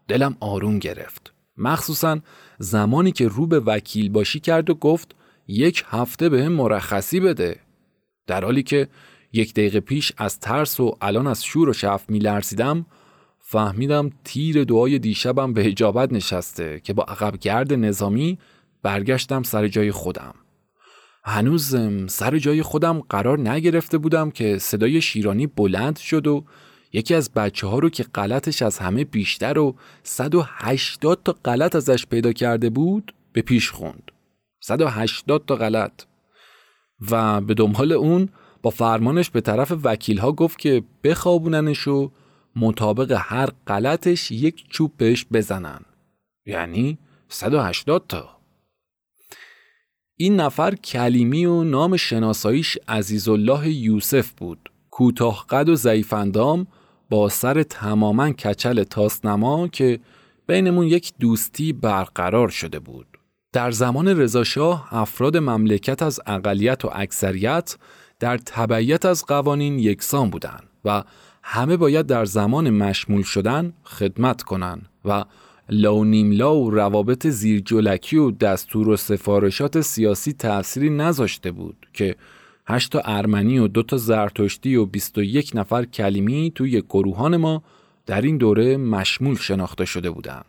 دلم 0.09 0.37
آروم 0.41 0.79
گرفت. 0.79 1.33
مخصوصا 1.57 2.21
زمانی 2.59 3.13
که 3.13 3.29
رو 3.29 3.47
به 3.47 3.61
وکیل 3.61 4.09
باشی 4.09 4.41
کرد 4.41 4.71
و 4.71 4.75
گفت 4.75 5.15
یک 5.49 5.85
هفته 5.87 6.29
به 6.29 6.45
هم 6.45 6.53
مرخصی 6.53 7.21
بده. 7.21 7.61
در 8.27 8.45
حالی 8.45 8.63
که 8.63 8.89
یک 9.33 9.55
دقیقه 9.55 9.81
پیش 9.81 10.13
از 10.17 10.41
ترس 10.41 10.81
و 10.81 10.97
الان 11.01 11.27
از 11.27 11.45
شور 11.45 11.69
و 11.69 11.73
شف 11.73 12.05
می 12.09 12.19
لرزیدم 12.19 12.87
فهمیدم 13.39 14.11
تیر 14.25 14.65
دعای 14.65 14.99
دیشبم 14.99 15.53
به 15.53 15.63
هجابت 15.63 16.13
نشسته 16.13 16.81
که 16.85 16.93
با 16.93 17.03
عقب 17.03 17.37
گرد 17.37 17.73
نظامی 17.73 18.39
برگشتم 18.83 19.43
سر 19.43 19.69
جای 19.69 19.93
خودم. 19.93 20.35
هنوز 21.25 21.77
سر 22.07 22.39
جای 22.39 22.63
خودم 22.63 23.01
قرار 23.01 23.41
نگرفته 23.51 23.99
بودم 23.99 24.31
که 24.31 24.59
صدای 24.59 25.01
شیرانی 25.01 25.47
بلند 25.47 25.97
شد 25.99 26.27
و 26.27 26.45
یکی 26.93 27.15
از 27.15 27.31
بچه 27.33 27.67
ها 27.67 27.79
رو 27.79 27.91
که 27.91 28.03
غلطش 28.03 28.63
از 28.63 28.79
همه 28.79 29.05
بیشتر 29.05 29.59
و 29.59 29.77
180 30.03 31.21
تا 31.25 31.37
غلط 31.45 31.77
ازش 31.77 32.07
پیدا 32.07 32.33
کرده 32.33 32.71
بود 32.71 33.15
به 33.33 33.43
پیش 33.43 33.71
خوند. 33.71 34.11
180 34.61 35.45
تا 35.47 35.57
غلط. 35.57 36.03
و 37.11 37.41
به 37.41 37.55
دنبال 37.55 37.93
اون 37.93 38.29
با 38.63 38.71
فرمانش 38.71 39.31
به 39.31 39.41
طرف 39.41 39.73
وکیل 39.85 40.19
ها 40.19 40.33
گفت 40.33 40.59
که 40.59 40.83
بخوابوننش 41.05 41.89
و 41.89 42.11
مطابق 42.57 43.17
هر 43.19 43.51
غلطش 43.67 44.31
یک 44.31 44.65
چوب 44.71 44.93
بهش 44.97 45.27
بزنن. 45.33 45.81
یعنی 46.47 46.99
180 47.29 48.05
تا. 48.09 48.39
این 50.17 50.37
نفر 50.41 50.75
کلیمی 50.75 51.47
و 51.47 51.65
نام 51.65 51.97
شناساییش 51.97 52.79
عزیزالله 52.89 53.69
یوسف 53.69 54.31
بود. 54.31 54.71
کوتاه 54.91 55.47
قد 55.49 55.69
و 55.69 55.75
ضعیف 55.75 56.13
اندام 56.13 56.67
با 57.11 57.29
سر 57.29 57.63
تماما 57.63 58.33
کچل 58.33 58.85
تاسنما 58.85 59.69
که 59.69 60.01
بینمون 60.47 60.87
یک 60.87 61.13
دوستی 61.21 61.73
برقرار 61.73 62.49
شده 62.49 62.79
بود. 62.79 63.18
در 63.53 63.71
زمان 63.71 64.09
رضاشاه 64.09 64.95
افراد 64.95 65.37
مملکت 65.37 66.03
از 66.03 66.21
اقلیت 66.27 66.85
و 66.85 66.91
اکثریت 66.93 67.77
در 68.21 68.39
تبعیت 68.39 69.07
از 69.07 69.27
قوانین 69.27 69.79
یکسان 69.79 70.31
بودند 70.31 70.69
و 70.85 71.05
همه 71.43 71.77
باید 71.77 72.07
در 72.07 72.25
زمان 72.25 72.71
مشمول 72.71 73.23
شدن 73.23 73.73
خدمت 73.85 74.43
کنند 74.43 74.89
و 75.05 75.25
لا 75.69 76.55
و 76.55 76.71
روابط 76.71 77.27
زیرجلکی 77.27 78.17
و 78.17 78.31
دستور 78.31 78.89
و 78.89 78.97
سفارشات 78.97 79.81
سیاسی 79.81 80.33
تأثیری 80.33 80.91
نذاشته 80.91 81.51
بود 81.51 81.87
که 81.93 82.17
هشتا 82.67 83.01
ارمنی 83.05 83.59
و 83.59 83.69
دو 83.69 83.83
تا 83.83 83.97
زرتشتی 83.97 84.77
و 84.77 84.87
21 84.87 85.51
نفر 85.55 85.85
کلیمی 85.85 86.53
توی 86.55 86.81
گروهان 86.81 87.37
ما 87.37 87.63
در 88.07 88.21
این 88.21 88.37
دوره 88.39 88.77
مشمول 88.77 89.37
شناخته 89.37 89.85
شده 89.85 90.11
بودند. 90.11 90.45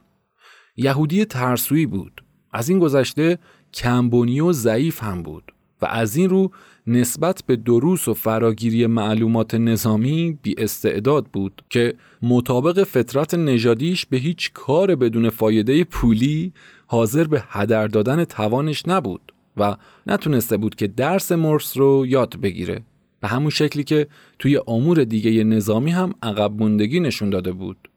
یهودی 0.77 1.25
ترسویی 1.25 1.85
بود. 1.85 2.21
از 2.51 2.69
این 2.69 2.79
گذشته 2.79 3.37
کمبونی 3.73 4.39
و 4.39 4.51
ضعیف 4.51 5.03
هم 5.03 5.23
بود 5.23 5.43
و 5.81 5.85
از 5.85 6.15
این 6.15 6.29
رو 6.29 6.51
نسبت 6.87 7.43
به 7.47 7.55
دروس 7.55 8.07
و 8.07 8.13
فراگیری 8.13 8.87
معلومات 8.87 9.55
نظامی 9.55 10.37
بی 10.41 10.55
استعداد 10.57 11.25
بود 11.25 11.61
که 11.69 11.93
مطابق 12.21 12.83
فطرت 12.83 13.33
نژادیش 13.33 14.05
به 14.05 14.17
هیچ 14.17 14.51
کار 14.53 14.95
بدون 14.95 15.29
فایده 15.29 15.83
پولی 15.83 16.53
حاضر 16.87 17.23
به 17.23 17.43
هدر 17.47 17.87
دادن 17.87 18.23
توانش 18.23 18.87
نبود. 18.87 19.33
و 19.57 19.75
نتونسته 20.07 20.57
بود 20.57 20.75
که 20.75 20.87
درس 20.87 21.31
مرس 21.31 21.77
رو 21.77 22.05
یاد 22.07 22.35
بگیره 22.35 22.81
به 23.19 23.27
همون 23.27 23.49
شکلی 23.49 23.83
که 23.83 24.07
توی 24.39 24.61
امور 24.67 25.03
دیگه 25.03 25.43
نظامی 25.43 25.91
هم 25.91 26.13
عقب 26.23 26.63
نشون 26.63 27.29
داده 27.29 27.51
بود 27.51 27.89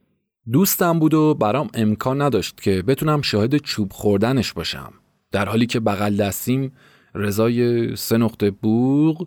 دوستم 0.51 0.99
بود 0.99 1.15
و 1.15 1.35
برام 1.35 1.69
امکان 1.75 2.23
نداشت 2.23 2.61
که 2.61 2.83
بتونم 2.83 3.23
شاهد 3.23 3.57
چوب 3.57 3.93
خوردنش 3.93 4.53
باشم. 4.53 4.93
در 5.33 5.49
حالی 5.49 5.67
که 5.67 5.81
بغل 5.81 6.17
دستیم 6.17 6.73
رضای 7.15 7.97
سه 7.97 8.17
نقطه 8.17 8.51
بوغ 8.51 9.27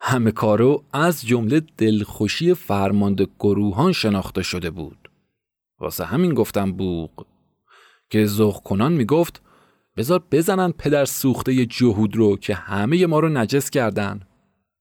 همه 0.00 0.32
کارو 0.32 0.84
از 0.92 1.22
جمله 1.26 1.62
دلخوشی 1.76 2.54
فرمانده 2.54 3.26
گروهان 3.38 3.92
شناخته 3.92 4.42
شده 4.42 4.70
بود. 4.70 5.10
واسه 5.78 6.04
همین 6.04 6.34
گفتم 6.34 6.72
بوغ. 6.72 7.10
که 8.10 8.26
زخ 8.26 8.60
کنان 8.62 8.92
می‌گفت 8.92 9.42
بذار 9.96 10.22
بزنن 10.30 10.72
پدر 10.72 11.04
سوخته 11.04 11.66
جهود 11.66 12.16
رو 12.16 12.36
که 12.36 12.54
همه 12.54 13.06
ما 13.06 13.20
رو 13.20 13.28
نجس 13.28 13.70
کردن. 13.70 14.20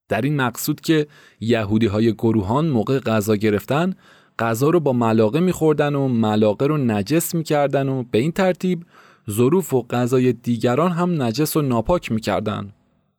در 0.10 0.22
این 0.22 0.36
مقصود 0.36 0.82
که 0.82 1.08
یهودی 1.40 1.86
های 1.86 2.14
گروهان 2.14 2.70
موقع 2.70 3.00
غذا 3.00 3.36
گرفتن 3.36 3.96
غذا 4.40 4.70
رو 4.70 4.80
با 4.80 4.94
ملاقه 4.94 5.40
میخوردن 5.40 5.96
و 5.96 6.08
ملاقه 6.08 6.68
رو 6.68 6.78
نجس 6.78 7.36
می‌کردن 7.36 7.90
و 7.90 8.04
به 8.12 8.18
این 8.18 8.32
ترتیب 8.32 8.86
ظروف 9.30 9.74
و 9.74 9.82
غذای 9.82 10.34
دیگران 10.34 10.92
هم 10.92 11.22
نجس 11.22 11.58
و 11.58 11.62
ناپاک 11.62 12.12
می‌کردن. 12.12 12.74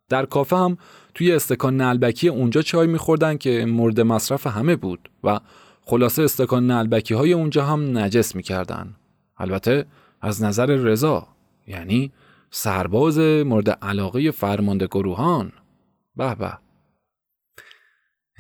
در 0.09 0.27
کافه 0.27 0.57
هم 0.57 0.77
توی 1.15 1.33
استکان 1.33 1.77
نلبکی 1.77 2.29
اونجا 2.29 2.63
چای 2.63 2.87
میخوردن 2.87 3.37
که 3.37 3.65
مورد 3.65 4.01
مصرف 4.01 4.47
همه 4.47 4.77
بود 4.77 5.11
و 5.25 5.41
خلاصه 5.83 6.23
استکان 6.23 6.67
نلبکی 6.71 7.15
های 7.15 7.33
اونجا 7.33 7.65
هم 7.65 7.99
نجس 7.99 8.37
می‌کردن. 8.37 8.95
البته 9.39 9.87
از 10.21 10.43
نظر 10.43 10.67
رضا 10.67 11.27
یعنی 11.67 12.13
سرباز 12.51 13.19
مورد 13.19 13.71
علاقه 13.71 14.31
فرمانده 14.31 14.87
گروهان 14.87 15.53
به 16.17 16.35
به 16.35 16.53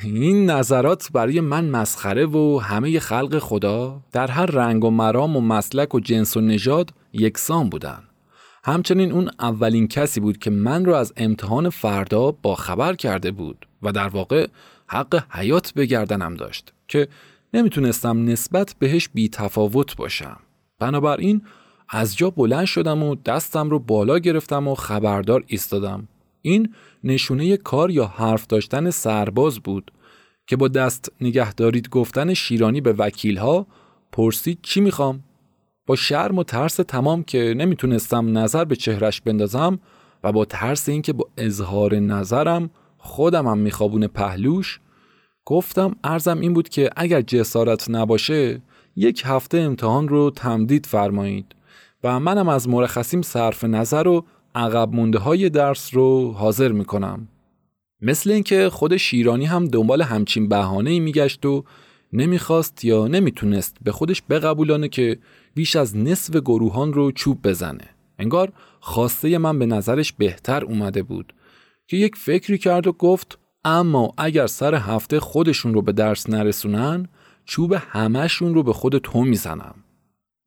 این 0.03 0.51
نظرات 0.51 1.09
برای 1.13 1.41
من 1.41 1.65
مسخره 1.65 2.27
و 2.27 2.61
همه 2.63 3.01
خلق 3.01 3.39
خدا 3.39 4.01
در 4.13 4.27
هر 4.27 4.47
رنگ 4.47 4.85
و 4.85 4.91
مرام 4.91 5.37
و 5.37 5.41
مسلک 5.41 5.95
و 5.95 6.01
جنس 6.01 6.37
و 6.37 6.41
نژاد 6.41 6.91
یکسان 7.13 7.69
بودن. 7.69 8.03
همچنین 8.65 9.13
اون 9.13 9.31
اولین 9.41 9.89
کسی 9.89 10.21
بود 10.21 10.39
که 10.39 10.51
من 10.51 10.85
رو 10.85 10.95
از 10.95 11.13
امتحان 11.17 11.71
فردا 11.71 12.31
با 12.31 12.55
خبر 12.55 12.95
کرده 12.95 13.31
بود 13.31 13.67
و 13.83 13.93
در 13.93 14.09
واقع 14.09 14.47
حق 14.87 15.25
حیات 15.31 15.75
بگردنم 15.75 16.35
داشت 16.35 16.73
که 16.89 17.09
نمی‌تونستم 17.55 18.25
نسبت 18.25 18.75
بهش 18.79 19.09
بی 19.09 19.29
تفاوت 19.29 19.97
باشم. 19.97 20.37
بنابراین 20.79 21.43
از 21.89 22.17
جا 22.17 22.31
بلند 22.31 22.65
شدم 22.65 23.03
و 23.03 23.15
دستم 23.15 23.71
رو 23.71 23.79
بالا 23.79 24.19
گرفتم 24.19 24.69
و 24.69 24.75
خبردار 24.75 25.45
ایستادم 25.47 26.09
این 26.43 26.75
نشونه 27.05 27.57
کار 27.57 27.91
یا 27.91 28.07
حرف 28.07 28.47
داشتن 28.47 28.91
سرباز 28.91 29.61
بود 29.61 29.91
که 30.47 30.57
با 30.57 30.69
دست 30.69 31.13
نگهدارید 31.21 31.89
گفتن 31.89 32.35
شیرانی 32.35 32.81
به 32.81 32.93
وکیل 32.93 33.37
ها 33.37 33.67
پرسید 34.13 34.59
چی 34.63 34.81
می‌خوام؟ 34.81 35.25
با 35.87 35.97
شرم 35.97 36.39
و 36.39 36.45
ترس 36.45 36.77
تمام 36.77 37.23
که 37.23 37.55
نمی‌تونستم 37.57 38.39
نظر 38.39 38.65
به 38.65 38.77
چهرش 38.77 39.21
بندازم 39.21 39.79
و 40.25 40.33
با 40.33 40.45
ترس 40.45 40.89
اینکه 40.89 41.13
با 41.13 41.29
اظهار 41.37 41.95
نظرم 41.95 42.71
خودمم 42.99 43.59
میخوابون 43.59 44.07
پهلوش 44.07 44.81
گفتم 45.45 45.97
ارزم 46.05 46.41
این 46.41 46.55
بود 46.55 46.69
که 46.69 46.91
اگر 46.97 47.21
جسارت 47.21 47.91
نباشه 47.91 48.63
یک 48.97 49.23
هفته 49.27 49.59
امتحان 49.59 50.09
رو 50.09 50.31
تمدید 50.31 50.87
فرمایید 50.87 51.55
و 52.05 52.21
منم 52.21 52.49
از 52.49 52.69
مرخصیم 52.69 53.23
صرف 53.23 53.65
نظر 53.65 54.09
و 54.09 54.25
عقب 54.55 54.95
مونده 54.95 55.19
های 55.19 55.51
درس 55.51 55.95
رو 55.95 56.33
حاضر 56.33 56.73
می‌کنم. 56.73 57.29
مثل 58.01 58.31
اینکه 58.31 58.71
خود 58.71 58.97
شیرانی 58.97 59.47
هم 59.47 59.65
دنبال 59.65 60.03
همچین 60.03 60.49
بهانه 60.49 60.91
ای 60.91 61.01
میگشت 61.01 61.47
و 61.47 61.65
نمی‌خواست 62.13 62.85
یا 62.85 63.07
نمی‌تونست 63.07 63.77
به 63.83 63.93
خودش 63.93 64.23
بقبولانه 64.31 64.89
که 64.89 65.19
بیش 65.55 65.77
از 65.77 65.97
نصف 65.97 66.37
گروهان 66.37 66.93
رو 66.93 67.13
چوب 67.13 67.49
بزنه. 67.49 67.89
انگار 68.19 68.53
خواسته 68.81 69.39
من 69.39 69.59
به 69.59 69.67
نظرش 69.67 70.13
بهتر 70.13 70.65
اومده 70.65 71.03
بود 71.03 71.33
که 71.87 71.97
یک 71.97 72.17
فکری 72.17 72.59
کرد 72.59 72.87
و 72.87 72.93
گفت 72.93 73.39
اما 73.65 74.15
اگر 74.19 74.47
سر 74.47 74.75
هفته 74.75 75.21
خودشون 75.21 75.75
رو 75.75 75.83
به 75.83 75.93
درس 75.93 76.31
نرسونن 76.31 77.09
چوب 77.45 77.73
همهشون 77.73 78.55
رو 78.55 78.63
به 78.63 78.73
خود 78.73 78.99
تو 78.99 79.23
می‌زنم. 79.23 79.75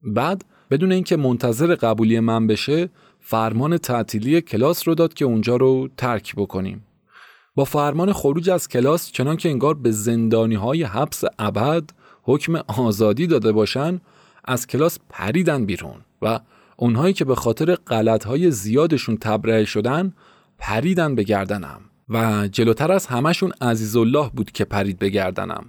بعد 0.02 0.46
بدون 0.72 0.92
اینکه 0.92 1.18
منتظر 1.18 1.76
قبولی 1.76 2.20
من 2.20 2.48
بشه 2.48 2.90
فرمان 3.26 3.78
تعطیلی 3.78 4.42
کلاس 4.42 4.88
رو 4.88 4.96
داد 4.96 5.14
که 5.14 5.26
اونجا 5.26 5.56
رو 5.56 5.90
ترک 5.98 6.36
بکنیم. 6.36 6.86
با 7.56 7.66
فرمان 7.66 8.14
خروج 8.14 8.50
از 8.50 8.68
کلاس 8.68 9.12
چنان 9.12 9.38
که 9.38 9.50
انگار 9.50 9.74
به 9.74 9.92
زندانی 9.92 10.56
های 10.56 10.84
حبس 10.84 11.24
ابد 11.40 11.84
حکم 12.24 12.56
آزادی 12.56 13.28
داده 13.28 13.52
باشن 13.52 14.02
از 14.46 14.68
کلاس 14.68 15.00
پریدن 15.10 15.66
بیرون 15.66 15.96
و 16.22 16.40
اونهایی 16.78 17.14
که 17.14 17.26
به 17.26 17.36
خاطر 17.36 17.76
غلط 17.76 18.26
های 18.26 18.52
زیادشون 18.52 19.18
تبرئه 19.18 19.66
شدن 19.66 20.14
پریدن 20.58 21.16
به 21.16 21.24
گردنم. 21.24 21.82
و 22.10 22.48
جلوتر 22.48 22.92
از 22.92 23.06
همشون 23.06 23.52
عزیز 23.62 23.96
الله 23.96 24.30
بود 24.34 24.52
که 24.52 24.66
پرید 24.66 25.00
به 25.00 25.10
گردنم. 25.10 25.66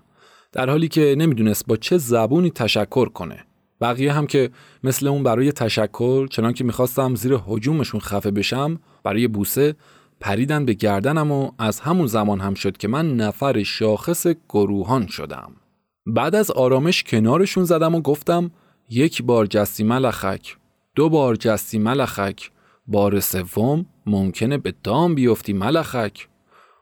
در 0.52 0.70
حالی 0.70 0.88
که 0.88 1.14
نمی‌دونست 1.18 1.66
با 1.66 1.76
چه 1.76 1.98
زبونی 1.98 2.50
تشکر 2.50 3.08
کنه. 3.08 3.44
بقیه 3.84 4.12
هم 4.12 4.26
که 4.26 4.50
مثل 4.84 5.06
اون 5.06 5.22
برای 5.22 5.52
تشکر 5.52 6.26
چنان 6.26 6.52
که 6.52 6.64
می‌خواستم 6.64 7.14
زیر 7.14 7.36
حجومشون 7.46 8.00
خفه 8.00 8.30
بشم 8.30 8.80
برای 9.02 9.28
بوسه 9.28 9.74
پریدن 10.20 10.64
به 10.64 10.72
گردنم 10.72 11.32
و 11.32 11.50
از 11.58 11.80
همون 11.80 12.06
زمان 12.06 12.40
هم 12.40 12.54
شد 12.54 12.76
که 12.76 12.88
من 12.88 13.16
نفر 13.16 13.62
شاخص 13.62 14.26
گروهان 14.48 15.06
شدم. 15.06 15.52
بعد 16.06 16.34
از 16.34 16.50
آرامش 16.50 17.02
کنارشون 17.02 17.64
زدم 17.64 17.94
و 17.94 18.00
گفتم 18.00 18.50
یک 18.90 19.22
بار 19.22 19.46
جستی 19.46 19.84
ملخک 19.84 20.56
دو 20.94 21.08
بار 21.08 21.36
جستی 21.36 21.78
ملخک 21.78 22.50
بار 22.86 23.20
سوم 23.20 23.86
ممکنه 24.06 24.58
به 24.58 24.74
دام 24.82 25.14
بیفتی 25.14 25.52
ملخک. 25.52 26.28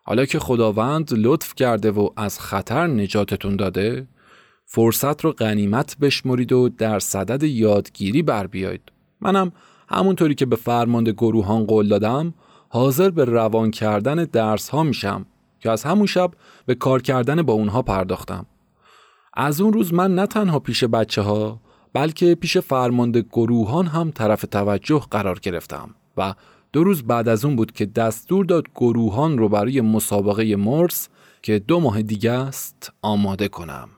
حالا 0.05 0.25
که 0.25 0.39
خداوند 0.39 1.11
لطف 1.17 1.55
کرده 1.55 1.91
و 1.91 2.09
از 2.17 2.41
خطر 2.41 2.87
نجاتتون 2.87 3.57
داده 3.57 4.07
فرصت 4.75 5.25
رو 5.25 5.33
غنیمت 5.33 5.97
بشمرید 5.99 6.53
و 6.53 6.69
در 6.69 6.99
صدد 6.99 7.43
یادگیری 7.43 8.23
بر 8.23 8.47
بیایید 8.47 8.93
منم 9.21 9.53
همونطوری 9.89 10.35
که 10.35 10.47
به 10.47 10.57
فرمانده 10.57 11.13
گروهان 11.13 11.65
قول 11.65 11.89
دادم 11.89 12.35
حاضر 12.69 13.11
به 13.11 13.25
روان 13.25 13.71
کردن 13.71 14.15
درس 14.25 14.69
ها 14.69 14.83
میشم 14.83 15.27
که 15.61 15.71
از 15.71 15.83
همون 15.85 16.07
شب 16.07 16.31
به 16.67 16.75
کار 16.75 17.03
کردن 17.03 17.43
با 17.43 17.53
اونها 17.53 17.83
پرداختم 17.83 18.47
از 19.35 19.61
اون 19.61 19.73
روز 19.73 19.95
من 19.95 20.15
نه 20.15 20.27
تنها 20.27 20.59
پیش 20.59 20.85
بچه 20.85 21.23
ها 21.23 21.61
بلکه 21.93 22.35
پیش 22.35 22.59
فرمانده 22.59 23.23
گروهان 23.23 23.87
هم 23.87 24.11
طرف 24.11 24.45
توجه 24.51 25.03
قرار 25.11 25.39
گرفتم 25.39 25.95
و 26.17 26.35
دو 26.73 26.85
روز 26.85 27.03
بعد 27.03 27.29
از 27.29 27.45
اون 27.45 27.57
بود 27.57 27.73
که 27.73 27.87
دستور 27.87 28.45
داد 28.45 28.65
گروهان 28.75 29.39
رو 29.39 29.49
برای 29.49 29.81
مسابقه 29.81 30.57
مرس 30.57 31.09
که 31.43 31.59
دو 31.59 31.81
ماه 31.81 32.03
دیگه 32.03 32.31
است 32.31 32.93
آماده 33.03 33.49
کنم. 33.49 33.89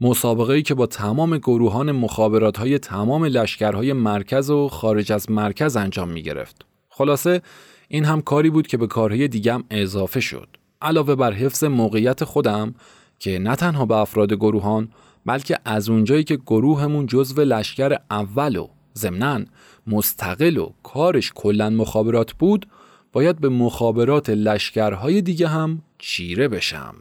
مسابقه 0.00 0.62
که 0.62 0.74
با 0.74 0.86
تمام 0.86 1.38
گروهان 1.38 1.92
مخابرات 1.92 2.56
های 2.56 2.78
تمام 2.78 3.24
لشکرهای 3.24 3.92
مرکز 3.92 4.50
و 4.50 4.68
خارج 4.68 5.12
از 5.12 5.30
مرکز 5.30 5.76
انجام 5.76 6.08
می 6.08 6.22
گرفت. 6.22 6.66
خلاصه 6.88 7.42
این 7.88 8.04
هم 8.04 8.20
کاری 8.20 8.50
بود 8.50 8.66
که 8.66 8.76
به 8.76 8.86
کارهای 8.86 9.28
دیگم 9.28 9.64
اضافه 9.70 10.20
شد. 10.20 10.48
علاوه 10.82 11.14
بر 11.14 11.32
حفظ 11.32 11.64
موقعیت 11.64 12.24
خودم 12.24 12.74
که 13.18 13.38
نه 13.38 13.56
تنها 13.56 13.86
به 13.86 13.96
افراد 13.96 14.32
گروهان 14.32 14.88
بلکه 15.26 15.58
از 15.64 15.88
اونجایی 15.88 16.24
که 16.24 16.36
گروهمون 16.36 17.06
جزو 17.06 17.42
لشکر 17.42 17.96
اول 18.10 18.56
و 18.56 18.68
ضمناً 18.94 19.40
مستقل 19.86 20.56
و 20.56 20.70
کارش 20.82 21.32
کلا 21.34 21.70
مخابرات 21.70 22.32
بود 22.32 22.66
باید 23.12 23.40
به 23.40 23.48
مخابرات 23.48 24.30
لشکرهای 24.30 25.22
دیگه 25.22 25.48
هم 25.48 25.82
چیره 25.98 26.48
بشم 26.48 26.94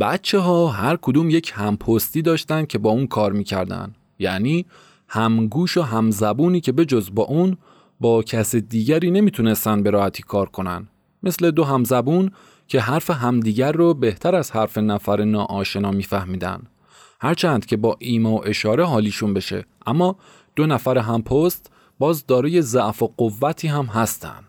بچه 0.00 0.38
ها 0.38 0.68
هر 0.68 0.98
کدوم 1.02 1.30
یک 1.30 1.52
همپستی 1.54 2.22
داشتن 2.22 2.64
که 2.64 2.78
با 2.78 2.90
اون 2.90 3.06
کار 3.06 3.32
می‌کردن. 3.32 3.94
یعنی 4.18 4.66
همگوش 5.08 5.76
و 5.76 5.82
همزبونی 5.82 6.60
که 6.60 6.72
به 6.72 6.84
جز 6.84 7.10
با 7.14 7.22
اون 7.22 7.56
با 8.00 8.22
کس 8.22 8.54
دیگری 8.54 9.10
نمی‌تونستن 9.10 9.82
به 9.82 9.90
راحتی 9.90 10.22
کار 10.22 10.48
کنن. 10.48 10.88
مثل 11.22 11.50
دو 11.50 11.64
همزبون 11.64 12.30
که 12.68 12.80
حرف 12.80 13.10
همدیگر 13.10 13.72
رو 13.72 13.94
بهتر 13.94 14.34
از 14.34 14.50
حرف 14.50 14.78
نفر 14.78 15.24
ناآشنا 15.24 15.90
میفهمیدن. 15.90 16.62
هرچند 17.20 17.66
که 17.66 17.76
با 17.76 17.96
ایما 17.98 18.32
و 18.32 18.48
اشاره 18.48 18.84
حالیشون 18.84 19.34
بشه 19.34 19.64
اما 19.86 20.16
دو 20.56 20.66
نفر 20.66 20.98
همپست 20.98 21.70
باز 21.98 22.26
دارای 22.26 22.62
ضعف 22.62 23.02
و 23.02 23.14
قوتی 23.16 23.68
هم 23.68 23.86
هستن. 23.86 24.44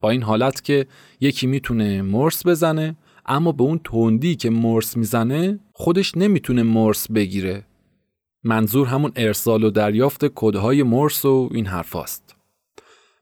با 0.00 0.10
این 0.10 0.22
حالت 0.22 0.64
که 0.64 0.86
یکی 1.20 1.46
می‌تونه 1.46 2.02
مرس 2.02 2.46
بزنه 2.46 2.96
اما 3.30 3.52
به 3.52 3.62
اون 3.62 3.80
تندی 3.84 4.36
که 4.36 4.50
مرس 4.50 4.96
می‌زنه 4.96 5.58
خودش 5.72 6.16
نمی‌تونه 6.16 6.62
مرس 6.62 7.10
بگیره. 7.10 7.64
منظور 8.44 8.86
همون 8.86 9.12
ارسال 9.16 9.64
و 9.64 9.70
دریافت 9.70 10.24
کدهای 10.34 10.82
مرس 10.82 11.24
و 11.24 11.48
این 11.52 11.66
حرفاست. 11.66 12.36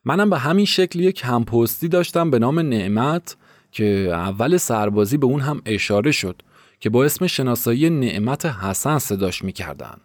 منم 0.04 0.30
به 0.30 0.38
همین 0.38 0.64
شکل 0.64 1.00
یک 1.00 1.22
همپستی 1.24 1.88
داشتم 1.88 2.30
به 2.30 2.38
نام 2.38 2.58
نعمت 2.58 3.36
که 3.72 4.08
اول 4.12 4.56
سربازی 4.56 5.16
به 5.16 5.26
اون 5.26 5.40
هم 5.40 5.62
اشاره 5.66 6.10
شد 6.10 6.42
که 6.80 6.90
با 6.90 7.04
اسم 7.04 7.26
شناسایی 7.26 7.90
نعمت 7.90 8.46
حسن 8.46 8.98
صداش 8.98 9.44
می‌کردن. 9.44 9.96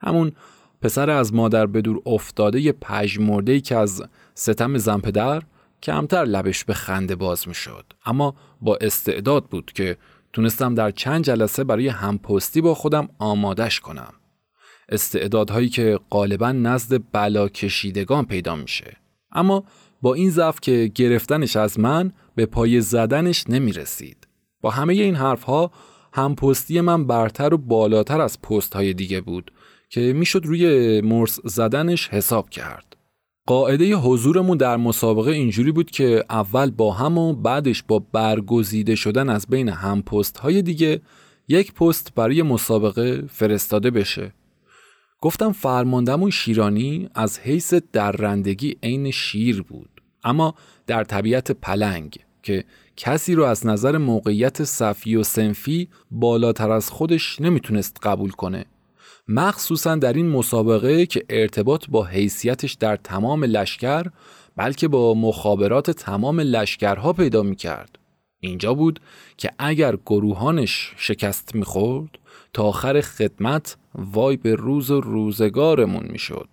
همون 0.00 0.32
پسر 0.82 1.10
از 1.10 1.34
مادر 1.34 1.66
به 1.66 1.80
دور 1.80 2.02
افتاده 2.06 2.72
پژمرده 2.72 3.60
که 3.60 3.76
از 3.76 4.02
ستم 4.34 4.78
زن 4.78 4.98
پدر 5.00 5.42
کمتر 5.82 6.24
لبش 6.24 6.64
به 6.64 6.74
خنده 6.74 7.14
باز 7.14 7.48
می 7.48 7.54
شد. 7.54 7.84
اما 8.04 8.34
با 8.60 8.78
استعداد 8.80 9.44
بود 9.44 9.72
که 9.74 9.96
تونستم 10.32 10.74
در 10.74 10.90
چند 10.90 11.24
جلسه 11.24 11.64
برای 11.64 11.88
همپستی 11.88 12.60
با 12.60 12.74
خودم 12.74 13.08
آمادش 13.18 13.80
کنم. 13.80 14.12
استعدادهایی 14.88 15.68
که 15.68 15.98
غالبا 16.10 16.52
نزد 16.52 17.02
بلا 17.12 17.48
کشیدگان 17.48 18.24
پیدا 18.24 18.56
میشه. 18.56 18.96
اما 19.32 19.64
با 20.02 20.14
این 20.14 20.30
ضعف 20.30 20.60
که 20.60 20.90
گرفتنش 20.94 21.56
از 21.56 21.80
من 21.80 22.12
به 22.34 22.46
پای 22.46 22.80
زدنش 22.80 23.44
نمی 23.48 23.72
رسید. 23.72 24.28
با 24.60 24.70
همه 24.70 24.92
این 24.92 25.14
حرفها 25.14 25.70
هم 26.12 26.34
پستی 26.34 26.80
من 26.80 27.06
برتر 27.06 27.54
و 27.54 27.58
بالاتر 27.58 28.20
از 28.20 28.42
پست 28.42 28.74
های 28.74 28.94
دیگه 28.94 29.20
بود 29.20 29.52
که 29.90 30.00
می‌شد 30.00 30.46
روی 30.46 31.00
مرس 31.00 31.40
زدنش 31.44 32.08
حساب 32.08 32.50
کرد. 32.50 32.95
قاعده 33.46 33.96
حضورمون 33.96 34.56
در 34.56 34.76
مسابقه 34.76 35.30
اینجوری 35.30 35.72
بود 35.72 35.90
که 35.90 36.24
اول 36.30 36.70
با 36.70 36.92
هم 36.92 37.18
و 37.18 37.32
بعدش 37.32 37.82
با 37.82 37.98
برگزیده 38.12 38.94
شدن 38.94 39.28
از 39.28 39.46
بین 39.46 39.68
هم 39.68 40.02
پست 40.02 40.38
های 40.38 40.62
دیگه 40.62 41.00
یک 41.48 41.72
پست 41.74 42.12
برای 42.14 42.42
مسابقه 42.42 43.22
فرستاده 43.28 43.90
بشه. 43.90 44.32
گفتم 45.20 45.52
فرماندمون 45.52 46.30
شیرانی 46.30 47.08
از 47.14 47.38
حیث 47.38 47.74
درندگی 47.74 48.76
عین 48.82 49.10
شیر 49.10 49.62
بود 49.62 49.90
اما 50.24 50.54
در 50.86 51.04
طبیعت 51.04 51.52
پلنگ 51.52 52.18
که 52.42 52.64
کسی 52.96 53.34
رو 53.34 53.44
از 53.44 53.66
نظر 53.66 53.98
موقعیت 53.98 54.64
صفی 54.64 55.16
و 55.16 55.22
سنفی 55.22 55.88
بالاتر 56.10 56.70
از 56.70 56.90
خودش 56.90 57.40
نمی‌تونست 57.40 57.98
قبول 58.02 58.30
کنه 58.30 58.64
مخصوصا 59.28 59.96
در 59.96 60.12
این 60.12 60.28
مسابقه 60.28 61.06
که 61.06 61.24
ارتباط 61.30 61.86
با 61.88 62.04
حیثیتش 62.04 62.74
در 62.74 62.96
تمام 62.96 63.44
لشکر 63.44 64.06
بلکه 64.56 64.88
با 64.88 65.14
مخابرات 65.14 65.90
تمام 65.90 66.40
لشکرها 66.40 67.12
پیدا 67.12 67.42
می‌کرد. 67.42 67.98
اینجا 68.40 68.74
بود 68.74 69.00
که 69.36 69.50
اگر 69.58 69.96
گروهانش 69.96 70.92
شکست 70.96 71.54
می‌خورد 71.54 72.18
تا 72.52 72.62
آخر 72.62 73.00
خدمت 73.00 73.76
وای 73.94 74.36
به 74.36 74.54
روز 74.54 74.90
و 74.90 75.00
روزگارمون 75.00 76.06
می‌شد. 76.10 76.48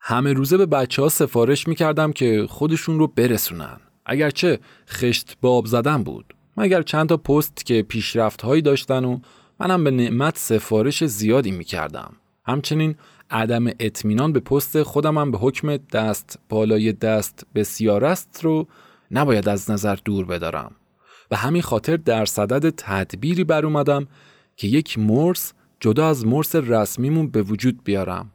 همه 0.00 0.32
روزه 0.32 0.56
به 0.56 0.66
بچه 0.66 1.02
ها 1.02 1.08
سفارش 1.08 1.68
می‌کردم 1.68 2.12
که 2.12 2.46
خودشون 2.48 2.98
رو 2.98 3.06
برسونن. 3.06 3.80
اگرچه 4.06 4.58
خشت 4.88 5.36
باب 5.40 5.66
زدن 5.66 6.02
بود 6.02 6.34
مگر 6.56 6.82
چند 6.82 7.08
تا 7.08 7.16
پست 7.16 7.66
که 7.66 7.82
پیشرفت 7.82 8.42
هایی 8.42 8.62
داشتن 8.62 9.04
و 9.04 9.18
منم 9.60 9.84
به 9.84 9.90
نعمت 9.90 10.38
سفارش 10.38 11.04
زیادی 11.04 11.50
می‌کردم. 11.50 12.16
همچنین 12.46 12.94
عدم 13.30 13.66
اطمینان 13.66 14.32
به 14.32 14.40
پست 14.40 14.82
خودم 14.82 15.18
هم 15.18 15.30
به 15.30 15.38
حکم 15.38 15.76
دست 15.76 16.38
بالای 16.48 16.92
دست 16.92 17.46
بسیار 17.54 18.04
است 18.04 18.40
رو 18.42 18.66
نباید 19.10 19.48
از 19.48 19.70
نظر 19.70 19.96
دور 20.04 20.24
بدارم. 20.24 20.74
و 21.30 21.36
همین 21.36 21.62
خاطر 21.62 21.96
در 21.96 22.24
صدد 22.24 22.74
تدبیری 22.76 23.44
بر 23.44 23.66
اومدم 23.66 24.06
که 24.56 24.68
یک 24.68 24.98
مرس 24.98 25.52
جدا 25.80 26.08
از 26.08 26.26
مرس 26.26 26.54
رسمیمون 26.54 27.30
به 27.30 27.42
وجود 27.42 27.84
بیارم. 27.84 28.30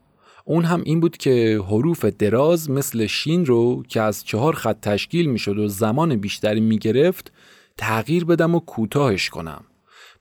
اون 0.46 0.64
هم 0.64 0.82
این 0.86 1.00
بود 1.00 1.18
که 1.18 1.62
حروف 1.68 2.06
دراز 2.06 2.70
مثل 2.70 3.06
شین 3.06 3.46
رو 3.46 3.84
که 3.88 4.02
از 4.02 4.24
چهار 4.24 4.54
خط 4.54 4.80
تشکیل 4.82 5.26
می‌شد 5.30 5.58
و 5.58 5.68
زمان 5.68 6.16
بیشتری 6.16 6.60
می‌گرفت 6.60 7.32
تغییر 7.78 8.26
بدم 8.26 8.56
و 8.56 8.60
کوتاهش 8.60 9.30
کنم. 9.30 9.64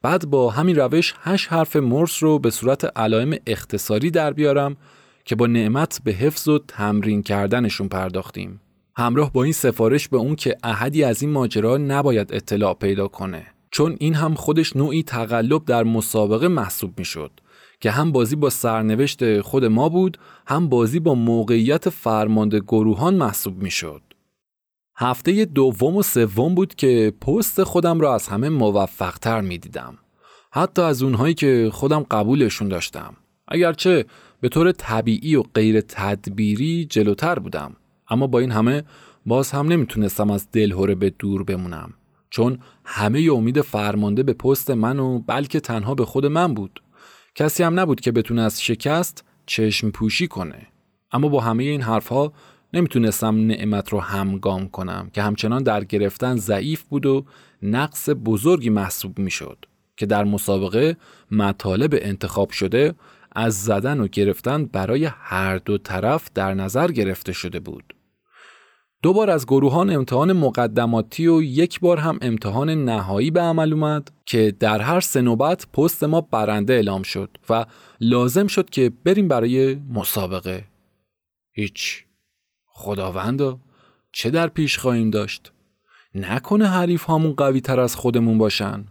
بعد 0.03 0.31
با 0.31 0.51
همین 0.51 0.77
روش 0.77 1.15
هشت 1.23 1.53
حرف 1.53 1.77
مرس 1.77 2.23
رو 2.23 2.39
به 2.39 2.51
صورت 2.51 2.99
علائم 2.99 3.35
اختصاری 3.47 4.11
در 4.11 4.33
بیارم 4.33 4.77
که 5.25 5.37
با 5.37 5.47
نعمت 5.47 6.01
به 6.05 6.13
حفظ 6.13 6.49
و 6.49 6.59
تمرین 6.59 7.23
کردنشون 7.23 7.89
پرداختیم 7.89 8.61
همراه 8.97 9.33
با 9.33 9.45
این 9.45 9.53
سفارش 9.53 10.09
به 10.09 10.17
اون 10.17 10.37
که 10.37 10.57
احدی 10.65 11.05
از 11.05 11.23
این 11.23 11.31
ماجرا 11.33 11.77
نباید 11.77 12.35
اطلاع 12.35 12.75
پیدا 12.75 13.09
کنه 13.09 13.47
چون 13.71 13.97
این 14.01 14.15
هم 14.15 14.35
خودش 14.35 14.77
نوعی 14.77 15.03
تقلب 15.03 15.65
در 15.65 15.83
مسابقه 15.83 16.49
محسوب 16.49 16.99
می‌شد 16.99 17.31
که 17.81 17.91
هم 17.91 18.13
بازی 18.13 18.37
با 18.37 18.51
سرنوشت 18.51 19.41
خود 19.41 19.65
ما 19.65 19.89
بود 19.89 20.19
هم 20.47 20.69
بازی 20.69 21.01
با 21.01 21.15
موقعیت 21.15 21.89
فرمانده 21.89 22.61
گروهان 22.61 23.15
محسوب 23.15 23.63
می‌شد. 23.63 24.03
هفته 25.01 25.45
دوم 25.45 25.97
و 25.97 26.03
سوم 26.03 26.55
بود 26.55 26.75
که 26.75 27.13
پست 27.21 27.63
خودم 27.63 28.01
را 28.01 28.15
از 28.15 28.29
همه 28.29 28.49
موفقتر 28.49 29.41
می 29.41 29.59
دیدم. 29.59 29.99
حتی 30.53 30.83
از 30.83 31.03
اونهایی 31.03 31.35
که 31.35 31.71
خودم 31.73 32.07
قبولشون 32.11 32.69
داشتم. 32.69 33.17
اگرچه 33.49 34.05
به 34.41 34.49
طور 34.49 34.73
طبیعی 34.73 35.37
و 35.37 35.43
غیر 35.43 35.81
تدبیری 35.81 36.85
جلوتر 36.85 37.39
بودم. 37.39 37.77
اما 38.09 38.27
با 38.27 38.39
این 38.39 38.51
همه 38.51 38.85
باز 39.27 39.51
هم 39.51 39.69
نمی‌تونستم 39.69 40.31
از 40.31 40.49
دلهوره 40.53 40.95
به 40.95 41.11
دور 41.11 41.45
بمونم. 41.45 41.95
چون 42.31 42.59
همه 42.85 43.29
امید 43.33 43.61
فرمانده 43.61 44.23
به 44.23 44.33
پست 44.33 44.71
من 44.71 44.99
و 44.99 45.19
بلکه 45.19 45.61
تنها 45.61 45.95
به 45.95 46.05
خود 46.05 46.27
من 46.27 46.55
بود. 46.55 46.83
کسی 47.35 47.63
هم 47.63 47.81
نبود 47.81 48.01
که 48.01 48.13
بتونه 48.13 48.43
از 48.43 48.63
شکست 48.63 49.25
چشم 49.47 49.91
پوشی 49.91 50.29
کنه. 50.29 50.67
اما 51.13 51.29
با 51.29 51.41
همه 51.41 51.65
این 51.65 51.83
حرفها 51.83 52.33
نمی‌تونستم 52.75 53.47
نعمت 53.47 53.89
رو 53.89 54.01
همگام 54.01 54.69
کنم 54.69 55.11
که 55.13 55.23
همچنان 55.23 55.63
در 55.63 55.85
گرفتن 55.85 56.37
ضعیف 56.37 56.83
بود 56.83 57.07
و 57.07 57.25
نقص 57.63 58.09
بزرگی 58.25 58.71
محسوب 58.71 59.19
می‌شد 59.19 59.65
که 59.97 60.07
در 60.07 60.25
مسابقه 60.25 60.97
مطالب 61.31 61.95
انتخاب 62.03 62.51
شده 62.51 62.95
از 63.33 63.65
زدن 63.65 64.01
و 64.01 64.07
گرفتن 64.07 64.65
برای 64.65 65.05
هر 65.05 65.57
دو 65.57 65.79
طرف 65.79 66.31
در 66.35 66.55
نظر 66.55 66.91
گرفته 66.91 67.33
شده 67.33 67.61
بود. 67.61 67.95
دو 69.03 69.13
بار 69.13 69.31
از 69.31 69.47
گروهان 69.47 69.91
امتحان 69.91 70.33
مقدماتی 70.33 71.27
و 71.27 71.43
یک 71.43 71.81
بار 71.81 71.97
هم 71.97 72.19
امتحان 72.23 72.85
نهایی 72.85 73.31
به 73.31 73.41
عمل 73.41 73.73
اومد 73.73 74.11
که 74.27 74.55
در 74.61 74.81
هر 74.81 75.01
سه 75.01 75.21
نوبت 75.21 75.67
پست 75.73 76.05
ما 76.05 76.21
برنده 76.21 76.73
اعلام 76.73 77.03
شد 77.03 77.31
و 77.51 77.67
لازم 78.01 78.47
شد 78.47 78.71
که 78.71 78.93
بریم 79.05 79.29
برای 79.29 79.75
مسابقه 79.75 80.65
هیچ 81.53 82.05
خداوندا 82.81 83.59
چه 84.13 84.31
در 84.31 84.49
پیش 84.49 84.79
خواهیم 84.79 85.11
داشت؟ 85.11 85.53
نکنه 86.15 86.69
حریف 86.69 87.03
هامون 87.03 87.33
قوی 87.33 87.61
تر 87.61 87.81
از 87.81 87.97
خودمون 87.97 88.39
باشن. 88.39 88.85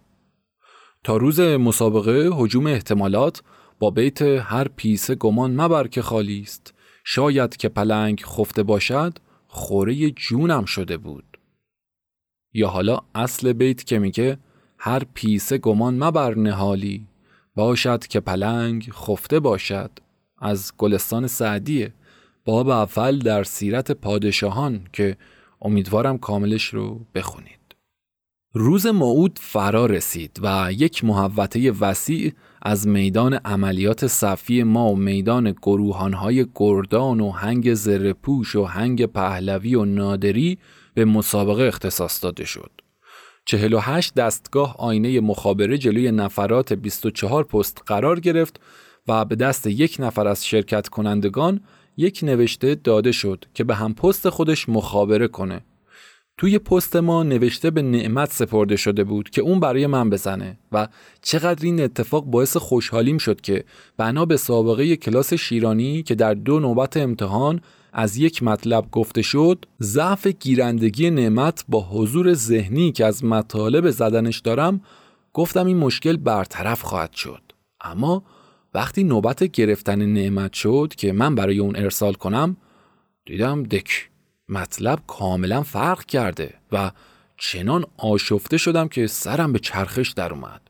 تا 1.04 1.18
روز 1.18 1.40
مسابقه 1.40 2.30
حجوم 2.34 2.68
احتمالات 2.68 3.44
با 3.80 3.90
بیت 3.90 4.22
هر 4.22 4.68
پیسه 4.68 5.16
گمان 5.16 5.62
مبر 5.62 5.88
که 5.88 6.02
خالی 6.02 6.42
است. 6.42 6.74
شاید 7.04 7.58
که 7.58 7.70
پلنگ 7.70 8.24
خفته 8.26 8.64
باشد 8.64 9.18
خوره 9.48 10.12
جونم 10.12 10.66
شده 10.66 10.98
بود. 10.98 11.38
یا 12.54 12.68
حالا 12.68 13.00
اصل 13.16 13.54
بیت 13.54 13.84
که 13.84 14.00
میگه 14.00 14.38
هر 14.78 15.04
پیسه 15.14 15.58
گمان 15.58 16.04
مبر 16.04 16.36
نهالی. 16.36 17.08
باشد 17.56 18.08
که 18.08 18.20
پلنگ 18.20 18.90
خفته 18.92 19.40
باشد. 19.40 19.92
از 20.42 20.74
گلستان 20.78 21.28
سعدیه. 21.28 21.94
باب 22.46 22.70
اول 22.70 23.20
در 23.20 23.44
سیرت 23.44 23.92
پادشاهان 23.92 24.88
که 24.94 25.18
امیدوارم 25.62 26.18
کاملش 26.18 26.64
رو 26.64 27.06
بخونید 27.16 27.60
روز 28.54 28.86
موعود 28.86 29.40
فرا 29.42 29.86
رسید 29.86 30.40
و 30.44 30.74
یک 30.74 31.04
محوطه 31.04 31.72
وسیع 31.72 32.34
از 32.62 32.88
میدان 32.88 33.34
عملیات 33.34 34.08
صفی 34.08 34.64
ما 34.64 34.92
و 34.92 34.96
میدان 34.96 35.52
گروهانهای 35.52 36.46
گردان 36.56 37.20
و 37.20 37.32
هنگ 37.32 37.74
زرپوش 37.74 38.56
و 38.56 38.64
هنگ 38.64 39.06
پهلوی 39.06 39.76
و 39.76 39.86
نادری 39.86 40.58
به 40.94 41.06
مسابقه 41.06 41.64
اختصاص 41.64 42.24
داده 42.24 42.46
شد. 42.46 42.72
48 43.46 44.14
دستگاه 44.14 44.76
آینه 44.78 45.20
مخابره 45.20 45.78
جلوی 45.78 46.12
نفرات 46.12 46.74
24 46.74 47.44
پست 47.44 47.84
قرار 47.86 48.20
گرفت 48.20 48.60
و 49.08 49.26
به 49.26 49.36
دست 49.36 49.68
یک 49.68 49.96
نفر 50.00 50.28
از 50.28 50.46
شرکت 50.46 50.88
کنندگان 50.88 51.62
یک 51.98 52.20
نوشته 52.24 52.76
داده 52.76 53.12
شد 53.12 53.46
که 53.54 53.64
به 53.64 53.76
هم 53.76 53.94
پست 53.94 54.30
خودش 54.30 54.70
مخابره 54.70 55.28
کنه. 55.28 55.62
توی 56.40 56.60
پست 56.60 56.96
ما 56.96 57.24
نوشته 57.24 57.72
به 57.72 57.82
نعمت 57.82 58.32
سپرده 58.32 58.76
شده 58.76 59.04
بود 59.04 59.30
که 59.30 59.42
اون 59.42 59.60
برای 59.60 59.88
من 59.88 60.10
بزنه 60.10 60.58
و 60.72 60.88
چقدر 61.22 61.66
این 61.66 61.82
اتفاق 61.82 62.26
باعث 62.26 62.58
خوشحالیم 62.58 63.18
شد 63.18 63.42
که 63.42 63.64
بنا 63.98 64.26
به 64.26 64.38
سابقه 64.38 64.96
کلاس 64.96 65.34
شیرانی 65.34 66.04
که 66.04 66.16
در 66.16 66.34
دو 66.34 66.60
نوبت 66.60 66.98
امتحان 66.98 67.62
از 67.94 68.18
یک 68.18 68.44
مطلب 68.44 68.92
گفته 68.92 69.22
شد 69.22 69.66
ضعف 69.82 70.28
گیرندگی 70.28 71.10
نعمت 71.10 71.66
با 71.68 71.82
حضور 71.82 72.34
ذهنی 72.34 72.92
که 72.92 73.06
از 73.06 73.24
مطالب 73.24 73.90
زدنش 73.90 74.40
دارم 74.40 74.82
گفتم 75.34 75.66
این 75.66 75.78
مشکل 75.78 76.18
برطرف 76.18 76.82
خواهد 76.82 77.14
شد. 77.14 77.42
اما 77.82 78.24
وقتی 78.74 79.03
نوبت 79.03 79.43
گرفتن 79.43 80.05
نعمت 80.05 80.53
شد 80.53 80.93
که 80.97 81.11
من 81.11 81.36
برای 81.36 81.59
اون 81.59 81.76
ارسال 81.76 82.13
کنم 82.13 82.57
دیدم 83.26 83.63
دک 83.63 84.09
مطلب 84.49 84.99
کاملا 85.07 85.63
فرق 85.63 86.05
کرده 86.05 86.53
و 86.72 86.91
چنان 87.38 87.86
آشفته 87.97 88.57
شدم 88.57 88.88
که 88.88 89.07
سرم 89.07 89.53
به 89.53 89.59
چرخش 89.59 90.09
در 90.09 90.34
اومد. 90.34 90.61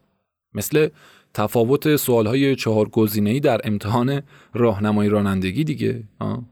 مثل 0.54 0.90
تفاوت 1.34 1.96
سوالهای 1.96 2.56
چهار 2.56 2.90
گزینه‌ای 2.90 3.40
در 3.40 3.62
امتحان 3.64 4.22
راهنمایی 4.54 5.10
رانندگی 5.10 5.64
دیگه 5.64 6.04
آه. 6.20 6.44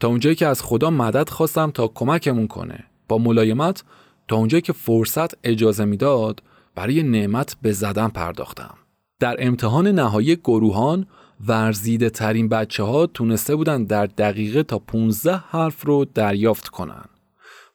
تا 0.00 0.08
اونجایی 0.08 0.36
که 0.36 0.46
از 0.46 0.62
خدا 0.62 0.90
مدد 0.90 1.28
خواستم 1.28 1.70
تا 1.70 1.88
کمکمون 1.88 2.46
کنه. 2.46 2.84
با 3.08 3.18
ملایمت 3.18 3.84
تا 4.28 4.36
اونجایی 4.36 4.62
که 4.62 4.72
فرصت 4.72 5.34
اجازه 5.44 5.84
می‌داد 5.84 6.42
برای 6.74 7.02
نعمت 7.02 7.56
به 7.62 7.72
زدن 7.72 8.08
پرداختم. 8.08 8.74
در 9.20 9.36
امتحان 9.38 9.88
نهایی 9.88 10.36
گروهان 10.36 11.06
ورزیده 11.46 12.10
ترین 12.10 12.48
بچه 12.48 12.82
ها 12.82 13.06
تونسته 13.06 13.56
بودن 13.56 13.84
در 13.84 14.06
دقیقه 14.06 14.62
تا 14.62 14.78
15 14.78 15.36
حرف 15.36 15.86
رو 15.86 16.04
دریافت 16.04 16.68
کنن. 16.68 17.04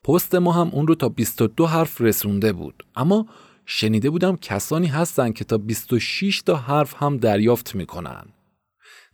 پست 0.04 0.36
ما 0.36 0.52
هم 0.52 0.70
اون 0.74 0.88
رو 0.88 0.96
تا 0.96 1.10
22 1.10 1.66
حرف 1.66 2.02
رسونده 2.02 2.54
بود. 2.54 2.86
اما 2.96 3.26
شنیده 3.66 4.10
بودم 4.10 4.36
کسانی 4.36 4.88
هستن 4.88 5.32
که 5.32 5.44
تا 5.44 5.58
26 5.58 6.42
تا 6.42 6.56
حرف 6.56 7.04
هم 7.04 7.18
دریافت 7.18 7.76
می‌کنن. 7.76 8.26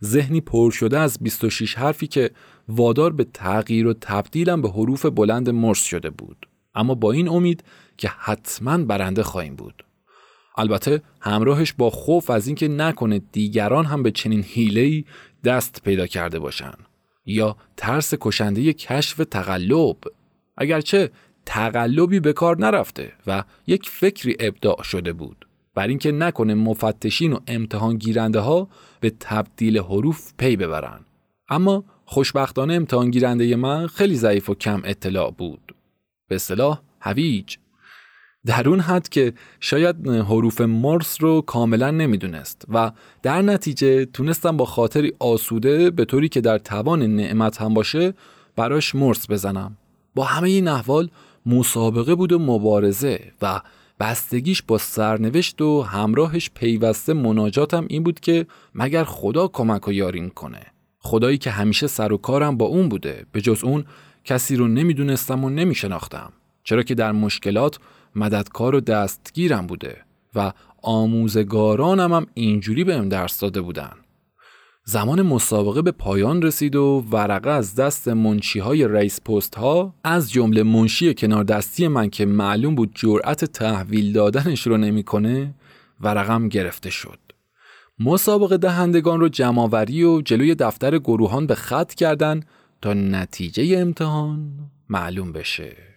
ذهنی 0.04 0.40
پر 0.40 0.70
شده 0.70 0.98
از 0.98 1.18
26 1.20 1.78
حرفی 1.78 2.06
که 2.06 2.30
وادار 2.68 3.12
به 3.12 3.24
تغییر 3.24 3.86
و 3.86 3.94
تبدیلم 4.00 4.62
به 4.62 4.68
حروف 4.68 5.06
بلند 5.06 5.50
مرس 5.50 5.84
شده 5.84 6.10
بود. 6.10 6.48
اما 6.74 6.94
با 6.94 7.12
این 7.12 7.28
امید 7.28 7.64
که 7.96 8.08
حتما 8.08 8.78
برنده 8.78 9.22
خواهیم 9.22 9.56
بود. 9.56 9.84
البته 10.60 11.02
همراهش 11.20 11.72
با 11.72 11.90
خوف 11.90 12.30
از 12.30 12.46
اینکه 12.46 12.68
نکنه 12.68 13.20
دیگران 13.32 13.84
هم 13.84 14.02
به 14.02 14.10
چنین 14.10 14.42
حیله‌ای 14.42 15.04
دست 15.44 15.82
پیدا 15.84 16.06
کرده 16.06 16.38
باشن 16.38 16.72
یا 17.26 17.56
ترس 17.76 18.14
کشنده 18.20 18.72
کشف 18.72 19.16
تقلب. 19.30 19.96
اگرچه 20.56 21.10
تقلبی 21.46 22.20
به 22.20 22.32
کار 22.32 22.58
نرفته 22.58 23.12
و 23.26 23.44
یک 23.66 23.88
فکری 23.88 24.36
ابداع 24.40 24.82
شده 24.82 25.12
بود. 25.12 25.46
بر 25.74 25.86
اینکه 25.86 26.12
نکنه 26.12 26.54
مفتشین 26.54 27.32
و 27.32 27.38
امتحان 27.46 27.96
گیرنده 27.96 28.40
ها 28.40 28.68
به 29.00 29.12
تبدیل 29.20 29.78
حروف 29.78 30.32
پی 30.38 30.56
ببرن. 30.56 31.00
اما 31.48 31.84
خوشبختانه 32.04 32.74
امتحان 32.74 33.10
گیرنده 33.10 33.56
من 33.56 33.86
خیلی 33.86 34.14
ضعیف 34.14 34.50
و 34.50 34.54
کم 34.54 34.82
اطلاع 34.84 35.30
بود. 35.30 35.74
به 36.28 36.34
اصطلاح 36.34 36.80
هویج. 37.00 37.56
در 38.46 38.68
اون 38.68 38.80
حد 38.80 39.08
که 39.08 39.32
شاید 39.60 40.08
حروف 40.08 40.60
مرس 40.60 41.22
رو 41.22 41.40
کاملا 41.40 41.90
نمی‌دونست 41.90 42.64
و 42.68 42.92
در 43.22 43.42
نتیجه 43.42 44.04
تونستم 44.04 44.56
با 44.56 44.64
خاطری 44.64 45.12
آسوده 45.18 45.90
به 45.90 46.04
طوری 46.04 46.28
که 46.28 46.40
در 46.40 46.58
توان 46.58 47.02
نعمت 47.02 47.60
هم 47.60 47.74
باشه 47.74 48.14
براش 48.56 48.94
مرس 48.94 49.30
بزنم. 49.30 49.76
با 50.14 50.24
همه 50.24 50.48
این 50.48 50.68
احوال 50.68 51.08
مسابقه 51.46 52.14
بود 52.14 52.32
و 52.32 52.38
مبارزه 52.38 53.32
و 53.42 53.60
بستگیش 54.00 54.62
با 54.62 54.78
سرنوشت 54.78 55.62
و 55.62 55.82
همراهش 55.82 56.50
پیوسته 56.54 57.12
مناجاتم 57.12 57.86
این 57.88 58.02
بود 58.02 58.20
که 58.20 58.46
مگر 58.74 59.04
خدا 59.04 59.48
کمک 59.48 59.88
و 59.88 59.92
یارین 59.92 60.28
کنه. 60.28 60.62
خدایی 60.98 61.38
که 61.38 61.50
همیشه 61.50 61.86
سر 61.86 62.12
و 62.12 62.16
کارم 62.16 62.56
با 62.56 62.66
اون 62.66 62.88
بوده 62.88 63.26
به 63.32 63.40
جز 63.40 63.64
اون 63.64 63.84
کسی 64.24 64.56
رو 64.56 64.68
نمی‌دونستم 64.68 65.44
و 65.44 65.50
نمیشناختم. 65.50 66.32
چرا 66.64 66.82
که 66.82 66.94
در 66.94 67.12
مشکلات 67.12 67.78
مددکار 68.14 68.74
و 68.74 68.80
دستگیرم 68.80 69.66
بوده 69.66 69.96
و 70.34 70.52
آموزگارانم 70.82 72.12
هم 72.12 72.26
اینجوری 72.34 72.84
بهم 72.84 73.08
درس 73.08 73.40
داده 73.40 73.60
بودن. 73.60 73.92
زمان 74.84 75.22
مسابقه 75.22 75.82
به 75.82 75.92
پایان 75.92 76.42
رسید 76.42 76.76
و 76.76 77.04
ورقه 77.12 77.50
از 77.50 77.74
دست 77.74 78.08
منشی 78.08 78.58
های 78.58 78.88
رئیس 78.88 79.20
پست 79.20 79.54
ها 79.54 79.94
از 80.04 80.32
جمله 80.32 80.62
منشی 80.62 81.14
کنار 81.14 81.44
دستی 81.44 81.88
من 81.88 82.10
که 82.10 82.26
معلوم 82.26 82.74
بود 82.74 82.90
جرأت 82.94 83.44
تحویل 83.44 84.12
دادنش 84.12 84.66
رو 84.66 84.76
نمی‌کنه 84.76 85.54
ورقم 86.00 86.48
گرفته 86.48 86.90
شد. 86.90 87.18
مسابقه 87.98 88.56
دهندگان 88.56 89.20
رو 89.20 89.28
جمعآوری 89.28 90.04
و 90.04 90.20
جلوی 90.20 90.54
دفتر 90.54 90.98
گروهان 90.98 91.46
به 91.46 91.54
خط 91.54 91.94
کردن 91.94 92.40
تا 92.82 92.94
نتیجه 92.94 93.78
امتحان 93.78 94.52
معلوم 94.88 95.32
بشه. 95.32 95.89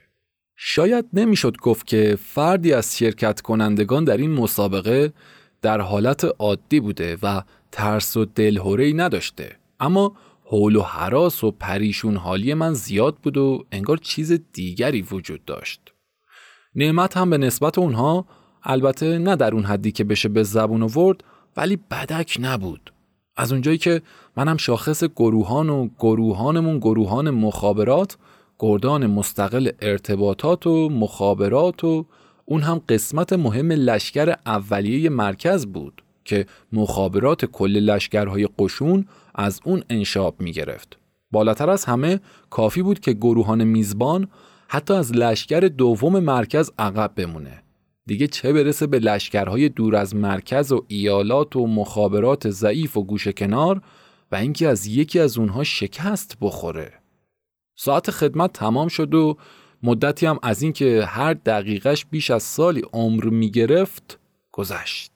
شاید 0.65 1.05
نمی‌شد 1.13 1.57
گفت 1.57 1.87
که 1.87 2.17
فردی 2.21 2.73
از 2.73 2.97
شرکت 2.97 3.41
کنندگان 3.41 4.03
در 4.03 4.17
این 4.17 4.31
مسابقه 4.31 5.13
در 5.61 5.81
حالت 5.81 6.25
عادی 6.39 6.79
بوده 6.79 7.17
و 7.23 7.41
ترس 7.71 8.17
و 8.17 8.25
دلهوری 8.25 8.93
نداشته. 8.93 9.55
اما 9.79 10.15
حول 10.43 10.75
و 10.75 10.81
حراس 10.81 11.43
و 11.43 11.51
پریشون 11.51 12.15
حالی 12.17 12.53
من 12.53 12.73
زیاد 12.73 13.15
بود 13.15 13.37
و 13.37 13.65
انگار 13.71 13.97
چیز 13.97 14.39
دیگری 14.53 15.01
وجود 15.01 15.45
داشت. 15.45 15.81
نعمت 16.75 17.17
هم 17.17 17.29
به 17.29 17.37
نسبت 17.37 17.77
اونها 17.77 18.25
البته 18.63 19.17
نه 19.17 19.35
در 19.35 19.53
اون 19.53 19.63
حدی 19.63 19.91
که 19.91 20.03
بشه 20.03 20.29
به 20.29 20.43
زبون 20.43 20.83
آورد 20.83 21.23
ولی 21.57 21.75
بدک 21.91 22.37
نبود. 22.41 22.93
از 23.35 23.51
اونجایی 23.51 23.77
که 23.77 24.01
منم 24.37 24.57
شاخص 24.57 25.03
گروهان 25.03 25.69
و 25.69 25.89
گروهانمون 25.99 26.79
گروهان 26.79 27.29
مخابرات 27.29 28.17
گردان 28.63 29.07
مستقل 29.07 29.69
ارتباطات 29.81 30.67
و 30.67 30.89
مخابرات 30.89 31.83
و 31.83 32.05
اون 32.45 32.61
هم 32.61 32.81
قسمت 32.89 33.33
مهم 33.33 33.71
لشکر 33.71 34.35
اولیه 34.45 35.09
مرکز 35.09 35.65
بود 35.65 36.03
که 36.25 36.45
مخابرات 36.73 37.45
کل 37.45 37.71
لشکرهای 37.71 38.49
قشون 38.59 39.07
از 39.35 39.59
اون 39.63 39.83
انشاب 39.89 40.41
می 40.41 40.51
گرفت. 40.51 40.97
بالاتر 41.31 41.69
از 41.69 41.85
همه 41.85 42.19
کافی 42.49 42.81
بود 42.81 42.99
که 42.99 43.13
گروهان 43.13 43.63
میزبان 43.63 44.27
حتی 44.67 44.93
از 44.93 45.11
لشکر 45.11 45.59
دوم 45.59 46.19
مرکز 46.19 46.71
عقب 46.79 47.11
بمونه. 47.15 47.63
دیگه 48.05 48.27
چه 48.27 48.53
برسه 48.53 48.87
به 48.87 48.99
لشکرهای 48.99 49.69
دور 49.69 49.95
از 49.95 50.15
مرکز 50.15 50.71
و 50.71 50.85
ایالات 50.87 51.55
و 51.55 51.67
مخابرات 51.67 52.49
ضعیف 52.49 52.97
و 52.97 53.03
گوشه 53.03 53.33
کنار 53.33 53.81
و 54.31 54.35
اینکه 54.35 54.67
از 54.67 54.87
یکی 54.87 55.19
از 55.19 55.37
اونها 55.37 55.63
شکست 55.63 56.37
بخوره. 56.41 57.02
ساعت 57.75 58.11
خدمت 58.11 58.53
تمام 58.53 58.87
شد 58.87 59.13
و 59.13 59.37
مدتی 59.83 60.25
هم 60.25 60.39
از 60.43 60.61
اینکه 60.61 61.05
هر 61.05 61.33
دقیقش 61.33 62.05
بیش 62.05 62.31
از 62.31 62.43
سالی 62.43 62.81
عمر 62.93 63.25
می 63.25 63.51
گرفت 63.51 64.19
گذشت. 64.51 65.11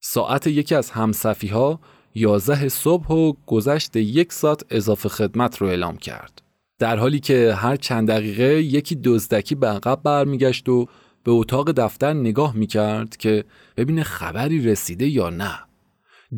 ساعت 0.00 0.46
یکی 0.46 0.74
از 0.74 0.90
همصفی 0.90 1.48
ها 1.48 1.80
یازده 2.14 2.68
صبح 2.68 3.06
و 3.06 3.32
گذشت 3.46 3.96
یک 3.96 4.32
ساعت 4.32 4.62
اضافه 4.70 5.08
خدمت 5.08 5.56
رو 5.56 5.66
اعلام 5.66 5.96
کرد. 5.96 6.42
در 6.78 6.96
حالی 6.96 7.20
که 7.20 7.54
هر 7.54 7.76
چند 7.76 8.08
دقیقه 8.08 8.62
یکی 8.62 8.94
دزدکی 9.04 9.54
به 9.54 9.68
عقب 9.68 10.00
برمیگشت 10.02 10.68
و 10.68 10.86
به 11.24 11.30
اتاق 11.30 11.72
دفتر 11.72 12.12
نگاه 12.12 12.56
می‌کرد 12.56 13.16
که 13.16 13.44
ببینه 13.76 14.02
خبری 14.02 14.64
رسیده 14.64 15.08
یا 15.08 15.30
نه. 15.30 15.58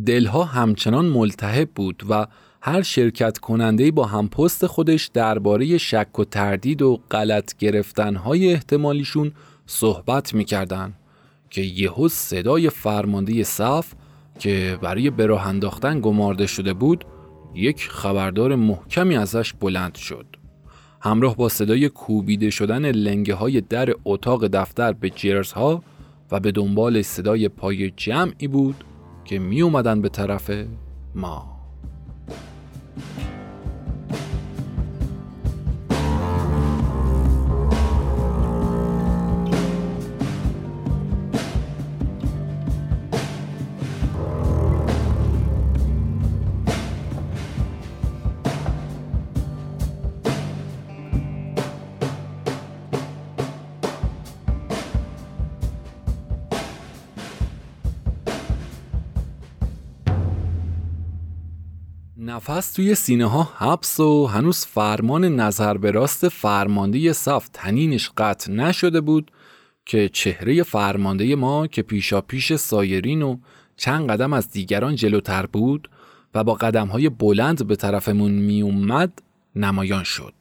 دلها 0.07 0.45
همچنان 0.45 1.07
ملتهب 1.07 1.71
بود 1.71 2.03
و 2.09 2.27
هر 2.63 2.83
شرکت 2.83 3.39
کننده 3.39 3.91
با 3.91 4.07
هم 4.07 4.29
پست 4.29 4.67
خودش 4.67 5.07
درباره 5.07 5.79
شک 5.79 6.19
و 6.19 6.25
تردید 6.25 6.83
و 6.83 7.01
غلط 7.11 7.57
گرفتنهای 7.57 8.53
احتمالیشون 8.53 9.33
صحبت 9.67 10.35
می‌کردن 10.35 10.95
که 11.51 11.61
یهو 11.61 12.09
صدای 12.09 12.71
فرمانده 12.71 13.43
صف 13.43 13.93
که 14.39 14.79
برای 14.83 15.11
براه 15.11 15.47
انداختن 15.47 16.01
گمارده 16.01 16.47
شده 16.47 16.73
بود 16.73 17.05
یک 17.55 17.89
خبردار 17.91 18.55
محکمی 18.55 19.17
ازش 19.17 19.53
بلند 19.53 19.95
شد. 19.95 20.27
همراه 21.01 21.37
با 21.37 21.49
صدای 21.49 21.89
کوبیده 21.89 22.51
شدن 22.51 22.91
لنگه 22.91 23.35
های 23.35 23.61
در 23.61 23.95
اتاق 24.05 24.47
دفتر 24.47 24.93
به 24.93 25.11
جرزها 25.11 25.83
و 26.31 26.41
به 26.41 26.53
دنبال 26.53 27.03
صدای 27.03 27.49
پای 27.49 27.91
جمعی 27.91 28.49
بود 28.49 28.85
که 29.25 29.39
می 29.39 29.63
اومدن 29.63 30.03
به 30.03 30.09
طرف 30.09 30.51
ما. 31.15 31.60
نفس 62.49 62.73
توی 62.73 62.95
سینه 62.95 63.27
ها 63.27 63.49
حبس 63.57 64.01
و 64.01 64.27
هنوز 64.27 64.65
فرمان 64.65 65.25
نظر 65.25 65.77
به 65.77 65.91
راست 65.91 66.29
فرمانده 66.29 67.13
صف 67.13 67.49
تنینش 67.53 68.11
قطع 68.17 68.53
نشده 68.53 69.01
بود 69.01 69.31
که 69.87 70.09
چهره 70.09 70.63
فرمانده 70.63 71.37
ما 71.37 71.67
که 71.67 71.83
پیشا 71.83 72.21
پیش 72.21 72.55
سایرین 72.55 73.23
و 73.23 73.37
چند 73.77 74.11
قدم 74.11 74.33
از 74.33 74.51
دیگران 74.51 74.95
جلوتر 74.95 75.47
بود 75.47 75.91
و 76.35 76.45
با 76.45 76.55
قدم 76.55 76.87
های 76.87 77.09
بلند 77.09 77.67
به 77.67 77.77
طرفمون 77.77 78.31
می 78.31 78.63
اومد 78.63 79.23
نمایان 79.57 80.05
شد. 80.05 80.35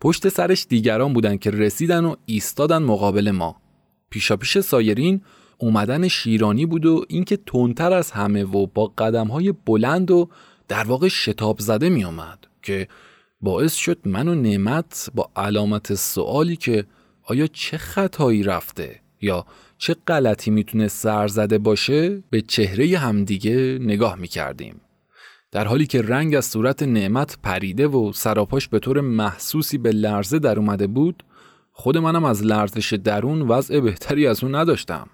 پشت 0.00 0.28
سرش 0.28 0.66
دیگران 0.68 1.12
بودن 1.12 1.36
که 1.36 1.50
رسیدن 1.50 2.04
و 2.04 2.14
ایستادن 2.26 2.82
مقابل 2.82 3.30
ما. 3.30 3.56
پیشا 4.10 4.36
پیش 4.36 4.58
سایرین 4.58 5.20
اومدن 5.58 6.08
شیرانی 6.08 6.66
بود 6.66 6.86
و 6.86 7.04
اینکه 7.08 7.36
تندتر 7.36 7.92
از 7.92 8.10
همه 8.10 8.44
و 8.44 8.66
با 8.66 8.86
قدم 8.86 9.26
های 9.26 9.52
بلند 9.52 10.10
و 10.10 10.28
در 10.70 10.84
واقع 10.84 11.08
شتاب 11.08 11.58
زده 11.58 11.88
می 11.88 12.04
آمد 12.04 12.46
که 12.62 12.88
باعث 13.40 13.74
شد 13.74 13.98
من 14.04 14.28
و 14.28 14.34
نعمت 14.34 15.10
با 15.14 15.30
علامت 15.36 15.94
سوالی 15.94 16.56
که 16.56 16.84
آیا 17.22 17.46
چه 17.46 17.78
خطایی 17.78 18.42
رفته 18.42 19.00
یا 19.20 19.46
چه 19.78 19.96
غلطی 20.06 20.50
می‌تونه 20.50 20.88
سر 20.88 21.28
زده 21.28 21.58
باشه 21.58 22.22
به 22.30 22.40
چهره 22.40 22.98
همدیگه 22.98 23.78
نگاه 23.80 24.16
می 24.16 24.28
کردیم. 24.28 24.80
در 25.52 25.66
حالی 25.66 25.86
که 25.86 26.02
رنگ 26.02 26.34
از 26.34 26.46
صورت 26.46 26.82
نعمت 26.82 27.38
پریده 27.42 27.86
و 27.86 28.12
سراپاش 28.12 28.68
به 28.68 28.78
طور 28.78 29.00
محسوسی 29.00 29.78
به 29.78 29.92
لرزه 29.92 30.38
در 30.38 30.58
اومده 30.58 30.86
بود 30.86 31.22
خود 31.72 31.98
منم 31.98 32.24
از 32.24 32.44
لرزش 32.44 32.92
درون 32.92 33.42
وضع 33.42 33.80
بهتری 33.80 34.26
از 34.26 34.44
اون 34.44 34.54
نداشتم 34.54 35.06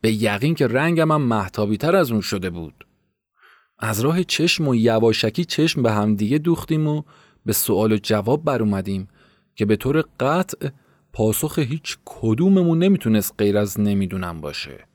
به 0.00 0.12
یقین 0.12 0.54
که 0.54 0.66
رنگم 0.66 1.12
هم 1.12 1.22
محتابی 1.22 1.76
تر 1.76 1.96
از 1.96 2.10
اون 2.10 2.20
شده 2.20 2.50
بود 2.50 2.86
از 3.78 4.00
راه 4.00 4.24
چشم 4.24 4.68
و 4.68 4.74
یواشکی 4.74 5.44
چشم 5.44 5.82
به 5.82 5.92
هم 5.92 6.16
دیگه 6.16 6.38
دوختیم 6.38 6.86
و 6.86 7.02
به 7.46 7.52
سوال 7.52 7.92
و 7.92 7.96
جواب 7.96 8.44
بر 8.44 8.62
اومدیم 8.62 9.08
که 9.54 9.64
به 9.66 9.76
طور 9.76 10.04
قطع 10.20 10.68
پاسخ 11.12 11.58
هیچ 11.58 11.98
کدوممون 12.04 12.78
نمی‌تونست 12.78 13.34
غیر 13.38 13.58
از 13.58 13.80
نمی‌دونم 13.80 14.40
باشه. 14.40 14.86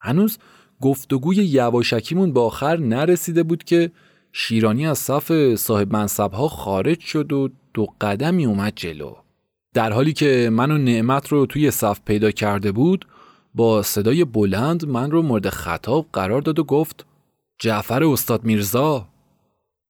هنوز 0.00 0.38
گفتگوی 0.80 1.36
یواشکیمون 1.36 2.32
به 2.32 2.40
آخر 2.40 2.76
نرسیده 2.76 3.42
بود 3.42 3.64
که 3.64 3.90
شیرانی 4.32 4.86
از 4.86 4.98
صف 4.98 5.54
صاحب 5.54 5.92
منصبها 5.92 6.48
خارج 6.48 7.00
شد 7.00 7.32
و 7.32 7.48
دو 7.74 7.86
قدمی 8.00 8.46
اومد 8.46 8.72
جلو. 8.76 9.14
در 9.74 9.92
حالی 9.92 10.12
که 10.12 10.50
من 10.52 10.70
و 10.70 10.78
نعمت 10.78 11.28
رو 11.28 11.46
توی 11.46 11.70
صف 11.70 12.00
پیدا 12.04 12.30
کرده 12.30 12.72
بود 12.72 13.06
با 13.54 13.82
صدای 13.82 14.24
بلند 14.24 14.86
من 14.86 15.10
رو 15.10 15.22
مورد 15.22 15.48
خطاب 15.48 16.06
قرار 16.12 16.40
داد 16.40 16.58
و 16.58 16.64
گفت 16.64 17.06
جعفر 17.58 18.04
استاد 18.04 18.44
میرزا 18.44 19.08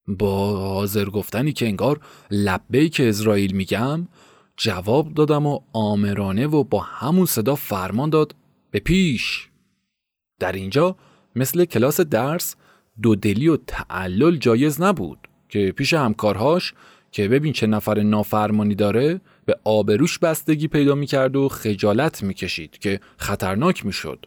با 0.08 0.58
حاضر 0.58 1.04
گفتنی 1.04 1.52
که 1.52 1.66
انگار 1.66 2.00
لبه 2.30 2.88
که 2.88 3.08
اسرائیل 3.08 3.52
میگم 3.52 4.08
جواب 4.56 5.14
دادم 5.14 5.46
و 5.46 5.60
آمرانه 5.72 6.46
و 6.46 6.64
با 6.64 6.80
همون 6.80 7.26
صدا 7.26 7.54
فرمان 7.54 8.10
داد 8.10 8.34
به 8.70 8.80
پیش. 8.80 9.48
در 10.38 10.52
اینجا 10.52 10.96
مثل 11.36 11.64
کلاس 11.64 12.00
درس 12.00 12.56
دودلی 13.02 13.48
و 13.48 13.56
تعلل 13.56 14.36
جایز 14.36 14.80
نبود 14.80 15.28
که 15.48 15.72
پیش 15.72 15.94
همکارهاش 15.94 16.74
که 17.10 17.28
ببین 17.28 17.52
چه 17.52 17.66
نفر 17.66 18.02
نافرمانی 18.02 18.74
داره 18.74 19.20
به 19.44 19.58
آبروش 19.64 20.18
بستگی 20.18 20.68
پیدا 20.68 20.94
می‌کرد 20.94 21.36
و 21.36 21.48
خجالت 21.48 22.22
می‌کشید 22.22 22.78
که 22.78 23.00
خطرناک 23.16 23.86
می‌شد. 23.86 24.26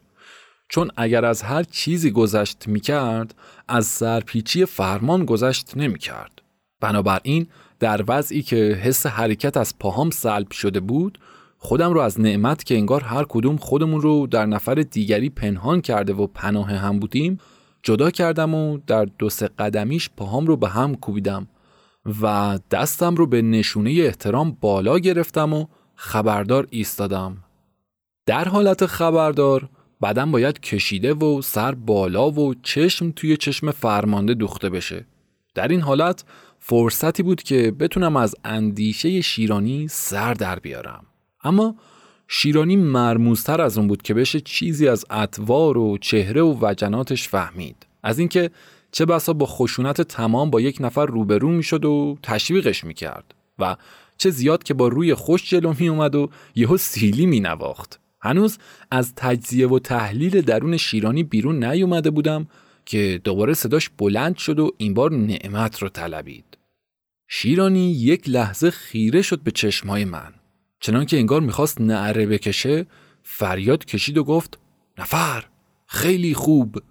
چون 0.69 0.91
اگر 0.97 1.25
از 1.25 1.41
هر 1.41 1.63
چیزی 1.63 2.11
گذشت 2.11 2.67
می‌کرد 2.67 3.35
از 3.67 3.85
سرپیچی 3.85 4.65
فرمان 4.65 5.25
گذشت 5.25 5.77
نمی‌کرد. 5.77 6.41
بنابراین 6.81 7.47
در 7.79 8.03
وضعی 8.07 8.41
که 8.41 8.55
حس 8.55 9.05
حرکت 9.05 9.57
از 9.57 9.79
پاهام 9.79 10.09
سلب 10.09 10.51
شده 10.51 10.79
بود 10.79 11.19
خودم 11.57 11.93
رو 11.93 11.99
از 11.99 12.21
نعمت 12.21 12.63
که 12.63 12.75
انگار 12.75 13.01
هر 13.01 13.25
کدوم 13.29 13.57
خودمون 13.57 14.01
رو 14.01 14.27
در 14.27 14.45
نفر 14.45 14.75
دیگری 14.75 15.29
پنهان 15.29 15.81
کرده 15.81 16.13
و 16.13 16.27
پناه 16.27 16.71
هم 16.71 16.99
بودیم 16.99 17.39
جدا 17.83 18.11
کردم 18.11 18.53
و 18.53 18.77
در 18.87 19.05
دو 19.05 19.29
سه 19.29 19.47
قدمیش 19.47 20.09
پاهام 20.17 20.47
رو 20.47 20.57
به 20.57 20.69
هم 20.69 20.95
کوبیدم 20.95 21.47
و 22.21 22.59
دستم 22.71 23.15
رو 23.15 23.27
به 23.27 23.41
نشونه 23.41 23.91
احترام 23.91 24.57
بالا 24.61 24.99
گرفتم 24.99 25.53
و 25.53 25.65
خبردار 25.95 26.67
ایستادم. 26.69 27.37
در 28.25 28.47
حالت 28.47 28.85
خبردار 28.85 29.69
بدن 30.05 30.31
باید 30.31 30.59
کشیده 30.59 31.13
و 31.13 31.41
سر 31.41 31.75
بالا 31.75 32.31
و 32.31 32.53
چشم 32.63 33.11
توی 33.11 33.37
چشم 33.37 33.71
فرمانده 33.71 34.33
دوخته 34.33 34.69
بشه. 34.69 35.05
در 35.55 35.67
این 35.67 35.81
حالت 35.81 36.23
فرصتی 36.59 37.23
بود 37.23 37.43
که 37.43 37.71
بتونم 37.71 38.15
از 38.15 38.35
اندیشه 38.43 39.21
شیرانی 39.21 39.87
سر 39.87 40.33
در 40.33 40.59
بیارم. 40.59 41.05
اما 41.43 41.75
شیرانی 42.27 42.75
مرموزتر 42.75 43.61
از 43.61 43.77
اون 43.77 43.87
بود 43.87 44.01
که 44.01 44.13
بشه 44.13 44.41
چیزی 44.41 44.87
از 44.87 45.05
اتوار 45.11 45.77
و 45.77 45.97
چهره 45.97 46.41
و 46.41 46.57
وجناتش 46.61 47.29
فهمید. 47.29 47.87
از 48.03 48.19
اینکه 48.19 48.51
چه 48.91 49.05
بسا 49.05 49.33
با 49.33 49.45
خشونت 49.45 50.01
تمام 50.01 50.49
با 50.49 50.61
یک 50.61 50.77
نفر 50.79 51.05
روبرو 51.05 51.49
می‌شد 51.49 51.85
و 51.85 52.17
تشویقش 52.23 52.83
می‌کرد 52.83 53.35
و 53.59 53.75
چه 54.17 54.29
زیاد 54.29 54.63
که 54.63 54.73
با 54.73 54.87
روی 54.87 55.13
خوش 55.13 55.49
جلو 55.49 55.73
می 55.79 55.87
اومد 55.87 56.15
و 56.15 56.29
یهو 56.55 56.77
سیلی 56.77 57.25
می 57.25 57.39
نواخت. 57.39 57.99
هنوز 58.25 58.57
از 58.91 59.13
تجزیه 59.15 59.67
و 59.67 59.79
تحلیل 59.79 60.41
درون 60.41 60.77
شیرانی 60.77 61.23
بیرون 61.23 61.63
نیومده 61.63 62.09
بودم 62.09 62.47
که 62.85 63.21
دوباره 63.23 63.53
صداش 63.53 63.89
بلند 63.89 64.37
شد 64.37 64.59
و 64.59 64.71
این 64.77 64.93
بار 64.93 65.11
نعمت 65.11 65.81
رو 65.81 65.89
طلبید. 65.89 66.57
شیرانی 67.27 67.91
یک 67.91 68.29
لحظه 68.29 68.71
خیره 68.71 69.21
شد 69.21 69.39
به 69.39 69.51
چشمای 69.51 70.05
من. 70.05 70.33
چنان 70.79 71.05
که 71.05 71.17
انگار 71.17 71.41
می‌خواست 71.41 71.81
نعره 71.81 72.25
بکشه 72.25 72.85
فریاد 73.23 73.85
کشید 73.85 74.17
و 74.17 74.23
گفت 74.23 74.59
نفر 74.97 75.43
خیلی 75.85 76.33
خوب 76.33 76.83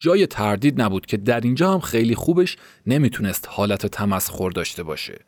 جای 0.00 0.26
تردید 0.26 0.82
نبود 0.82 1.06
که 1.06 1.16
در 1.16 1.40
اینجا 1.40 1.72
هم 1.72 1.80
خیلی 1.80 2.14
خوبش 2.14 2.56
نمی‌تونست 2.86 3.48
حالت 3.50 3.86
تمسخر 3.86 4.50
داشته 4.50 4.82
باشه 4.82 5.18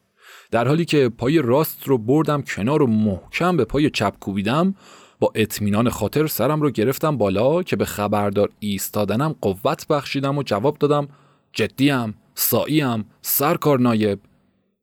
در 0.50 0.68
حالی 0.68 0.84
که 0.84 1.08
پای 1.08 1.42
راست 1.42 1.88
رو 1.88 1.98
بردم 1.98 2.42
کنار 2.42 2.82
و 2.82 2.86
محکم 2.86 3.56
به 3.56 3.64
پای 3.64 3.90
چپ 3.90 4.18
کوبیدم 4.20 4.74
با 5.20 5.32
اطمینان 5.34 5.90
خاطر 5.90 6.26
سرم 6.26 6.60
رو 6.60 6.70
گرفتم 6.70 7.16
بالا 7.16 7.62
که 7.62 7.76
به 7.76 7.84
خبردار 7.84 8.50
ایستادنم 8.58 9.34
قوت 9.40 9.86
بخشیدم 9.88 10.38
و 10.38 10.42
جواب 10.42 10.78
دادم 10.78 11.08
جدیم 11.52 12.14
ساییم 12.34 13.04
سرکار 13.22 13.80
نایب. 13.80 14.18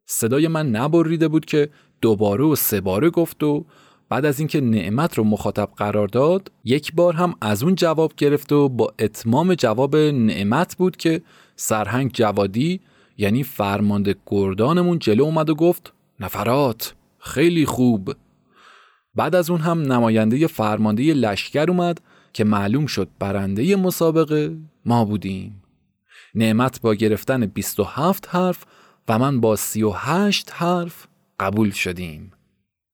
صدای 0.06 0.48
من 0.48 0.70
نبریده 0.70 1.28
بود 1.28 1.46
که 1.46 1.70
دوباره 2.02 2.44
و 2.44 2.56
سه 2.56 2.82
باره 2.82 3.10
گفت 3.10 3.44
و 3.44 3.66
بعد 4.10 4.26
از 4.26 4.40
اینکه 4.40 4.62
نعمت 4.62 5.18
رو 5.18 5.24
مخاطب 5.24 5.70
قرار 5.78 6.08
داد 6.08 6.52
یک 6.66 6.94
بار 6.94 7.14
هم 7.14 7.36
از 7.42 7.64
اون 7.64 7.76
جواب 7.76 8.14
گرفت 8.18 8.52
و 8.52 8.70
با 8.70 8.94
اتمام 9.00 9.54
جواب 9.56 9.96
نعمت 9.96 10.78
بود 10.78 10.98
که 10.98 11.22
سرهنگ 11.56 12.12
جوادی 12.14 12.80
یعنی 13.18 13.44
فرمانده 13.44 14.16
گردانمون 14.26 15.00
جلو 15.00 15.24
اومد 15.24 15.50
و 15.50 15.56
گفت 15.56 15.94
نفرات 16.20 16.94
خیلی 17.20 17.66
خوب. 17.66 18.14
بعد 19.16 19.36
از 19.36 19.50
اون 19.50 19.62
هم 19.62 19.82
نماینده 19.82 20.48
فرمانده 20.48 21.14
لشکر 21.14 21.66
اومد 21.70 22.02
که 22.34 22.44
معلوم 22.44 22.86
شد 22.86 23.10
برنده 23.20 23.76
مسابقه 23.76 24.58
ما 24.86 25.06
بودیم. 25.06 25.64
نعمت 26.36 26.82
با 26.82 26.94
گرفتن 26.94 27.46
27 27.46 28.28
حرف 28.28 28.66
و 29.08 29.20
من 29.20 29.42
با 29.42 29.56
38 29.56 30.52
حرف 30.52 31.08
قبول 31.40 31.72
شدیم. 31.72 32.32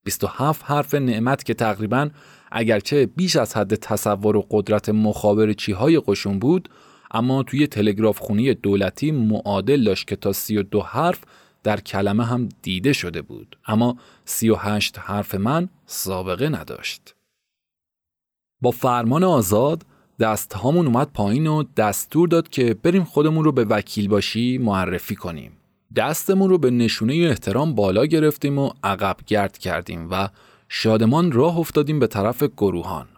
27 0.04 0.64
حرف 0.64 0.94
نعمت 0.94 1.44
که 1.44 1.54
تقریبا 1.54 2.10
اگرچه 2.52 3.06
بیش 3.06 3.36
از 3.36 3.56
حد 3.56 3.74
تصور 3.74 4.36
و 4.36 4.46
قدرت 4.50 4.88
مخابر 4.88 5.52
چیهای 5.52 6.00
قشون 6.06 6.38
بود 6.38 6.68
اما 7.10 7.42
توی 7.42 7.66
تلگراف 7.66 8.18
خونی 8.18 8.54
دولتی 8.54 9.12
معادل 9.12 9.84
داشت 9.84 10.06
که 10.06 10.16
تا 10.16 10.32
32 10.32 10.80
حرف 10.80 11.20
در 11.62 11.80
کلمه 11.80 12.24
هم 12.24 12.48
دیده 12.62 12.92
شده 12.92 13.22
بود 13.22 13.58
اما 13.66 13.96
38 14.24 14.98
حرف 14.98 15.34
من 15.34 15.68
سابقه 15.86 16.48
نداشت. 16.48 17.14
با 18.60 18.70
فرمان 18.70 19.24
آزاد 19.24 19.84
دست 20.20 20.52
هامون 20.52 20.86
اومد 20.86 21.10
پایین 21.14 21.46
و 21.46 21.64
دستور 21.76 22.28
داد 22.28 22.48
که 22.48 22.74
بریم 22.74 23.04
خودمون 23.04 23.44
رو 23.44 23.52
به 23.52 23.64
وکیل 23.64 24.08
باشی 24.08 24.58
معرفی 24.58 25.14
کنیم. 25.14 25.52
دستمون 25.96 26.50
رو 26.50 26.58
به 26.58 26.70
نشونه 26.70 27.14
احترام 27.14 27.74
بالا 27.74 28.06
گرفتیم 28.06 28.58
و 28.58 28.70
عقب 28.84 29.16
گرد 29.26 29.58
کردیم 29.58 30.08
و 30.10 30.28
شادمان 30.68 31.32
راه 31.32 31.58
افتادیم 31.58 31.98
به 31.98 32.06
طرف 32.06 32.42
گروهان. 32.42 33.08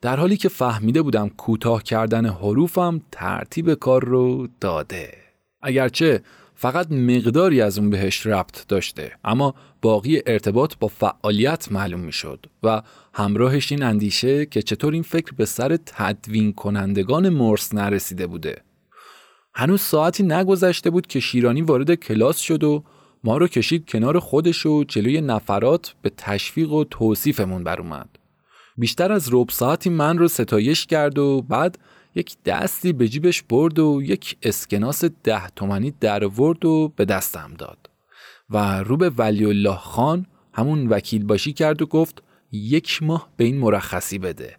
در 0.00 0.16
حالی 0.16 0.36
که 0.36 0.48
فهمیده 0.48 1.02
بودم 1.02 1.28
کوتاه 1.28 1.82
کردن 1.82 2.26
حروفم 2.26 3.00
ترتیب 3.12 3.74
کار 3.74 4.04
رو 4.04 4.48
داده. 4.60 5.14
اگرچه 5.62 6.22
فقط 6.62 6.92
مقداری 6.92 7.60
از 7.60 7.78
اون 7.78 7.90
بهش 7.90 8.26
ربط 8.26 8.66
داشته 8.68 9.12
اما 9.24 9.54
باقی 9.82 10.22
ارتباط 10.26 10.74
با 10.80 10.88
فعالیت 10.88 11.72
معلوم 11.72 12.00
می 12.00 12.12
شد 12.12 12.46
و 12.62 12.82
همراهش 13.14 13.72
این 13.72 13.82
اندیشه 13.82 14.46
که 14.46 14.62
چطور 14.62 14.92
این 14.92 15.02
فکر 15.02 15.32
به 15.32 15.44
سر 15.44 15.76
تدوین 15.86 16.52
کنندگان 16.52 17.28
مرس 17.28 17.74
نرسیده 17.74 18.26
بوده 18.26 18.62
هنوز 19.54 19.80
ساعتی 19.80 20.22
نگذشته 20.22 20.90
بود 20.90 21.06
که 21.06 21.20
شیرانی 21.20 21.62
وارد 21.62 21.94
کلاس 21.94 22.38
شد 22.38 22.64
و 22.64 22.84
ما 23.24 23.36
رو 23.36 23.48
کشید 23.48 23.90
کنار 23.90 24.18
خودش 24.18 24.66
و 24.66 24.84
جلوی 24.84 25.20
نفرات 25.20 25.94
به 26.02 26.10
تشویق 26.16 26.72
و 26.72 26.84
توصیفمون 26.84 27.64
بر 27.64 27.80
اومد. 27.80 28.08
بیشتر 28.76 29.12
از 29.12 29.28
رب 29.32 29.48
ساعتی 29.50 29.90
من 29.90 30.18
رو 30.18 30.28
ستایش 30.28 30.86
کرد 30.86 31.18
و 31.18 31.42
بعد 31.42 31.78
یک 32.14 32.36
دستی 32.44 32.92
به 32.92 33.08
جیبش 33.08 33.42
برد 33.42 33.78
و 33.78 34.02
یک 34.02 34.36
اسکناس 34.42 35.04
ده 35.04 35.48
تومنی 35.48 35.94
در 36.00 36.24
ورد 36.26 36.64
و 36.64 36.92
به 36.96 37.04
دستم 37.04 37.54
داد 37.58 37.90
و 38.50 38.82
رو 38.82 38.96
به 38.96 39.10
ولی 39.10 39.44
الله 39.44 39.76
خان 39.76 40.26
همون 40.54 40.86
وکیل 40.88 41.24
باشی 41.24 41.52
کرد 41.52 41.82
و 41.82 41.86
گفت 41.86 42.22
یک 42.52 43.02
ماه 43.02 43.28
به 43.36 43.44
این 43.44 43.58
مرخصی 43.58 44.18
بده 44.18 44.56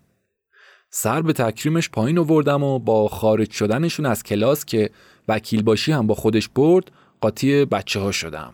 سر 0.90 1.22
به 1.22 1.34
تکریمش 1.34 1.90
پایین 1.90 2.18
آوردم 2.18 2.64
و 2.64 2.80
با 2.80 3.08
خارج 3.08 3.52
شدنشون 3.52 4.06
از 4.06 4.24
کلاس 4.24 4.66
که 4.66 4.90
وکیل 5.28 5.64
باشی 5.64 5.92
هم 5.92 6.08
با 6.08 6.16
خودش 6.16 6.50
برد 6.50 6.92
قاطی 7.22 7.66
بچه 7.66 8.00
ها 8.00 8.12
شدم. 8.12 8.54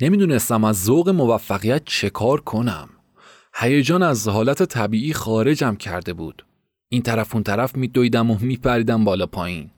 نمی‌دونستم 0.00 0.64
از 0.64 0.84
ذوق 0.84 1.08
موفقیت 1.08 1.82
چه 1.84 2.10
کار 2.10 2.40
کنم. 2.40 2.88
هیجان 3.54 4.02
از 4.02 4.28
حالت 4.28 4.62
طبیعی 4.62 5.12
خارجم 5.12 5.76
کرده 5.76 6.12
بود. 6.12 6.44
این 6.94 7.02
طرف 7.02 7.34
اون 7.34 7.44
طرف 7.44 7.76
میدویدم 7.76 8.30
و 8.30 8.38
میپریدم 8.40 9.04
بالا 9.04 9.26
پایین. 9.26 9.70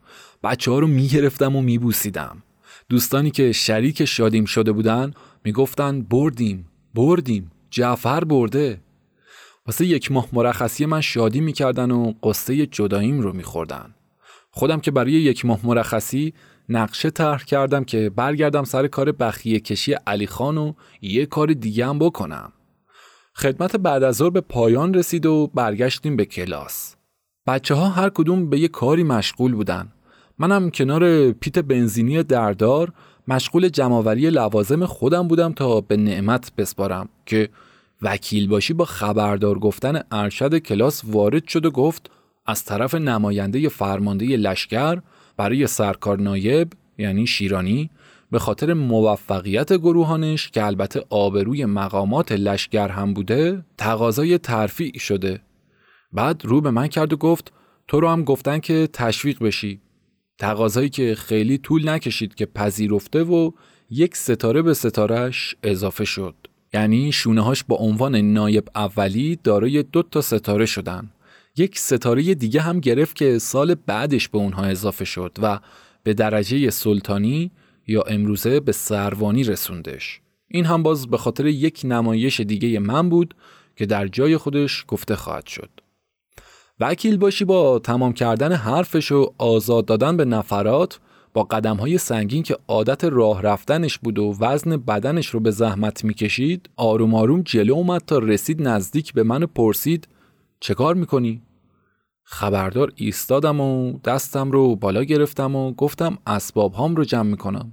بچه 0.43 0.71
ها 0.71 0.79
رو 0.79 0.87
می‌گرفتم 0.87 1.57
و 1.57 1.63
میبوسیدم. 1.63 2.43
دوستانی 2.89 3.31
که 3.31 3.53
شریک 3.53 4.05
شادیم 4.05 4.45
شده 4.45 4.73
بودن 4.73 5.15
می‌گفتن 5.45 6.03
بردیم، 6.03 6.69
بردیم، 6.95 7.51
جعفر 7.71 8.25
برده. 8.25 8.81
واسه 9.67 9.87
یک 9.87 10.13
ماه 10.13 10.29
مرخصی 10.33 10.87
من 10.87 11.01
شادی 11.01 11.41
می‌کردن 11.41 11.91
و 11.91 12.13
قصه 12.23 12.67
جداییم 12.67 13.21
رو 13.21 13.33
میخوردن. 13.33 13.95
خودم 14.51 14.81
که 14.81 14.91
برای 14.91 15.13
یک 15.13 15.45
ماه 15.45 15.61
مرخصی 15.65 16.35
نقشه 16.69 17.11
طرح 17.11 17.45
کردم 17.45 17.85
که 17.85 18.11
برگردم 18.11 18.65
سر 18.65 18.87
کار 18.87 19.13
بخیه 19.13 19.61
کشی 19.61 19.93
علی 20.07 20.27
خان 20.27 20.59
و 20.59 20.73
یه 21.03 21.27
کار 21.27 21.53
دیگه 21.53 21.87
هم 21.87 21.99
بکنم. 21.99 22.53
خدمت 23.35 23.77
بعد 23.77 24.03
از 24.03 24.17
ظهر 24.17 24.31
به 24.31 24.41
پایان 24.41 24.95
رسید 24.95 25.27
و 25.27 25.51
برگشتیم 25.55 26.17
به 26.17 26.25
کلاس. 26.25 26.96
بچه 27.47 27.75
ها 27.75 27.89
هر 27.89 28.09
کدوم 28.09 28.51
به 28.51 28.61
یه 28.61 28.69
کاری 28.69 29.03
مشغول 29.03 29.55
بودن. 29.55 29.89
منم 30.39 30.71
کنار 30.71 31.33
پیت 31.33 31.59
بنزینی 31.59 32.23
دردار 32.23 32.93
مشغول 33.29 33.69
جمعوری 33.69 34.31
لوازم 34.31 34.87
خودم 34.87 35.29
بودم 35.29 35.53
تا 35.53 35.81
به 35.81 35.97
نعمت 35.97 36.53
بسپارم 36.57 37.09
که 37.27 37.49
وکیل 38.03 38.49
باشی 38.49 38.73
با 38.73 38.85
خبردار 38.85 39.59
گفتن 39.59 40.01
ارشد 40.13 40.59
کلاس 40.59 41.03
وارد 41.05 41.49
شد 41.49 41.67
و 41.67 41.71
گفت 41.71 42.11
از 42.47 42.65
طرف 42.65 42.95
نماینده 42.95 43.69
فرمانده 43.69 44.27
لشکر 44.27 44.99
برای 45.37 45.67
سرکار 45.67 46.21
نایب 46.21 46.73
یعنی 46.99 47.27
شیرانی 47.27 47.91
به 48.31 48.39
خاطر 48.39 48.75
موفقیت 48.75 49.73
گروهانش 49.73 50.51
که 50.51 50.65
البته 50.65 51.05
آبروی 51.11 51.65
مقامات 51.65 52.33
لشکر 52.33 52.89
هم 52.89 53.15
بوده 53.15 53.65
تقاضای 53.79 54.39
ترفیع 54.39 54.99
شده. 54.99 55.41
بعد 56.17 56.45
رو 56.45 56.61
به 56.61 56.71
من 56.71 56.87
کرد 56.87 57.13
و 57.13 57.17
گفت 57.17 57.53
تو 57.89 58.01
رو 58.01 58.09
هم 58.09 58.25
گفتن 58.25 58.59
که 58.59 58.89
تشویق 58.93 59.39
بشی. 59.43 59.81
تقاضایی 60.39 60.89
که 60.89 61.15
خیلی 61.15 61.59
طول 61.59 61.89
نکشید 61.89 62.35
که 62.35 62.47
پذیرفته 62.47 63.23
و 63.23 63.51
یک 63.91 64.17
ستاره 64.17 64.63
به 64.63 64.75
ستارهش 64.75 65.57
اضافه 65.63 66.05
شد. 66.05 66.35
یعنی 66.75 67.13
شونههاش 67.13 67.65
با 67.65 67.77
عنوان 67.77 68.17
نایب 68.17 68.69
اولی 68.75 69.39
دارای 69.45 69.83
دو 69.83 70.03
تا 70.03 70.21
ستاره 70.21 70.67
شدن. 70.67 71.11
یک 71.57 71.79
ستاره 71.79 72.35
دیگه 72.35 72.61
هم 72.61 72.81
گرفت 72.81 73.17
که 73.17 73.39
سال 73.39 73.75
بعدش 73.75 74.29
به 74.29 74.39
اونها 74.39 74.65
اضافه 74.65 75.05
شد 75.05 75.39
و 75.43 75.61
به 76.03 76.15
درجه 76.15 76.71
سلطانی 76.71 77.51
یا 77.87 78.03
امروزه 78.03 78.61
به 78.61 78.73
سروانی 78.73 79.45
رسوندش. 79.45 80.21
این 80.49 80.65
هم 80.65 80.83
باز 80.83 81.09
به 81.09 81.17
خاطر 81.17 81.47
یک 81.47 81.81
نمایش 81.85 82.41
دیگه 82.41 82.79
من 82.79 83.09
بود 83.09 83.35
که 83.77 83.87
در 83.87 84.09
جای 84.09 84.37
خودش 84.37 84.85
گفته 84.89 85.17
خواهد 85.17 85.47
شد. 85.47 85.71
وکیل 86.81 87.17
باشی 87.17 87.45
با 87.45 87.79
تمام 87.79 88.13
کردن 88.13 88.53
حرفش 88.53 89.13
و 89.13 89.35
آزاد 89.39 89.85
دادن 89.85 90.17
به 90.17 90.25
نفرات 90.25 91.01
با 91.35 91.43
قدم 91.43 91.77
های 91.77 91.99
سنگین 91.99 92.43
که 92.43 92.57
عادت 92.69 93.05
راه 93.05 93.43
رفتنش 93.43 93.99
بود 93.99 94.19
و 94.19 94.35
وزن 94.41 94.77
بدنش 94.77 95.27
رو 95.27 95.41
به 95.41 95.51
زحمت 95.51 96.05
می‌کشید 96.05 96.71
آروم 96.77 97.15
آروم 97.15 97.43
جلو 97.43 97.75
اومد 97.75 98.03
تا 98.07 98.19
رسید 98.19 98.69
نزدیک 98.69 99.13
به 99.13 99.23
من 99.23 99.43
و 99.43 99.47
پرسید 99.47 100.09
چه 100.61 100.75
کار 100.75 100.95
می‌کنی؟ 100.95 101.43
خبردار 102.23 102.93
ایستادم 102.97 103.61
و 103.61 103.99
دستم 103.99 104.51
رو 104.51 104.77
بالا 104.77 105.05
گرفتم 105.05 105.57
و 105.57 105.73
گفتم 105.73 106.19
اسباب 106.27 106.73
هام 106.73 106.97
رو 106.97 107.05
جمع 107.05 107.31
می‌کنم. 107.31 107.73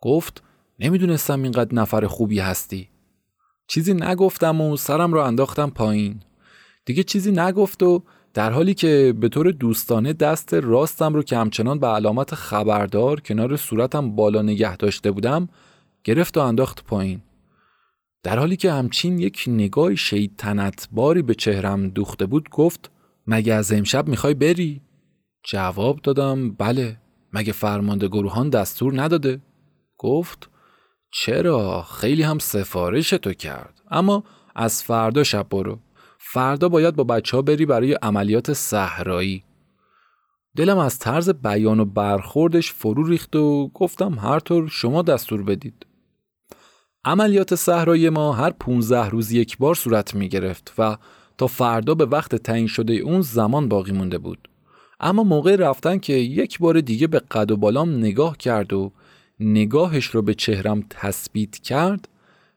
گفت 0.00 0.42
نمی‌دونستم 0.78 1.42
اینقدر 1.42 1.74
نفر 1.74 2.06
خوبی 2.06 2.38
هستی. 2.38 2.88
چیزی 3.66 3.94
نگفتم 3.94 4.60
و 4.60 4.76
سرم 4.76 5.12
رو 5.12 5.20
انداختم 5.20 5.70
پایین. 5.70 6.20
دیگه 6.84 7.02
چیزی 7.02 7.32
نگفت 7.32 7.82
و 7.82 8.02
در 8.34 8.50
حالی 8.50 8.74
که 8.74 9.14
به 9.20 9.28
طور 9.28 9.50
دوستانه 9.50 10.12
دست 10.12 10.54
راستم 10.54 11.14
رو 11.14 11.22
که 11.22 11.36
همچنان 11.36 11.78
به 11.78 11.86
علامت 11.86 12.34
خبردار 12.34 13.20
کنار 13.20 13.56
صورتم 13.56 14.16
بالا 14.16 14.42
نگه 14.42 14.76
داشته 14.76 15.10
بودم 15.10 15.48
گرفت 16.04 16.36
و 16.36 16.40
انداخت 16.40 16.84
پایین 16.84 17.22
در 18.22 18.38
حالی 18.38 18.56
که 18.56 18.72
همچین 18.72 19.18
یک 19.18 19.44
نگاه 19.46 19.94
شیطنت 19.94 20.88
باری 20.92 21.22
به 21.22 21.34
چهرم 21.34 21.88
دوخته 21.88 22.26
بود 22.26 22.48
گفت 22.50 22.90
مگه 23.26 23.54
از 23.54 23.72
امشب 23.72 24.08
می‌خوای 24.08 24.34
بری؟ 24.34 24.80
جواب 25.44 26.00
دادم 26.02 26.50
بله 26.50 26.96
مگه 27.32 27.52
فرمانده 27.52 28.08
گروهان 28.08 28.50
دستور 28.50 29.02
نداده؟ 29.02 29.40
گفت 29.98 30.50
چرا 31.12 31.82
خیلی 31.82 32.22
هم 32.22 32.38
سفارش 32.38 33.10
تو 33.10 33.32
کرد 33.32 33.82
اما 33.90 34.24
از 34.54 34.82
فردا 34.82 35.22
شب 35.22 35.46
برو 35.50 35.78
فردا 36.34 36.68
باید 36.68 36.96
با 36.96 37.04
بچه 37.04 37.36
ها 37.36 37.42
بری 37.42 37.66
برای 37.66 37.92
عملیات 37.92 38.52
صحرایی. 38.52 39.42
دلم 40.56 40.78
از 40.78 40.98
طرز 40.98 41.30
بیان 41.30 41.80
و 41.80 41.84
برخوردش 41.84 42.72
فرو 42.72 43.06
ریخت 43.06 43.36
و 43.36 43.70
گفتم 43.74 44.18
هر 44.18 44.38
طور 44.38 44.68
شما 44.68 45.02
دستور 45.02 45.42
بدید. 45.42 45.86
عملیات 47.04 47.54
صحرایی 47.54 48.08
ما 48.08 48.32
هر 48.32 48.50
15 48.50 49.08
روز 49.08 49.32
یک 49.32 49.58
بار 49.58 49.74
صورت 49.74 50.14
می 50.14 50.28
گرفت 50.28 50.74
و 50.78 50.96
تا 51.38 51.46
فردا 51.46 51.94
به 51.94 52.04
وقت 52.04 52.34
تعیین 52.34 52.66
شده 52.66 52.92
اون 52.92 53.20
زمان 53.20 53.68
باقی 53.68 53.92
مونده 53.92 54.18
بود. 54.18 54.48
اما 55.00 55.22
موقع 55.22 55.56
رفتن 55.56 55.98
که 55.98 56.12
یک 56.12 56.58
بار 56.58 56.80
دیگه 56.80 57.06
به 57.06 57.18
قد 57.18 57.50
و 57.50 57.56
بالام 57.56 57.98
نگاه 57.98 58.36
کرد 58.36 58.72
و 58.72 58.92
نگاهش 59.40 60.06
رو 60.06 60.22
به 60.22 60.34
چهرم 60.34 60.84
تثبیت 60.90 61.58
کرد 61.58 62.08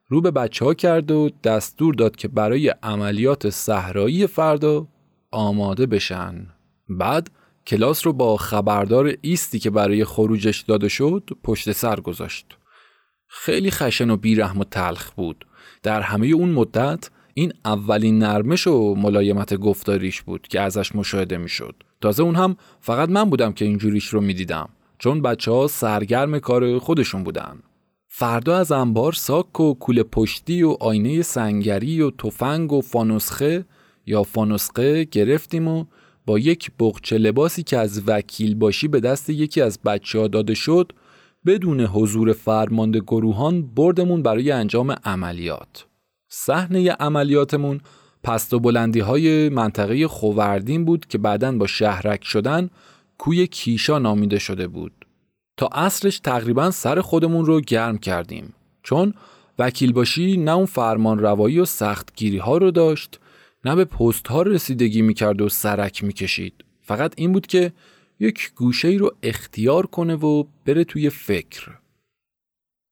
رو 0.10 0.22
به 0.22 0.32
بچه 0.32 0.66
ها 0.66 0.74
کرد 0.74 1.12
و 1.12 1.30
دستور 1.44 1.94
داد 1.94 2.16
که 2.16 2.28
برای 2.28 2.70
عملیات 2.84 3.50
صحرایی 3.50 4.28
فردا 4.28 4.88
آماده 5.32 5.86
بشن 5.86 6.48
بعد 6.90 7.32
کلاس 7.68 8.06
رو 8.06 8.14
با 8.14 8.38
خبردار 8.38 9.14
ایستی 9.22 9.60
که 9.60 9.70
برای 9.70 10.06
خروجش 10.06 10.62
داده 10.62 10.88
شد 10.88 11.30
پشت 11.44 11.72
سر 11.72 12.00
گذاشت 12.00 12.58
خیلی 13.28 13.72
خشن 13.72 14.10
و 14.10 14.18
بیرحم 14.18 14.60
و 14.60 14.64
تلخ 14.64 15.12
بود 15.12 15.46
در 15.84 16.02
همه 16.02 16.28
اون 16.28 16.50
مدت 16.50 17.10
این 17.34 17.54
اولین 17.66 18.20
نرمش 18.20 18.68
و 18.68 18.96
ملایمت 18.96 19.54
گفتاریش 19.54 20.22
بود 20.22 20.48
که 20.48 20.62
ازش 20.62 20.96
مشاهده 20.96 21.38
می‌شد. 21.38 21.76
تازه 22.02 22.24
اون 22.24 22.36
هم 22.36 22.58
فقط 22.82 23.10
من 23.10 23.30
بودم 23.30 23.52
که 23.52 23.66
اینجوریش 23.66 24.08
رو 24.08 24.22
می‌دیدم 24.22 24.70
چون 24.98 25.22
بچه 25.22 25.52
ها 25.52 25.68
سرگرم 25.68 26.40
کار 26.40 26.80
خودشون 26.80 27.24
بودن. 27.24 27.60
فردا 28.20 28.58
از 28.58 28.72
انبار 28.72 29.14
ساک 29.14 29.60
و 29.60 29.74
کوله 29.74 30.04
پشتی 30.04 30.64
و 30.64 30.78
آینه 30.80 31.22
سنگری 31.22 32.02
و 32.02 32.12
تفنگ 32.12 32.74
و 32.74 32.82
فانوسخه 32.82 33.66
یا 34.06 34.24
فانوسقه 34.24 35.04
گرفتیم 35.04 35.68
و 35.68 35.86
با 36.26 36.40
یک 36.40 36.72
بغچه 36.80 37.18
لباسی 37.18 37.64
که 37.64 37.78
از 37.78 38.04
وکیل 38.08 38.56
باشی 38.56 38.88
به 38.88 39.00
دست 39.00 39.30
یکی 39.30 39.62
از 39.62 39.80
بچه 39.86 40.20
ها 40.20 40.28
داده 40.28 40.54
شد 40.54 40.92
بدون 41.46 41.82
حضور 41.82 42.34
فرمانده 42.34 43.00
گروهان 43.00 43.68
بردمون 43.68 44.22
برای 44.22 44.52
انجام 44.52 44.92
عملیات. 44.92 45.86
صحنه 46.30 46.92
عملیاتمون 46.92 47.82
پست 48.24 48.54
و 48.54 48.60
بلندی 48.60 49.00
های 49.00 49.50
منطقه 49.50 50.08
خووردین 50.08 50.86
بود 50.86 51.06
که 51.06 51.18
بعدا 51.18 51.52
با 51.52 51.68
شهرک 51.68 52.24
شدن 52.24 52.70
کوی 53.18 53.48
کیشا 53.48 54.00
نامیده 54.00 54.40
شده 54.40 54.68
بود. 54.68 54.97
تا 55.58 55.68
اصرش 55.68 56.20
تقریبا 56.20 56.72
سر 56.72 57.02
خودمون 57.02 57.46
رو 57.46 57.62
گرم 57.62 57.98
کردیم. 57.98 58.54
چون 58.84 59.14
وکیل 59.60 59.94
باشی 59.94 60.38
نه 60.38 60.52
اون 60.52 60.66
فرمان 60.66 61.20
روایی 61.20 61.60
و 61.60 61.66
سختگیری 61.66 62.38
ها 62.38 62.58
رو 62.58 62.72
داشت 62.72 63.20
نه 63.66 63.76
به 63.76 63.86
پست 63.86 64.28
ها 64.28 64.42
رسیدگی 64.42 65.02
می‌کرد 65.02 65.42
و 65.42 65.50
سرک 65.50 66.04
می‌کشید. 66.04 66.66
فقط 66.82 67.14
این 67.18 67.32
بود 67.32 67.48
که 67.48 67.74
یک 68.20 68.52
گوشه 68.56 68.88
ای 68.88 68.98
رو 68.98 69.16
اختیار 69.24 69.86
کنه 69.86 70.16
و 70.16 70.44
بره 70.66 70.84
توی 70.84 71.10
فکر. 71.10 71.72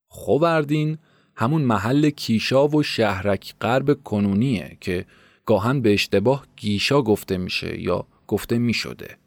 خووردین 0.09 0.97
همون 1.35 1.61
محل 1.61 2.09
کیشا 2.09 2.67
و 2.67 2.83
شهرک 2.83 3.55
غرب 3.61 4.03
کنونیه 4.03 4.77
که 4.81 5.05
گاهن 5.45 5.81
به 5.81 5.93
اشتباه 5.93 6.45
گیشا 6.55 7.01
گفته 7.01 7.37
میشه 7.37 7.81
یا 7.81 8.07
گفته 8.27 8.57
می‌شده. 8.57 9.17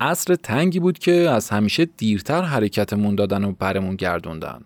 عصر 0.00 0.34
تنگی 0.34 0.80
بود 0.80 0.98
که 0.98 1.12
از 1.12 1.50
همیشه 1.50 1.84
دیرتر 1.84 2.42
حرکتمون 2.42 3.14
دادن 3.14 3.44
و 3.44 3.52
برمون 3.52 3.96
گردوندن. 3.96 4.60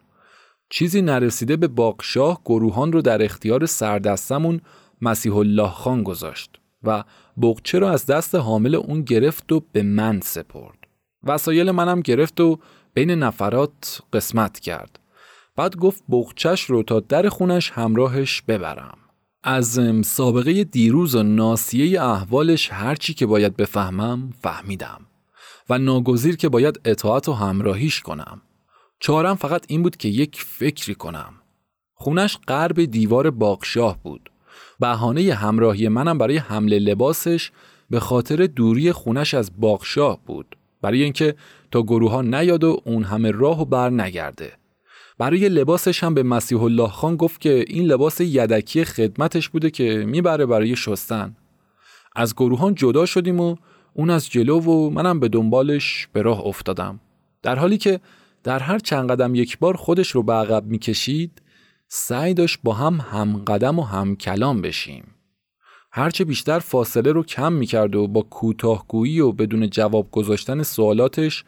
چیزی 0.71 1.03
نرسیده 1.03 1.57
به 1.57 1.69
باقشاه 1.69 2.41
گروهان 2.45 2.93
رو 2.93 3.03
در 3.03 3.23
اختیار 3.23 3.67
سردستمون 3.67 4.61
مسیح 5.03 5.37
الله 5.37 5.69
خان 5.69 6.03
گذاشت 6.03 6.57
و 6.83 7.05
بغچه 7.43 7.79
رو 7.79 7.87
از 7.87 8.07
دست 8.07 8.35
حامل 8.35 8.75
اون 8.75 9.03
گرفت 9.03 9.53
و 9.53 9.63
به 9.73 9.83
من 9.83 10.21
سپرد. 10.21 10.79
وسایل 11.23 11.71
منم 11.71 12.01
گرفت 12.01 12.41
و 12.41 12.59
بین 12.95 13.11
نفرات 13.11 14.03
قسمت 14.13 14.61
کرد. 14.61 15.01
بعد 15.57 15.77
گفت 15.77 16.05
بغچش 16.09 16.65
رو 16.65 16.83
تا 16.83 17.01
در 17.01 17.29
خونش 17.29 17.71
همراهش 17.71 18.43
ببرم 18.43 18.99
از 19.43 19.81
سابقه 20.05 20.65
دیروز 20.65 21.15
و 21.15 21.23
ناسیه 21.23 22.03
احوالش 22.03 22.73
هرچی 22.73 23.15
که 23.15 23.27
باید 23.27 23.57
بفهمم 23.57 24.33
فهمیدم 24.43 25.07
و 25.71 25.79
ناگزیر 25.79 26.37
که 26.37 26.49
باید 26.49 26.81
اطاعت 26.85 27.29
و 27.29 27.33
همراهیش 27.33 28.01
کنم. 28.01 28.43
چارم 29.01 29.35
فقط 29.35 29.65
این 29.69 29.83
بود 29.83 29.97
که 29.97 30.09
یک 30.09 30.43
فکری 30.43 30.95
کنم. 30.95 31.35
خونش 31.95 32.39
غرب 32.49 32.85
دیوار 32.85 33.31
باغشاه 33.31 33.99
بود. 34.03 34.31
بهانه 34.81 35.35
همراهی 35.35 35.89
منم 35.89 36.19
برای 36.19 36.37
حمله 36.37 36.79
لباسش 36.79 37.51
به 37.91 38.01
خاطر 38.01 38.47
دوری 38.47 38.93
خونش 38.93 39.35
از 39.35 39.51
باغشاه 39.61 40.21
بود. 40.27 40.57
برای 40.83 41.03
اینکه 41.03 41.35
تا 41.71 41.83
گروه 41.83 42.11
ها 42.11 42.23
نیاد 42.23 42.65
و 42.65 42.83
اون 42.85 43.05
همه 43.05 43.31
راه 43.31 43.63
و 43.63 43.65
بر 43.65 43.91
نگرده. 43.91 44.53
برای 45.19 45.49
لباسش 45.49 46.05
هم 46.05 46.15
به 46.15 46.23
مسیح 46.23 46.63
الله 46.63 46.89
خان 46.89 47.17
گفت 47.17 47.41
که 47.41 47.65
این 47.69 47.85
لباس 47.85 48.21
یدکی 48.21 48.85
خدمتش 48.85 49.49
بوده 49.49 49.71
که 49.71 50.05
می‌بره 50.07 50.47
برای 50.47 50.77
شستن. 50.77 51.37
از 52.17 52.35
گروهان 52.35 52.75
جدا 52.75 53.07
شدیم 53.07 53.41
و 53.41 53.57
اون 53.95 54.11
از 54.11 54.31
جلو 54.31 54.61
و 54.61 54.91
منم 54.91 55.21
به 55.21 55.29
دنبالش 55.29 56.09
به 56.13 56.23
راه 56.23 56.47
افتادم 56.47 57.01
در 57.43 57.57
حالی 57.57 57.79
که 57.79 58.01
در 58.45 58.59
هر 58.59 58.79
چند 58.79 59.11
قدم 59.11 59.35
یک 59.35 59.59
بار 59.59 59.77
خودش 59.77 60.11
رو 60.11 60.23
به 60.23 60.33
عقب 60.33 60.67
می‌کشید 60.67 61.43
سعی 61.89 62.35
داشت 62.35 62.59
با 62.63 62.73
هم 62.73 62.95
هم 63.13 63.39
قدم 63.39 63.79
و 63.79 63.83
هم 63.83 64.17
کلام 64.17 64.63
بشیم 64.63 65.15
هرچه 65.93 66.25
بیشتر 66.25 66.59
فاصله 66.59 67.13
رو 67.13 67.23
کم 67.23 67.53
می‌کرد 67.53 67.97
و 67.97 68.07
با 68.07 68.23
کوتاهگویی 68.23 69.21
و 69.21 69.33
بدون 69.33 69.71
جواب 69.71 70.11
گذاشتن 70.11 70.63
سوالاتش 70.63 71.45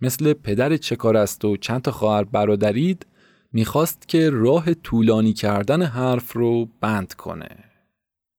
مثل 0.00 0.32
پدر 0.32 0.76
چه 0.76 0.96
کار 0.96 1.16
است 1.16 1.44
و 1.44 1.56
چند 1.56 1.82
تا 1.82 1.90
خواهر 1.90 2.24
برادرید 2.24 3.06
می‌خواست 3.52 4.08
که 4.08 4.30
راه 4.30 4.74
طولانی 4.74 5.32
کردن 5.32 5.82
حرف 5.82 6.32
رو 6.32 6.68
بند 6.80 7.14
کنه. 7.14 7.64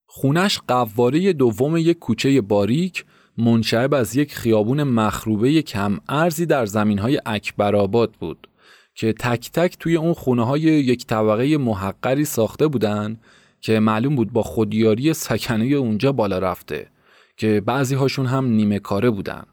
خونش 0.06 0.60
قواره 0.68 1.34
دوم 1.34 1.77
یک 1.77 1.99
کوچه 1.99 2.41
باریک 2.41 3.06
منشعب 3.38 3.94
از 3.94 4.16
یک 4.16 4.36
خیابون 4.36 4.84
مخروبه 4.84 5.62
کم 5.62 5.99
ارزی 6.10 6.45
در 6.45 6.66
زمین 6.66 6.99
های 6.99 7.22
اکبرآباد 7.26 8.12
بود 8.12 8.48
که 8.95 9.14
تک 9.14 9.52
تک 9.52 9.78
توی 9.80 9.95
اون 9.95 10.14
خونه 10.14 10.45
های 10.45 10.62
یک 10.62 11.06
طبقه 11.06 11.57
محقری 11.57 12.26
ساخته 12.26 12.68
بودن 12.68 13.20
که 13.62 13.80
معلوم 13.80 14.16
بود 14.16 14.34
با 14.34 14.44
خودیاری 14.44 15.14
سکنه 15.14 15.66
اونجا 15.66 16.12
بالا 16.12 16.40
رفته 16.40 16.88
که 17.38 17.62
بعضی 17.66 17.95
هاشون 17.95 18.26
هم 18.26 18.45
نیمه 18.45 18.80
کاره 18.80 19.10
بودن. 19.10 19.44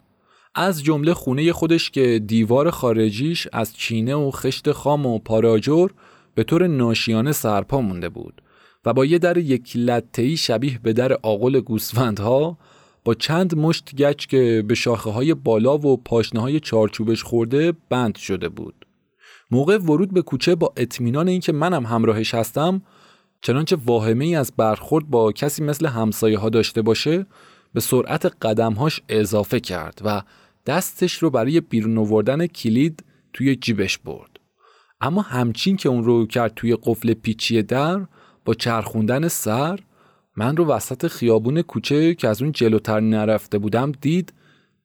از 0.55 0.83
جمله 0.83 1.15
خونه 1.15 1.53
خودش 1.53 1.91
که 1.91 2.19
دیوار 2.27 2.71
خارجیش 2.71 3.49
از 3.53 3.77
چینه 3.77 4.15
و 4.15 4.31
خشت 4.31 4.73
خام 4.73 5.07
و 5.07 5.19
پاراجور 5.19 5.95
به 6.35 6.45
طور 6.45 6.67
ناشیانه 6.67 7.33
سرپا 7.33 7.81
مونده 7.81 8.09
بود 8.09 8.43
و 8.85 8.93
با 8.93 9.05
یه 9.05 9.19
در 9.19 9.39
یک 9.39 9.77
لطهی 9.77 10.37
شبیه 10.37 10.79
به 10.83 10.93
در 10.93 11.13
آقل 11.13 11.61
گوسفندها 11.61 12.59
با 13.05 13.15
چند 13.15 13.59
مشت 13.59 13.95
گچ 13.95 14.27
که 14.27 14.65
به 14.69 14.75
شاخه 14.75 15.11
های 15.11 15.35
بالا 15.35 15.79
و 15.79 15.97
پاشنه 15.97 16.41
های 16.41 16.61
چارچوبش 16.61 17.23
خورده 17.23 17.73
بند 17.89 18.17
شده 18.17 18.49
بود. 18.49 18.87
موقع 19.51 19.79
ورود 19.79 20.15
به 20.15 20.23
کوچه 20.23 20.55
با 20.55 20.73
اطمینان 20.77 21.29
اینکه 21.29 21.53
منم 21.53 21.87
همراهش 21.87 22.35
هستم 22.35 22.83
چنانچه 23.43 23.77
واهمه 23.77 24.25
ای 24.25 24.35
از 24.35 24.53
برخورد 24.57 25.11
با 25.11 25.33
کسی 25.33 25.65
مثل 25.65 25.87
همسایه 25.87 26.39
ها 26.39 26.49
داشته 26.49 26.83
باشه 26.83 27.27
به 27.75 27.81
سرعت 27.81 28.27
قدمهاش 28.27 29.01
اضافه 29.09 29.61
کرد 29.61 30.01
و 30.05 30.23
دستش 30.67 31.15
رو 31.15 31.31
برای 31.31 31.61
بیرون 31.61 31.99
آوردن 31.99 32.47
کلید 32.47 33.05
توی 33.33 33.57
جیبش 33.57 33.99
برد. 33.99 34.41
اما 35.01 35.23
همچین 35.23 35.77
که 35.77 35.89
اون 35.89 36.05
رو 36.05 36.27
کرد 36.27 36.55
توی 36.55 36.77
قفل 36.83 37.15
پیچی 37.15 37.63
در 37.63 38.07
با 38.45 38.55
چرخوندن 38.55 39.29
سر 39.29 39.81
من 40.37 40.57
رو 40.57 40.67
وسط 40.67 41.07
خیابون 41.07 41.63
کوچه 41.63 42.15
که 42.15 42.29
از 42.29 42.43
اون 42.43 42.53
جلوتر 42.53 43.01
نرفته 43.01 43.59
بودم 43.59 43.93
دید 43.93 44.33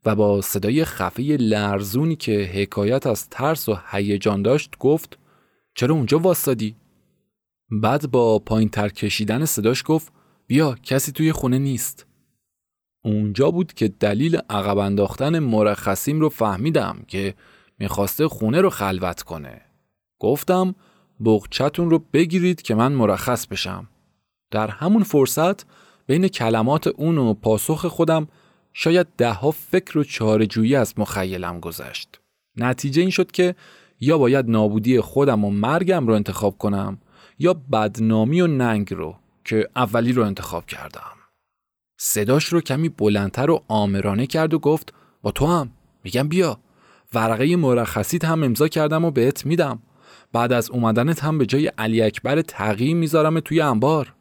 و 0.06 0.16
با 0.16 0.42
صدای 0.42 0.86
خفه 0.86 1.24
لرزونی 1.24 2.16
که 2.16 2.44
حکایت 2.44 3.08
از 3.08 3.30
ترس 3.30 3.70
و 3.70 3.78
هیجان 3.92 4.42
داشت 4.42 4.78
گفت 4.80 5.20
چرا 5.76 5.96
اونجا 5.96 6.20
واسادی؟ 6.20 6.76
بعد 7.70 8.12
با 8.12 8.40
پایین 8.40 8.70
تر 8.70 8.90
کشیدن 8.90 9.46
صداش 9.46 9.84
گفت 9.86 10.14
بیا 10.48 10.76
کسی 10.84 11.12
توی 11.12 11.32
خونه 11.32 11.60
نیست. 11.60 12.06
اونجا 13.04 13.52
بود 13.52 13.74
که 13.74 13.88
دلیل 13.88 14.38
عقب 14.50 14.78
انداختن 14.78 15.40
مرخصیم 15.40 16.20
رو 16.20 16.30
فهمیدم 16.30 17.04
که 17.08 17.34
می‌خواسته 17.80 18.28
خونه 18.28 18.62
رو 18.62 18.70
خلوت 18.70 19.22
کنه. 19.22 19.62
گفتم 20.20 20.76
بغچتون 21.26 21.90
رو 21.90 22.04
بگیرید 22.14 22.62
که 22.62 22.76
من 22.76 22.92
مرخص 22.92 23.48
بشم. 23.48 23.88
در 24.52 24.68
همون 24.68 25.04
فرصت 25.04 25.66
بین 26.08 26.28
کلمات 26.28 26.88
اون 26.88 27.18
و 27.18 27.34
پاسخ 27.34 27.86
خودم 27.86 28.28
شاید 28.74 29.08
دهها 29.18 29.52
فکر 29.52 29.98
و 29.98 30.04
چارجویی 30.04 30.76
از 30.76 30.94
مخیلم 30.98 31.60
گذشت. 31.60 32.20
نتیجه 32.56 33.02
این 33.02 33.10
شد 33.12 33.32
که 33.32 33.56
یا 34.00 34.18
باید 34.18 34.50
نابودی 34.50 35.02
خودم 35.02 35.46
و 35.46 35.50
مرگم 35.50 36.08
رو 36.08 36.14
انتخاب 36.14 36.58
کنم 36.58 36.98
یا 37.40 37.54
بدنامی 37.54 38.42
و 38.42 38.48
ننگ 38.48 38.94
رو 38.94 39.16
که 39.46 39.70
اولی 39.76 40.14
رو 40.14 40.24
انتخاب 40.24 40.66
کردم. 40.66 41.12
صداش 42.00 42.46
رو 42.46 42.62
کمی 42.62 42.90
بلندتر 42.90 43.50
و 43.50 43.64
آمرانه 43.68 44.28
کرد 44.28 44.54
و 44.54 44.60
گفت 44.60 44.94
با 45.22 45.32
تو 45.32 45.48
هم 45.48 45.72
میگم 46.04 46.28
بیا 46.28 46.60
ورقه 47.14 47.56
مرخصیت 47.56 48.26
هم 48.26 48.44
امضا 48.44 48.68
کردم 48.68 49.06
و 49.06 49.12
بهت 49.12 49.46
میدم 49.46 49.80
بعد 50.34 50.54
از 50.54 50.70
اومدنت 50.70 51.24
هم 51.24 51.38
به 51.38 51.46
جای 51.46 51.68
علی 51.78 52.02
اکبر 52.02 52.42
تقی 52.42 52.94
می‌ذارم 52.94 53.40
توی 53.40 53.62
انبار 53.62 54.14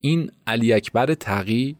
این 0.00 0.30
علی 0.46 0.72
اکبر 0.72 1.14
تقی 1.14 1.76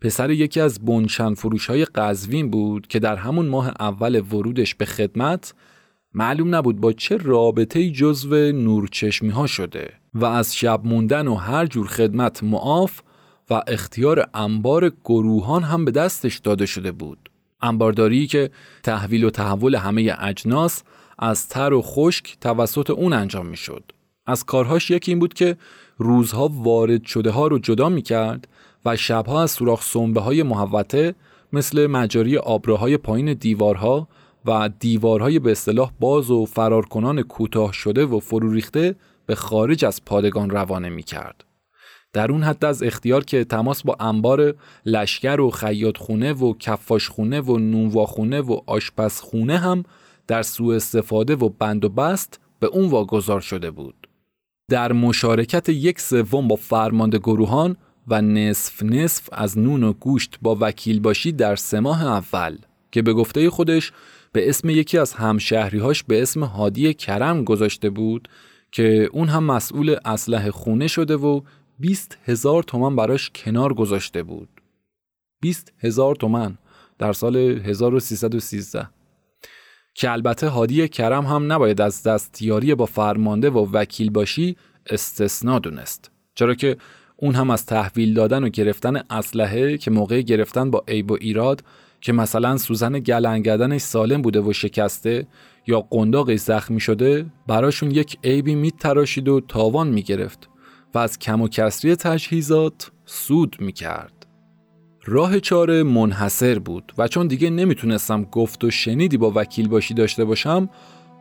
پسر 0.00 0.30
یکی 0.30 0.60
از 0.60 0.84
بنشن 0.84 1.34
فروش 1.34 1.66
های 1.66 1.84
قزوین 1.84 2.50
بود 2.50 2.86
که 2.86 2.98
در 2.98 3.16
همون 3.16 3.46
ماه 3.46 3.72
اول 3.80 4.20
ورودش 4.20 4.74
به 4.74 4.84
خدمت 4.84 5.54
معلوم 6.14 6.54
نبود 6.54 6.80
با 6.80 6.92
چه 6.92 7.16
رابطه 7.16 7.90
جزو 7.90 8.52
نورچشمی 8.52 9.28
ها 9.28 9.46
شده 9.46 9.92
و 10.14 10.24
از 10.24 10.56
شب 10.56 10.80
موندن 10.84 11.28
و 11.28 11.34
هر 11.34 11.66
جور 11.66 11.86
خدمت 11.86 12.42
معاف 12.42 13.00
و 13.50 13.62
اختیار 13.66 14.28
انبار 14.34 14.92
گروهان 15.04 15.62
هم 15.62 15.84
به 15.84 15.90
دستش 15.90 16.38
داده 16.38 16.66
شده 16.66 16.92
بود. 16.92 17.30
انبارداری 17.62 18.26
که 18.26 18.50
تحویل 18.82 19.24
و 19.24 19.30
تحول 19.30 19.74
همه 19.74 20.16
اجناس 20.18 20.82
از 21.18 21.48
تر 21.48 21.72
و 21.72 21.82
خشک 21.82 22.36
توسط 22.40 22.90
اون 22.90 23.12
انجام 23.12 23.46
می 23.46 23.56
شد. 23.56 23.92
از 24.26 24.44
کارهاش 24.44 24.90
یکی 24.90 25.10
این 25.10 25.18
بود 25.18 25.34
که 25.34 25.56
روزها 25.98 26.50
وارد 26.52 27.04
شده 27.04 27.30
ها 27.30 27.46
رو 27.46 27.58
جدا 27.58 27.88
می 27.88 28.02
کرد 28.02 28.48
و 28.84 28.96
شبها 28.96 29.42
از 29.42 29.50
سوراخ 29.50 29.82
سنبه 29.82 30.20
های 30.20 30.42
محوطه 30.42 31.14
مثل 31.52 31.86
مجاری 31.86 32.36
آبراهای 32.36 32.96
پایین 32.96 33.32
دیوارها 33.34 34.08
و 34.46 34.70
دیوارهای 34.80 35.38
به 35.38 35.50
اصطلاح 35.50 35.92
باز 36.00 36.30
و 36.30 36.44
فرارکنان 36.46 37.22
کوتاه 37.22 37.72
شده 37.72 38.06
و 38.06 38.20
فرو 38.20 38.52
ریخته 38.52 38.96
به 39.26 39.34
خارج 39.34 39.84
از 39.84 40.04
پادگان 40.04 40.50
روانه 40.50 40.88
می 40.88 41.02
کرد. 41.02 41.44
در 42.12 42.32
اون 42.32 42.42
حد 42.42 42.64
از 42.64 42.82
اختیار 42.82 43.24
که 43.24 43.44
تماس 43.44 43.82
با 43.82 43.96
انبار 44.00 44.54
لشکر 44.86 45.40
و 45.40 45.50
خیاط 45.50 45.96
خونه 45.96 46.32
و 46.32 46.54
کفاش 46.58 47.08
خونه 47.08 47.40
و 47.40 47.58
نونواخونه 47.58 48.40
و 48.40 48.60
آشپزخونه 48.66 49.58
هم 49.58 49.84
در 50.26 50.42
سوء 50.42 50.76
استفاده 50.76 51.36
و 51.36 51.48
بند 51.48 51.84
و 51.84 51.88
بست 51.88 52.40
به 52.60 52.66
اون 52.66 52.88
واگذار 52.88 53.40
شده 53.40 53.70
بود. 53.70 53.97
در 54.70 54.92
مشارکت 54.92 55.68
یک 55.68 56.00
سوم 56.00 56.48
با 56.48 56.56
فرمانده 56.56 57.18
گروهان 57.18 57.76
و 58.08 58.22
نصف 58.22 58.82
نصف 58.82 59.28
از 59.32 59.58
نون 59.58 59.82
و 59.82 59.92
گوشت 59.92 60.38
با 60.42 60.56
وکیل 60.60 61.00
باشی 61.00 61.32
در 61.32 61.56
سه 61.56 61.80
ماه 61.80 62.06
اول 62.06 62.58
که 62.90 63.02
به 63.02 63.12
گفته 63.12 63.50
خودش 63.50 63.92
به 64.32 64.48
اسم 64.48 64.70
یکی 64.70 64.98
از 64.98 65.12
همشهریهاش 65.12 66.02
به 66.02 66.22
اسم 66.22 66.44
هادی 66.44 66.94
کرم 66.94 67.44
گذاشته 67.44 67.90
بود 67.90 68.28
که 68.72 69.08
اون 69.12 69.28
هم 69.28 69.44
مسئول 69.44 69.96
اسلحه 70.04 70.50
خونه 70.50 70.86
شده 70.86 71.16
و 71.16 71.40
20 71.78 72.18
هزار 72.24 72.62
تومن 72.62 72.96
براش 72.96 73.30
کنار 73.34 73.74
گذاشته 73.74 74.22
بود. 74.22 74.48
20 75.40 75.72
هزار 75.78 76.14
تومن 76.14 76.58
در 76.98 77.12
سال 77.12 77.36
1313 77.36 78.88
که 79.98 80.10
البته 80.10 80.48
هادی 80.48 80.88
کرم 80.88 81.26
هم 81.26 81.52
نباید 81.52 81.80
از 81.80 82.02
دستیاری 82.02 82.74
با 82.74 82.86
فرمانده 82.86 83.50
و 83.50 83.66
وکیل 83.72 84.10
باشی 84.10 84.56
استثنا 84.90 85.58
دونست 85.58 86.10
چرا 86.34 86.54
که 86.54 86.76
اون 87.16 87.34
هم 87.34 87.50
از 87.50 87.66
تحویل 87.66 88.14
دادن 88.14 88.44
و 88.44 88.48
گرفتن 88.48 89.02
اسلحه 89.10 89.78
که 89.78 89.90
موقع 89.90 90.20
گرفتن 90.20 90.70
با 90.70 90.84
عیب 90.88 91.10
و 91.10 91.16
ایراد 91.20 91.64
که 92.00 92.12
مثلا 92.12 92.56
سوزن 92.56 92.98
گلنگدنش 92.98 93.80
سالم 93.80 94.22
بوده 94.22 94.40
و 94.40 94.52
شکسته 94.52 95.26
یا 95.66 95.80
قنداقی 95.80 96.36
زخمی 96.36 96.80
شده 96.80 97.26
براشون 97.46 97.90
یک 97.90 98.18
عیبی 98.24 98.54
میتراشید 98.54 99.28
و 99.28 99.40
تاوان 99.40 99.88
می‌گرفت 99.88 100.48
و 100.94 100.98
از 100.98 101.18
کم 101.18 101.42
و 101.42 101.48
کسری 101.48 101.96
تجهیزات 101.96 102.90
سود 103.06 103.56
می‌کرد. 103.60 104.17
راه 105.10 105.40
چاره 105.40 105.82
منحصر 105.82 106.58
بود 106.58 106.92
و 106.98 107.08
چون 107.08 107.26
دیگه 107.26 107.50
نمی‌تونستم 107.50 108.24
گفت 108.24 108.64
و 108.64 108.70
شنیدی 108.70 109.16
با 109.16 109.32
وکیل 109.34 109.68
باشی 109.68 109.94
داشته 109.94 110.24
باشم 110.24 110.68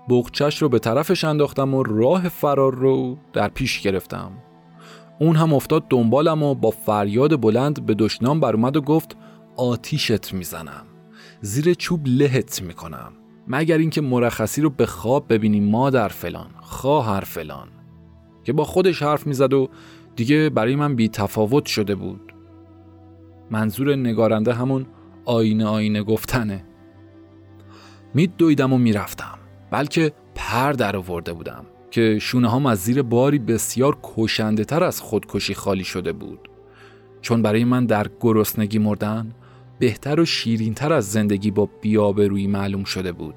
بغچش 0.09 0.61
رو 0.61 0.69
به 0.69 0.79
طرفش 0.79 1.23
انداختم 1.23 1.73
و 1.73 1.83
راه 1.83 2.29
فرار 2.29 2.75
رو 2.75 3.17
در 3.33 3.47
پیش 3.47 3.81
گرفتم. 3.81 4.31
اون 5.19 5.35
هم 5.35 5.53
افتاد 5.53 5.83
دنبالم 5.89 6.43
و 6.43 6.55
با 6.55 6.71
فریاد 6.71 7.41
بلند 7.41 7.85
به 7.85 7.93
دشنام 7.93 8.39
بر 8.39 8.55
اومد 8.55 8.77
و 8.77 8.81
گفت 8.81 9.17
آتیشت 9.55 10.33
می‌زنم. 10.33 10.85
زیر 11.41 11.73
چوب 11.73 12.01
لهت 12.05 12.61
می‌کنم. 12.61 13.11
مگر 13.47 13.77
اینکه 13.77 14.01
مرخصی 14.01 14.61
رو 14.61 14.69
به 14.69 14.85
خواب 14.85 15.25
ببینی 15.33 15.59
مادر 15.59 16.07
فلان 16.07 16.49
خواهر 16.61 17.21
فلان. 17.21 17.67
که 18.43 18.53
با 18.53 18.63
خودش 18.63 19.03
حرف 19.03 19.27
می‌زد 19.27 19.53
و 19.53 19.69
دیگه 20.15 20.49
برای 20.49 20.75
من 20.75 20.95
بی 20.95 21.09
تفاوت 21.09 21.65
شده 21.65 21.95
بود. 21.95 22.26
منظور 23.51 23.95
نگارنده 23.95 24.53
همون 24.53 24.85
آینه 25.25 25.65
آینه 25.65 26.03
گفتنه. 26.03 26.63
می 28.13 28.27
دویدم 28.27 28.73
و 28.73 28.77
می‌رفتم 28.77 29.39
بلکه 29.71 30.11
پر 30.35 30.71
در 30.71 30.95
آورده 30.95 31.33
بودم 31.33 31.65
که 31.91 32.19
شونه 32.19 32.51
هم 32.51 32.65
از 32.65 32.79
زیر 32.79 33.01
باری 33.01 33.39
بسیار 33.39 33.97
کشنده 34.03 34.65
تر 34.65 34.83
از 34.83 35.01
خودکشی 35.01 35.53
خالی 35.53 35.83
شده 35.83 36.11
بود. 36.11 36.49
چون 37.21 37.41
برای 37.41 37.63
من 37.63 37.85
در 37.85 38.07
گرسنگی 38.19 38.79
مردن 38.79 39.31
بهتر 39.79 40.19
و 40.19 40.25
شیرینتر 40.25 40.93
از 40.93 41.11
زندگی 41.11 41.51
با 41.51 41.69
بیابرویی 41.81 42.47
معلوم 42.47 42.83
شده 42.83 43.11
بود. 43.11 43.35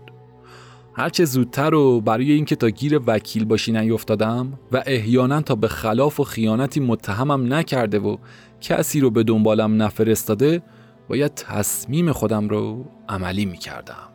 هرچه 0.94 1.24
زودتر 1.24 1.74
و 1.74 2.00
برای 2.00 2.32
اینکه 2.32 2.56
تا 2.56 2.70
گیر 2.70 3.00
وکیل 3.06 3.44
باشی 3.44 3.72
نیفتادم 3.72 4.58
و 4.72 4.82
احیانا 4.86 5.40
تا 5.40 5.54
به 5.54 5.68
خلاف 5.68 6.20
و 6.20 6.24
خیانتی 6.24 6.80
متهمم 6.80 7.54
نکرده 7.54 7.98
و 7.98 8.16
کسی 8.60 9.00
رو 9.00 9.10
به 9.10 9.22
دنبالم 9.22 9.82
نفرستاده 9.82 10.62
باید 11.08 11.34
تصمیم 11.34 12.12
خودم 12.12 12.48
رو 12.48 12.84
عملی 13.08 13.46
می 13.46 13.56
کردم. 13.56 14.08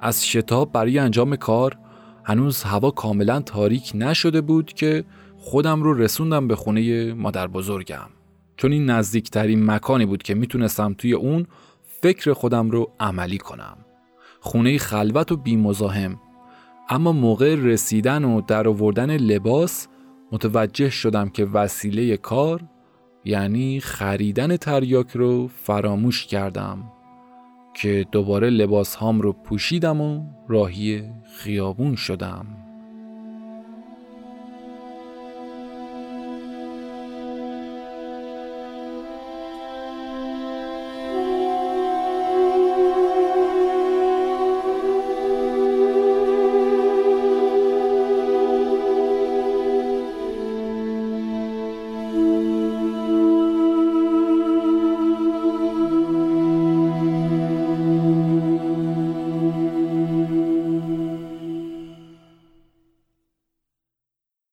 از 0.00 0.26
شتاب 0.26 0.72
برای 0.72 0.98
انجام 0.98 1.36
کار 1.36 1.78
هنوز 2.24 2.62
هوا 2.62 2.90
کاملا 2.90 3.40
تاریک 3.40 3.92
نشده 3.94 4.40
بود 4.40 4.72
که 4.72 5.04
خودم 5.36 5.82
رو 5.82 5.94
رسوندم 5.94 6.48
به 6.48 6.56
خونه 6.56 7.12
مادر 7.12 7.46
بزرگم 7.46 8.08
چون 8.56 8.72
این 8.72 8.90
نزدیکترین 8.90 9.64
مکانی 9.64 10.06
بود 10.06 10.22
که 10.22 10.34
می‌تونستم 10.34 10.94
توی 10.98 11.12
اون 11.12 11.46
فکر 12.02 12.32
خودم 12.32 12.70
رو 12.70 12.90
عملی 13.00 13.38
کنم. 13.38 13.76
خونه 14.40 14.78
خلوت 14.78 15.32
و 15.32 15.36
بیمزاحم. 15.36 16.20
اما 16.88 17.12
موقع 17.12 17.54
رسیدن 17.54 18.24
و 18.24 18.40
در 18.40 18.68
آوردن 18.68 19.16
لباس 19.16 19.88
متوجه 20.32 20.90
شدم 20.90 21.28
که 21.28 21.44
وسیله 21.44 22.16
کار 22.16 22.62
یعنی 23.28 23.80
خریدن 23.80 24.56
تریاک 24.56 25.10
رو 25.10 25.48
فراموش 25.48 26.26
کردم 26.26 26.92
که 27.74 28.06
دوباره 28.12 28.50
لباس 28.50 28.94
هام 28.94 29.20
رو 29.20 29.32
پوشیدم 29.32 30.00
و 30.00 30.24
راهی 30.48 31.02
خیابون 31.36 31.96
شدم. 31.96 32.46